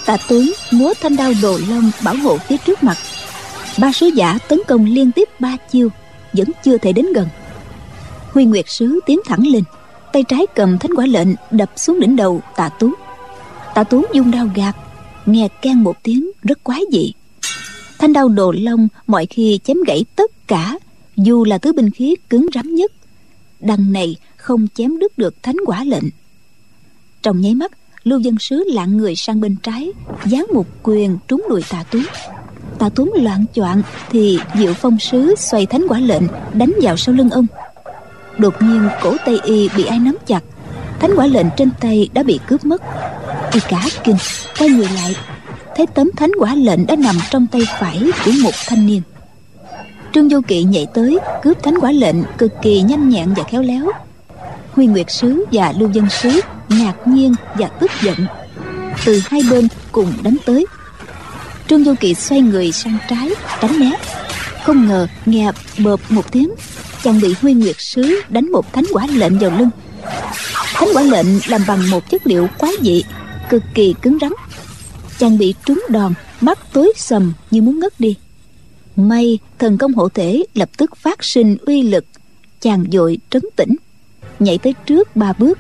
Tạ 0.07 0.17
Tuấn 0.29 0.53
múa 0.71 0.93
thanh 1.01 1.17
đao 1.17 1.33
đồ 1.43 1.59
long 1.69 1.91
bảo 2.05 2.15
hộ 2.15 2.39
phía 2.39 2.57
trước 2.57 2.83
mặt. 2.85 2.97
Ba 3.79 3.93
sứ 3.93 4.07
giả 4.07 4.39
tấn 4.49 4.61
công 4.69 4.85
liên 4.85 5.13
tiếp 5.13 5.29
ba 5.39 5.57
chiêu 5.71 5.89
Vẫn 6.33 6.49
chưa 6.65 6.79
thể 6.79 6.93
đến 6.93 7.07
gần. 7.13 7.29
Huy 8.33 8.45
Nguyệt 8.45 8.65
Sứ 8.69 9.01
tiến 9.07 9.21
thẳng 9.27 9.47
lên 9.47 9.63
Tay 10.13 10.25
trái 10.29 10.47
cầm 10.55 10.79
thánh 10.79 10.95
quả 10.95 11.07
lệnh 11.07 11.29
đập 11.51 11.71
xuống 11.77 12.01
đỉnh 12.01 12.17
đầu 12.17 12.41
Tạ 12.57 12.69
Tú 12.69 12.91
Tạ 13.75 13.85
Tú 13.85 14.05
dung 14.13 14.31
đao 14.31 14.49
gạt 14.55 14.77
Nghe 15.29 15.49
keng 15.63 15.85
một 15.85 15.97
tiếng, 16.03 16.31
rất 16.43 16.65
quái 16.65 16.83
dị. 16.93 17.13
Thanh 17.99 18.13
đao 18.13 18.29
đồ 18.29 18.53
long 18.53 18.89
mọi 19.07 19.27
khi 19.27 19.61
chém 19.65 19.77
gãy 19.87 20.05
tất 20.17 20.49
cả, 20.49 20.79
Dù 21.17 21.45
là 21.45 21.59
thứ 21.59 21.73
binh 21.73 21.91
khí 21.91 22.17
cứng 22.31 22.47
rắn 22.55 22.75
nhất. 22.75 22.93
Đằng 23.61 23.93
này 23.93 24.17
không 24.37 24.67
chém 24.75 24.99
đứt 24.99 25.19
được 25.19 25.43
thánh 25.43 25.57
quả 25.67 25.85
lệnh. 25.85 26.05
Trong 27.23 27.41
nháy 27.41 27.55
mắt, 27.55 27.73
lưu 28.05 28.19
dân 28.19 28.39
sứ 28.39 28.65
lạng 28.67 28.97
người 28.97 29.17
sang 29.17 29.41
bên 29.41 29.57
trái, 29.63 29.91
giáng 30.25 30.47
một 30.55 30.67
quyền 30.83 31.19
trúng 31.29 31.47
đùi 31.51 31.63
tạ 31.71 31.85
tuấn. 31.91 32.05
Tạ 32.79 32.89
tuấn 32.89 33.11
loạn 33.15 33.45
choạng 33.55 33.83
thì 34.11 34.39
diệu 34.59 34.75
phong 34.75 34.99
sứ 34.99 35.35
xoay 35.39 35.67
thánh 35.67 35.87
quả 35.89 36.01
lệnh 36.01 36.23
đánh 36.55 36.73
vào 36.83 36.97
sau 36.97 37.15
lưng 37.15 37.31
ông. 37.31 37.47
Đột 38.39 38.55
nhiên, 38.63 38.89
cổ 39.03 39.17
tay 39.27 39.39
y 39.45 39.69
bị 39.77 39.85
ai 39.85 39.99
nắm 39.99 40.17
chặt 40.27 40.45
thánh 41.01 41.11
quả 41.17 41.27
lệnh 41.27 41.47
trên 41.57 41.71
tay 41.81 42.09
đã 42.13 42.23
bị 42.23 42.41
cướp 42.47 42.65
mất. 42.65 42.83
Y 43.53 43.61
cả 43.69 43.83
kinh, 44.05 44.17
quay 44.59 44.71
người 44.71 44.89
lại, 44.95 45.17
thấy 45.77 45.87
tấm 45.87 46.11
thánh 46.17 46.31
quả 46.39 46.55
lệnh 46.55 46.87
đã 46.87 46.97
nằm 46.97 47.17
trong 47.31 47.47
tay 47.47 47.63
phải 47.81 48.03
của 48.25 48.33
một 48.43 48.55
thanh 48.67 48.87
niên. 48.87 49.03
Trương 50.15 50.29
vô 50.29 50.41
kỵ 50.49 50.63
nhảy 50.63 50.87
tới, 50.95 51.19
cướp 51.43 51.63
thánh 51.63 51.79
quả 51.81 51.93
lệnh 51.93 52.17
cực 52.39 52.53
kỳ 52.63 52.81
nhanh 52.81 53.09
nhẹn 53.09 53.35
và 53.35 53.43
khéo 53.43 53.63
léo. 53.63 53.87
Huy 54.73 54.87
nguyệt 54.87 55.11
sứ 55.11 55.45
và 55.53 55.73
lưu 55.79 55.91
dân 55.93 56.11
sứ 56.11 56.41
ngạc 56.69 56.95
nhiên 57.07 57.35
và 57.55 57.69
tức 57.69 57.91
giận, 58.03 58.17
từ 59.05 59.21
hai 59.31 59.41
bên 59.51 59.69
cùng 59.93 60.13
đánh 60.23 60.37
tới. 60.47 60.67
Trương 61.69 61.85
vô 61.85 61.95
kỵ 62.01 62.15
xoay 62.15 62.41
người 62.41 62.73
sang 62.73 62.99
trái, 63.11 63.31
tránh 63.61 63.81
né. 63.81 63.91
Không 64.65 64.89
ngờ 64.89 65.07
nghe 65.27 65.53
bợp 65.79 66.01
một 66.09 66.33
tiếng, 66.33 66.51
chàng 67.03 67.21
bị 67.21 67.35
huy 67.43 67.55
nguyệt 67.55 67.77
sứ 67.79 68.21
đánh 68.29 68.53
một 68.53 68.73
thánh 68.73 68.85
quả 68.93 69.07
lệnh 69.15 69.39
vào 69.39 69.51
lưng 69.51 69.71
thánh 70.79 70.89
quả 70.95 71.03
lệnh 71.03 71.27
làm 71.47 71.61
bằng 71.69 71.91
một 71.91 72.11
chất 72.11 72.27
liệu 72.27 72.49
quái 72.59 72.73
dị, 72.83 73.05
cực 73.49 73.63
kỳ 73.75 73.95
cứng 74.03 74.19
rắn. 74.21 74.33
Chàng 75.19 75.39
bị 75.39 75.55
trúng 75.67 75.85
đòn, 75.89 76.15
mắt 76.41 76.59
tối 76.73 76.93
sầm 76.97 77.33
như 77.51 77.63
muốn 77.63 77.81
ngất 77.81 78.01
đi. 78.01 78.17
May 78.97 79.39
thần 79.59 79.79
công 79.79 79.95
hộ 79.95 80.09
thể 80.09 80.45
lập 80.55 80.69
tức 80.77 80.97
phát 80.97 81.25
sinh 81.25 81.57
uy 81.67 81.83
lực, 81.83 82.05
chàng 82.61 82.85
dội 82.93 83.19
trấn 83.31 83.43
tĩnh, 83.57 83.77
nhảy 84.39 84.59
tới 84.59 84.75
trước 84.87 85.17
ba 85.17 85.33
bước. 85.33 85.59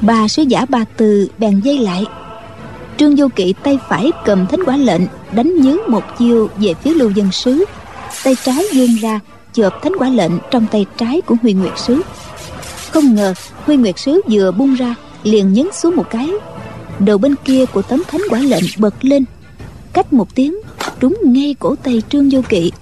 Ba 0.00 0.28
sứ 0.28 0.42
giả 0.42 0.66
ba 0.68 0.84
từ 0.96 1.28
bèn 1.38 1.60
dây 1.60 1.78
lại. 1.78 2.04
Trương 2.98 3.16
vô 3.16 3.28
kỵ 3.36 3.54
tay 3.62 3.78
phải 3.88 4.10
cầm 4.24 4.46
thánh 4.46 4.64
quả 4.64 4.76
lệnh, 4.76 5.02
đánh 5.32 5.56
nhướng 5.56 5.78
một 5.88 6.02
chiêu 6.18 6.48
về 6.56 6.74
phía 6.74 6.94
lưu 6.94 7.10
dân 7.10 7.32
sứ. 7.32 7.64
Tay 8.24 8.36
trái 8.44 8.64
vươn 8.74 8.96
ra, 9.00 9.20
chộp 9.52 9.82
thánh 9.82 9.96
quả 9.98 10.08
lệnh 10.08 10.32
trong 10.50 10.66
tay 10.72 10.86
trái 10.96 11.20
của 11.20 11.36
huy 11.42 11.52
nguyệt 11.52 11.78
sứ 11.78 12.02
không 12.96 13.14
ngờ, 13.14 13.34
huy 13.64 13.76
nguyệt 13.76 13.98
sứ 13.98 14.20
vừa 14.30 14.50
bung 14.50 14.74
ra, 14.74 14.94
liền 15.22 15.52
nhấn 15.52 15.66
xuống 15.72 15.96
một 15.96 16.06
cái. 16.10 16.30
Đầu 16.98 17.18
bên 17.18 17.34
kia 17.44 17.66
của 17.66 17.82
tấm 17.82 18.02
thánh 18.08 18.20
quả 18.30 18.40
lệnh 18.40 18.64
bật 18.78 19.04
lên. 19.04 19.24
Cách 19.92 20.12
một 20.12 20.34
tiếng, 20.34 20.54
trúng 21.00 21.16
ngay 21.24 21.54
cổ 21.58 21.76
tay 21.76 22.02
trương 22.08 22.28
vô 22.30 22.40
kỵ. 22.48 22.72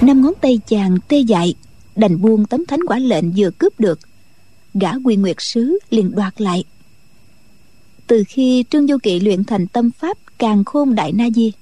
Năm 0.00 0.22
ngón 0.22 0.32
tay 0.40 0.60
chàng 0.66 0.98
tê 1.08 1.18
dại, 1.18 1.54
đành 1.96 2.22
buông 2.22 2.46
tấm 2.46 2.66
thánh 2.66 2.80
quả 2.86 2.98
lệnh 2.98 3.32
vừa 3.36 3.50
cướp 3.50 3.80
được. 3.80 3.98
Gã 4.74 4.90
quy 5.04 5.16
nguyệt 5.16 5.36
sứ 5.38 5.78
liền 5.90 6.14
đoạt 6.14 6.40
lại. 6.40 6.64
Từ 8.06 8.24
khi 8.28 8.64
trương 8.70 8.86
vô 8.86 8.96
kỵ 9.02 9.20
luyện 9.20 9.44
thành 9.44 9.66
tâm 9.66 9.90
pháp 9.98 10.18
càng 10.38 10.64
khôn 10.64 10.94
đại 10.94 11.12
na 11.12 11.30
di 11.34 11.52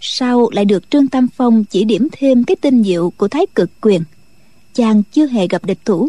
sau 0.00 0.50
lại 0.52 0.64
được 0.64 0.90
trương 0.90 1.08
tam 1.08 1.28
phong 1.36 1.64
chỉ 1.64 1.84
điểm 1.84 2.08
thêm 2.12 2.44
cái 2.44 2.56
tinh 2.56 2.82
diệu 2.84 3.10
của 3.10 3.28
thái 3.28 3.46
cực 3.54 3.70
quyền? 3.80 4.02
Chàng 4.74 5.02
chưa 5.12 5.26
hề 5.26 5.46
gặp 5.46 5.64
địch 5.64 5.78
thủ 5.84 6.08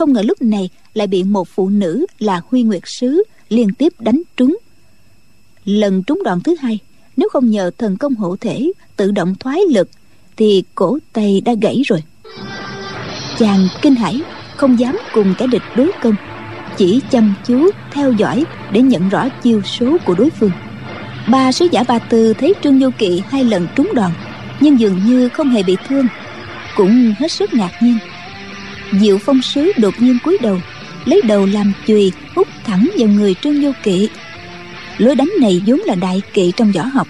không 0.00 0.12
ngờ 0.12 0.22
lúc 0.22 0.42
này 0.42 0.68
lại 0.94 1.06
bị 1.06 1.22
một 1.22 1.48
phụ 1.48 1.68
nữ 1.68 2.06
là 2.18 2.40
huy 2.48 2.62
nguyệt 2.62 2.82
sứ 2.84 3.22
liên 3.48 3.74
tiếp 3.74 3.92
đánh 3.98 4.22
trúng. 4.36 4.58
Lần 5.64 6.02
trúng 6.02 6.22
đòn 6.24 6.40
thứ 6.40 6.54
hai, 6.60 6.78
nếu 7.16 7.28
không 7.28 7.50
nhờ 7.50 7.70
thần 7.78 7.96
công 7.96 8.14
hộ 8.14 8.36
thể 8.40 8.72
tự 8.96 9.10
động 9.10 9.34
thoái 9.40 9.60
lực, 9.70 9.88
thì 10.36 10.64
cổ 10.74 10.98
tay 11.12 11.42
đã 11.44 11.52
gãy 11.62 11.82
rồi. 11.86 12.02
Chàng 13.38 13.68
kinh 13.82 13.94
hãi, 13.94 14.20
không 14.56 14.78
dám 14.78 14.98
cùng 15.14 15.34
kẻ 15.38 15.46
địch 15.46 15.62
đối 15.76 15.90
công, 16.02 16.14
chỉ 16.76 17.00
chăm 17.10 17.34
chú 17.46 17.70
theo 17.92 18.12
dõi 18.12 18.44
để 18.72 18.82
nhận 18.82 19.08
rõ 19.08 19.28
chiêu 19.42 19.62
số 19.62 19.96
của 20.06 20.14
đối 20.14 20.30
phương. 20.30 20.52
Ba 21.28 21.52
sứ 21.52 21.68
giả 21.72 21.82
ba 21.88 21.98
tư 21.98 22.34
thấy 22.34 22.54
trương 22.62 22.78
vô 22.78 22.88
kỵ 22.98 23.22
hai 23.28 23.44
lần 23.44 23.68
trúng 23.76 23.88
đòn, 23.94 24.10
nhưng 24.60 24.80
dường 24.80 25.00
như 25.06 25.28
không 25.28 25.48
hề 25.50 25.62
bị 25.62 25.76
thương, 25.88 26.06
cũng 26.76 27.14
hết 27.18 27.32
sức 27.32 27.54
ngạc 27.54 27.72
nhiên 27.82 27.98
diệu 29.00 29.18
phong 29.18 29.42
sứ 29.42 29.72
đột 29.76 29.94
nhiên 29.98 30.18
cúi 30.24 30.38
đầu, 30.42 30.58
lấy 31.04 31.22
đầu 31.24 31.46
làm 31.46 31.72
chùy, 31.86 32.12
hút 32.34 32.48
thẳng 32.64 32.90
vào 32.98 33.08
người 33.08 33.34
trương 33.42 33.62
vô 33.62 33.70
kỵ. 33.82 34.08
Lối 34.98 35.14
đánh 35.14 35.30
này 35.40 35.62
vốn 35.66 35.80
là 35.80 35.94
đại 35.94 36.22
kỵ 36.32 36.52
trong 36.56 36.72
võ 36.72 36.82
học, 36.82 37.08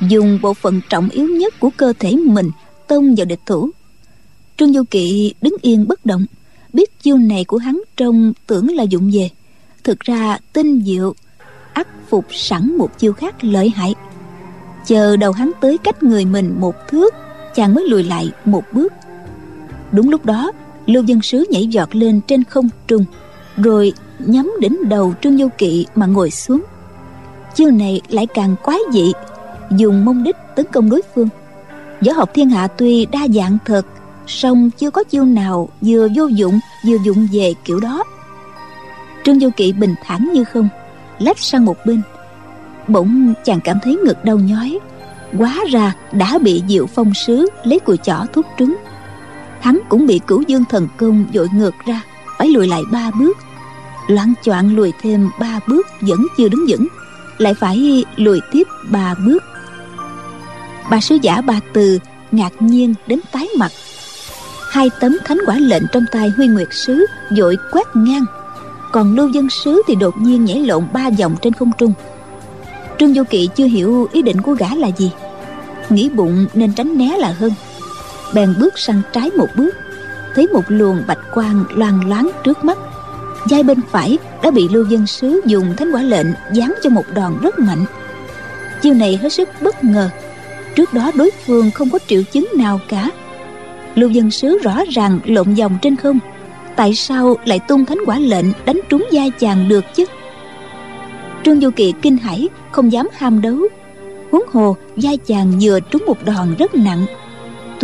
dùng 0.00 0.38
bộ 0.42 0.54
phận 0.54 0.80
trọng 0.88 1.08
yếu 1.08 1.28
nhất 1.28 1.60
của 1.60 1.70
cơ 1.76 1.92
thể 1.98 2.16
mình 2.16 2.50
tông 2.88 3.14
vào 3.14 3.24
địch 3.24 3.40
thủ. 3.46 3.70
Trương 4.56 4.72
vô 4.72 4.82
kỵ 4.90 5.34
đứng 5.42 5.56
yên 5.62 5.88
bất 5.88 6.06
động, 6.06 6.26
biết 6.72 7.00
chiêu 7.02 7.18
này 7.18 7.44
của 7.44 7.58
hắn 7.58 7.82
trông 7.96 8.32
tưởng 8.46 8.74
là 8.74 8.82
dụng 8.82 9.10
về. 9.14 9.30
Thực 9.84 10.00
ra 10.00 10.38
tinh 10.52 10.82
diệu, 10.84 11.14
ắt 11.72 11.88
phục 12.08 12.24
sẵn 12.30 12.76
một 12.76 12.98
chiêu 12.98 13.12
khác 13.12 13.44
lợi 13.44 13.72
hại. 13.76 13.94
Chờ 14.86 15.16
đầu 15.16 15.32
hắn 15.32 15.50
tới 15.60 15.78
cách 15.78 16.02
người 16.02 16.24
mình 16.24 16.54
một 16.60 16.74
thước, 16.88 17.14
chàng 17.54 17.74
mới 17.74 17.88
lùi 17.88 18.02
lại 18.02 18.30
một 18.44 18.64
bước. 18.72 18.92
Đúng 19.92 20.10
lúc 20.10 20.24
đó 20.24 20.52
lưu 20.86 21.02
dân 21.02 21.22
sứ 21.22 21.46
nhảy 21.50 21.66
giọt 21.66 21.96
lên 21.96 22.20
trên 22.26 22.44
không 22.44 22.68
trung, 22.86 23.04
rồi 23.56 23.92
nhắm 24.18 24.52
đỉnh 24.60 24.88
đầu 24.88 25.14
trương 25.22 25.36
vô 25.36 25.48
kỵ 25.58 25.86
mà 25.94 26.06
ngồi 26.06 26.30
xuống. 26.30 26.62
Chiêu 27.54 27.70
này 27.70 28.00
lại 28.08 28.26
càng 28.26 28.56
quái 28.62 28.78
dị, 28.92 29.12
dùng 29.70 30.04
mông 30.04 30.22
đích 30.22 30.36
tấn 30.56 30.66
công 30.72 30.90
đối 30.90 31.02
phương. 31.14 31.28
Võ 32.06 32.12
học 32.12 32.30
thiên 32.34 32.50
hạ 32.50 32.66
tuy 32.66 33.06
đa 33.06 33.28
dạng 33.28 33.58
thật, 33.64 33.86
song 34.26 34.70
chưa 34.78 34.90
có 34.90 35.04
chiêu 35.04 35.24
nào 35.24 35.68
vừa 35.80 36.08
vô 36.16 36.26
dụng, 36.26 36.60
vừa 36.86 36.96
dụng 37.04 37.28
về 37.32 37.54
kiểu 37.64 37.80
đó. 37.80 38.04
Trương 39.24 39.38
vô 39.38 39.48
kỵ 39.56 39.72
bình 39.72 39.94
thản 40.04 40.30
như 40.32 40.44
không, 40.44 40.68
lách 41.18 41.38
sang 41.38 41.64
một 41.64 41.76
bên. 41.86 42.02
Bỗng 42.88 43.34
chàng 43.44 43.60
cảm 43.64 43.78
thấy 43.82 43.96
ngực 44.04 44.24
đau 44.24 44.38
nhói, 44.38 44.78
quá 45.38 45.56
ra 45.70 45.94
đã 46.12 46.38
bị 46.38 46.62
diệu 46.68 46.86
phong 46.86 47.14
sứ 47.14 47.48
lấy 47.64 47.78
cùi 47.78 47.96
chỏ 47.96 48.16
thúc 48.32 48.46
trúng 48.58 48.76
hắn 49.64 49.80
cũng 49.88 50.06
bị 50.06 50.20
cửu 50.26 50.42
dương 50.42 50.64
thần 50.68 50.88
công 50.96 51.24
dội 51.34 51.48
ngược 51.54 51.74
ra, 51.86 52.02
phải 52.38 52.48
lùi 52.48 52.68
lại 52.68 52.82
ba 52.92 53.10
bước. 53.18 53.38
Loạn 54.08 54.34
choạng 54.42 54.76
lùi 54.76 54.92
thêm 55.02 55.30
ba 55.40 55.60
bước 55.68 55.86
vẫn 56.00 56.26
chưa 56.38 56.48
đứng 56.48 56.64
vững, 56.68 56.86
lại 57.38 57.54
phải 57.54 58.04
lùi 58.16 58.40
tiếp 58.52 58.62
ba 58.90 59.14
bước. 59.26 59.42
Bà 60.90 61.00
sứ 61.00 61.18
giả 61.22 61.40
bà 61.40 61.60
từ 61.72 61.98
ngạc 62.32 62.62
nhiên 62.62 62.94
đến 63.06 63.20
tái 63.32 63.48
mặt. 63.58 63.72
Hai 64.70 64.90
tấm 65.00 65.16
thánh 65.24 65.38
quả 65.46 65.58
lệnh 65.58 65.82
trong 65.92 66.04
tay 66.12 66.28
huy 66.36 66.46
nguyệt 66.46 66.68
sứ 66.70 67.06
dội 67.30 67.56
quét 67.72 67.86
ngang, 67.94 68.24
còn 68.92 69.16
lưu 69.16 69.28
dân 69.28 69.50
sứ 69.50 69.82
thì 69.86 69.94
đột 69.94 70.14
nhiên 70.18 70.44
nhảy 70.44 70.60
lộn 70.60 70.84
ba 70.92 71.10
vòng 71.18 71.36
trên 71.42 71.52
không 71.52 71.70
trung. 71.78 71.92
Trương 72.98 73.12
vô 73.14 73.22
kỵ 73.30 73.48
chưa 73.56 73.66
hiểu 73.66 74.08
ý 74.12 74.22
định 74.22 74.40
của 74.42 74.52
gã 74.52 74.74
là 74.74 74.88
gì, 74.98 75.10
nghĩ 75.90 76.08
bụng 76.08 76.46
nên 76.54 76.72
tránh 76.72 76.98
né 76.98 77.16
là 77.18 77.32
hơn 77.32 77.52
bèn 78.34 78.54
bước 78.58 78.78
sang 78.78 79.02
trái 79.12 79.30
một 79.30 79.48
bước, 79.56 79.74
thấy 80.34 80.46
một 80.46 80.64
luồng 80.68 81.02
bạch 81.06 81.18
quang 81.34 81.64
loang 81.74 82.08
loáng 82.08 82.30
trước 82.44 82.64
mắt. 82.64 82.78
Vai 83.50 83.62
bên 83.62 83.78
phải 83.90 84.18
đã 84.42 84.50
bị 84.50 84.68
lưu 84.68 84.84
dân 84.86 85.06
sứ 85.06 85.40
dùng 85.46 85.74
thánh 85.76 85.92
quả 85.92 86.02
lệnh 86.02 86.26
giáng 86.52 86.74
cho 86.82 86.90
một 86.90 87.04
đòn 87.14 87.32
rất 87.42 87.58
mạnh. 87.58 87.84
Chiêu 88.82 88.94
này 88.94 89.18
hết 89.22 89.28
sức 89.28 89.48
bất 89.60 89.84
ngờ. 89.84 90.10
Trước 90.74 90.92
đó 90.92 91.10
đối 91.14 91.30
phương 91.46 91.70
không 91.70 91.90
có 91.90 91.98
triệu 92.06 92.22
chứng 92.32 92.48
nào 92.56 92.80
cả. 92.88 93.10
Lưu 93.94 94.10
dân 94.10 94.30
sứ 94.30 94.58
rõ 94.58 94.80
ràng 94.90 95.18
lộn 95.24 95.54
vòng 95.54 95.78
trên 95.82 95.96
không. 95.96 96.18
Tại 96.76 96.94
sao 96.94 97.36
lại 97.44 97.60
tung 97.68 97.84
thánh 97.84 97.98
quả 98.06 98.18
lệnh 98.18 98.46
đánh 98.64 98.80
trúng 98.88 99.06
vai 99.12 99.30
chàng 99.30 99.68
được 99.68 99.84
chứ? 99.94 100.04
Trương 101.44 101.60
du 101.60 101.70
kỵ 101.70 101.92
kinh 102.02 102.16
hãi, 102.16 102.48
không 102.70 102.92
dám 102.92 103.08
ham 103.12 103.40
đấu. 103.40 103.58
Huống 104.32 104.44
hồ 104.52 104.76
vai 104.96 105.16
chàng 105.16 105.52
vừa 105.60 105.80
trúng 105.80 106.04
một 106.06 106.24
đòn 106.24 106.54
rất 106.58 106.74
nặng 106.74 107.06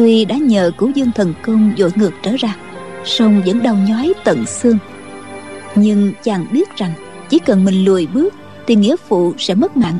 tuy 0.01 0.25
đã 0.25 0.37
nhờ 0.37 0.71
cửu 0.79 0.91
dương 0.95 1.13
thần 1.15 1.35
công 1.43 1.73
dội 1.79 1.91
ngược 1.95 2.11
trở 2.23 2.37
ra, 2.39 2.57
song 3.05 3.43
vẫn 3.47 3.63
đau 3.63 3.75
nhói 3.89 4.13
tận 4.25 4.47
xương. 4.47 4.79
Nhưng 5.75 6.13
chàng 6.25 6.47
biết 6.53 6.77
rằng 6.77 6.93
chỉ 7.29 7.39
cần 7.39 7.65
mình 7.65 7.85
lùi 7.85 8.07
bước, 8.07 8.35
thì 8.67 8.75
nghĩa 8.75 8.97
phụ 9.09 9.35
sẽ 9.39 9.55
mất 9.55 9.77
mạng. 9.77 9.99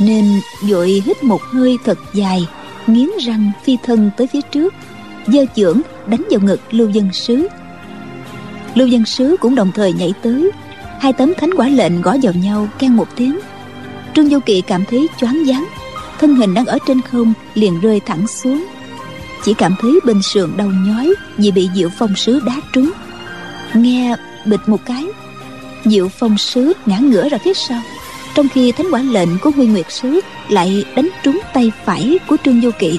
Nên 0.00 0.24
vội 0.70 1.02
hít 1.06 1.24
một 1.24 1.42
hơi 1.42 1.78
thật 1.84 1.98
dài, 2.14 2.48
nghiến 2.86 3.08
răng 3.26 3.52
phi 3.64 3.76
thân 3.82 4.10
tới 4.16 4.26
phía 4.26 4.40
trước, 4.50 4.74
giơ 5.26 5.44
chưởng 5.56 5.80
đánh 6.06 6.22
vào 6.30 6.40
ngực 6.40 6.60
lưu 6.70 6.90
dân 6.90 7.12
sứ. 7.12 7.48
Lưu 8.74 8.88
dân 8.88 9.04
sứ 9.04 9.36
cũng 9.40 9.54
đồng 9.54 9.72
thời 9.74 9.92
nhảy 9.92 10.12
tới, 10.22 10.50
hai 11.00 11.12
tấm 11.12 11.32
thánh 11.38 11.50
quả 11.56 11.68
lệnh 11.68 12.02
gõ 12.02 12.16
vào 12.22 12.32
nhau 12.32 12.68
keng 12.78 12.96
một 12.96 13.08
tiếng. 13.16 13.38
Trương 14.14 14.28
du 14.28 14.40
kỵ 14.40 14.60
cảm 14.60 14.84
thấy 14.90 15.08
choáng 15.20 15.42
váng, 15.46 15.64
thân 16.18 16.34
hình 16.34 16.54
đang 16.54 16.66
ở 16.66 16.78
trên 16.86 17.00
không 17.00 17.32
liền 17.54 17.80
rơi 17.80 18.00
thẳng 18.00 18.26
xuống 18.26 18.64
chỉ 19.44 19.54
cảm 19.54 19.74
thấy 19.80 20.00
bên 20.04 20.22
sườn 20.22 20.56
đau 20.56 20.70
nhói 20.86 21.14
vì 21.38 21.50
bị 21.50 21.68
diệu 21.74 21.88
phong 21.98 22.16
sứ 22.16 22.40
đá 22.46 22.60
trúng. 22.72 22.90
Nghe 23.74 24.16
bịch 24.46 24.60
một 24.66 24.80
cái, 24.86 25.06
diệu 25.84 26.08
phong 26.08 26.38
sứ 26.38 26.72
ngã 26.86 26.98
ngửa 26.98 27.28
ra 27.28 27.38
phía 27.44 27.54
sau, 27.54 27.80
trong 28.34 28.48
khi 28.48 28.72
thánh 28.72 28.86
quả 28.90 29.02
lệnh 29.02 29.28
của 29.42 29.50
huy 29.50 29.66
nguyệt 29.66 29.86
sứ 29.92 30.20
lại 30.48 30.84
đánh 30.96 31.08
trúng 31.22 31.40
tay 31.54 31.72
phải 31.84 32.18
của 32.26 32.36
trương 32.44 32.60
du 32.60 32.70
kỵ. 32.78 32.98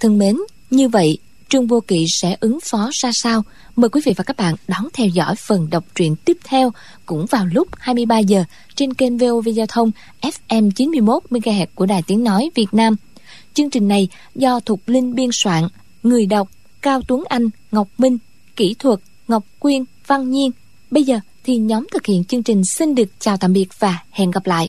Thân 0.00 0.18
mến, 0.18 0.36
như 0.70 0.88
vậy 0.88 1.18
Trương 1.48 1.66
Vô 1.66 1.80
Kỵ 1.80 2.06
sẽ 2.08 2.36
ứng 2.40 2.58
phó 2.62 2.90
ra 2.92 3.10
sao? 3.12 3.42
Mời 3.76 3.88
quý 3.88 4.00
vị 4.04 4.14
và 4.16 4.24
các 4.24 4.36
bạn 4.36 4.54
đón 4.68 4.88
theo 4.92 5.06
dõi 5.06 5.34
phần 5.36 5.70
đọc 5.70 5.84
truyện 5.94 6.16
tiếp 6.16 6.36
theo 6.44 6.72
cũng 7.06 7.26
vào 7.26 7.46
lúc 7.46 7.68
23 7.78 8.18
giờ 8.18 8.44
trên 8.74 8.94
kênh 8.94 9.18
VOV 9.18 9.48
Giao 9.54 9.66
thông 9.66 9.90
FM 10.20 10.70
91 10.70 11.22
MHz 11.30 11.66
của 11.74 11.86
Đài 11.86 12.02
Tiếng 12.02 12.24
nói 12.24 12.50
Việt 12.54 12.74
Nam. 12.74 12.96
Chương 13.54 13.70
trình 13.70 13.88
này 13.88 14.08
do 14.34 14.60
Thục 14.60 14.80
Linh 14.86 15.14
biên 15.14 15.30
soạn, 15.32 15.64
người 16.02 16.26
đọc 16.26 16.48
Cao 16.82 17.00
Tuấn 17.08 17.24
Anh, 17.28 17.48
Ngọc 17.72 17.88
Minh, 17.98 18.18
kỹ 18.56 18.74
thuật 18.78 18.98
Ngọc 19.28 19.44
Quyên, 19.58 19.84
Văn 20.06 20.30
Nhiên. 20.30 20.50
Bây 20.90 21.04
giờ 21.04 21.20
thì 21.44 21.56
nhóm 21.56 21.86
thực 21.92 22.06
hiện 22.06 22.24
chương 22.24 22.42
trình 22.42 22.62
xin 22.64 22.94
được 22.94 23.08
chào 23.18 23.36
tạm 23.36 23.52
biệt 23.52 23.68
và 23.78 23.98
hẹn 24.10 24.30
gặp 24.30 24.46
lại. 24.46 24.68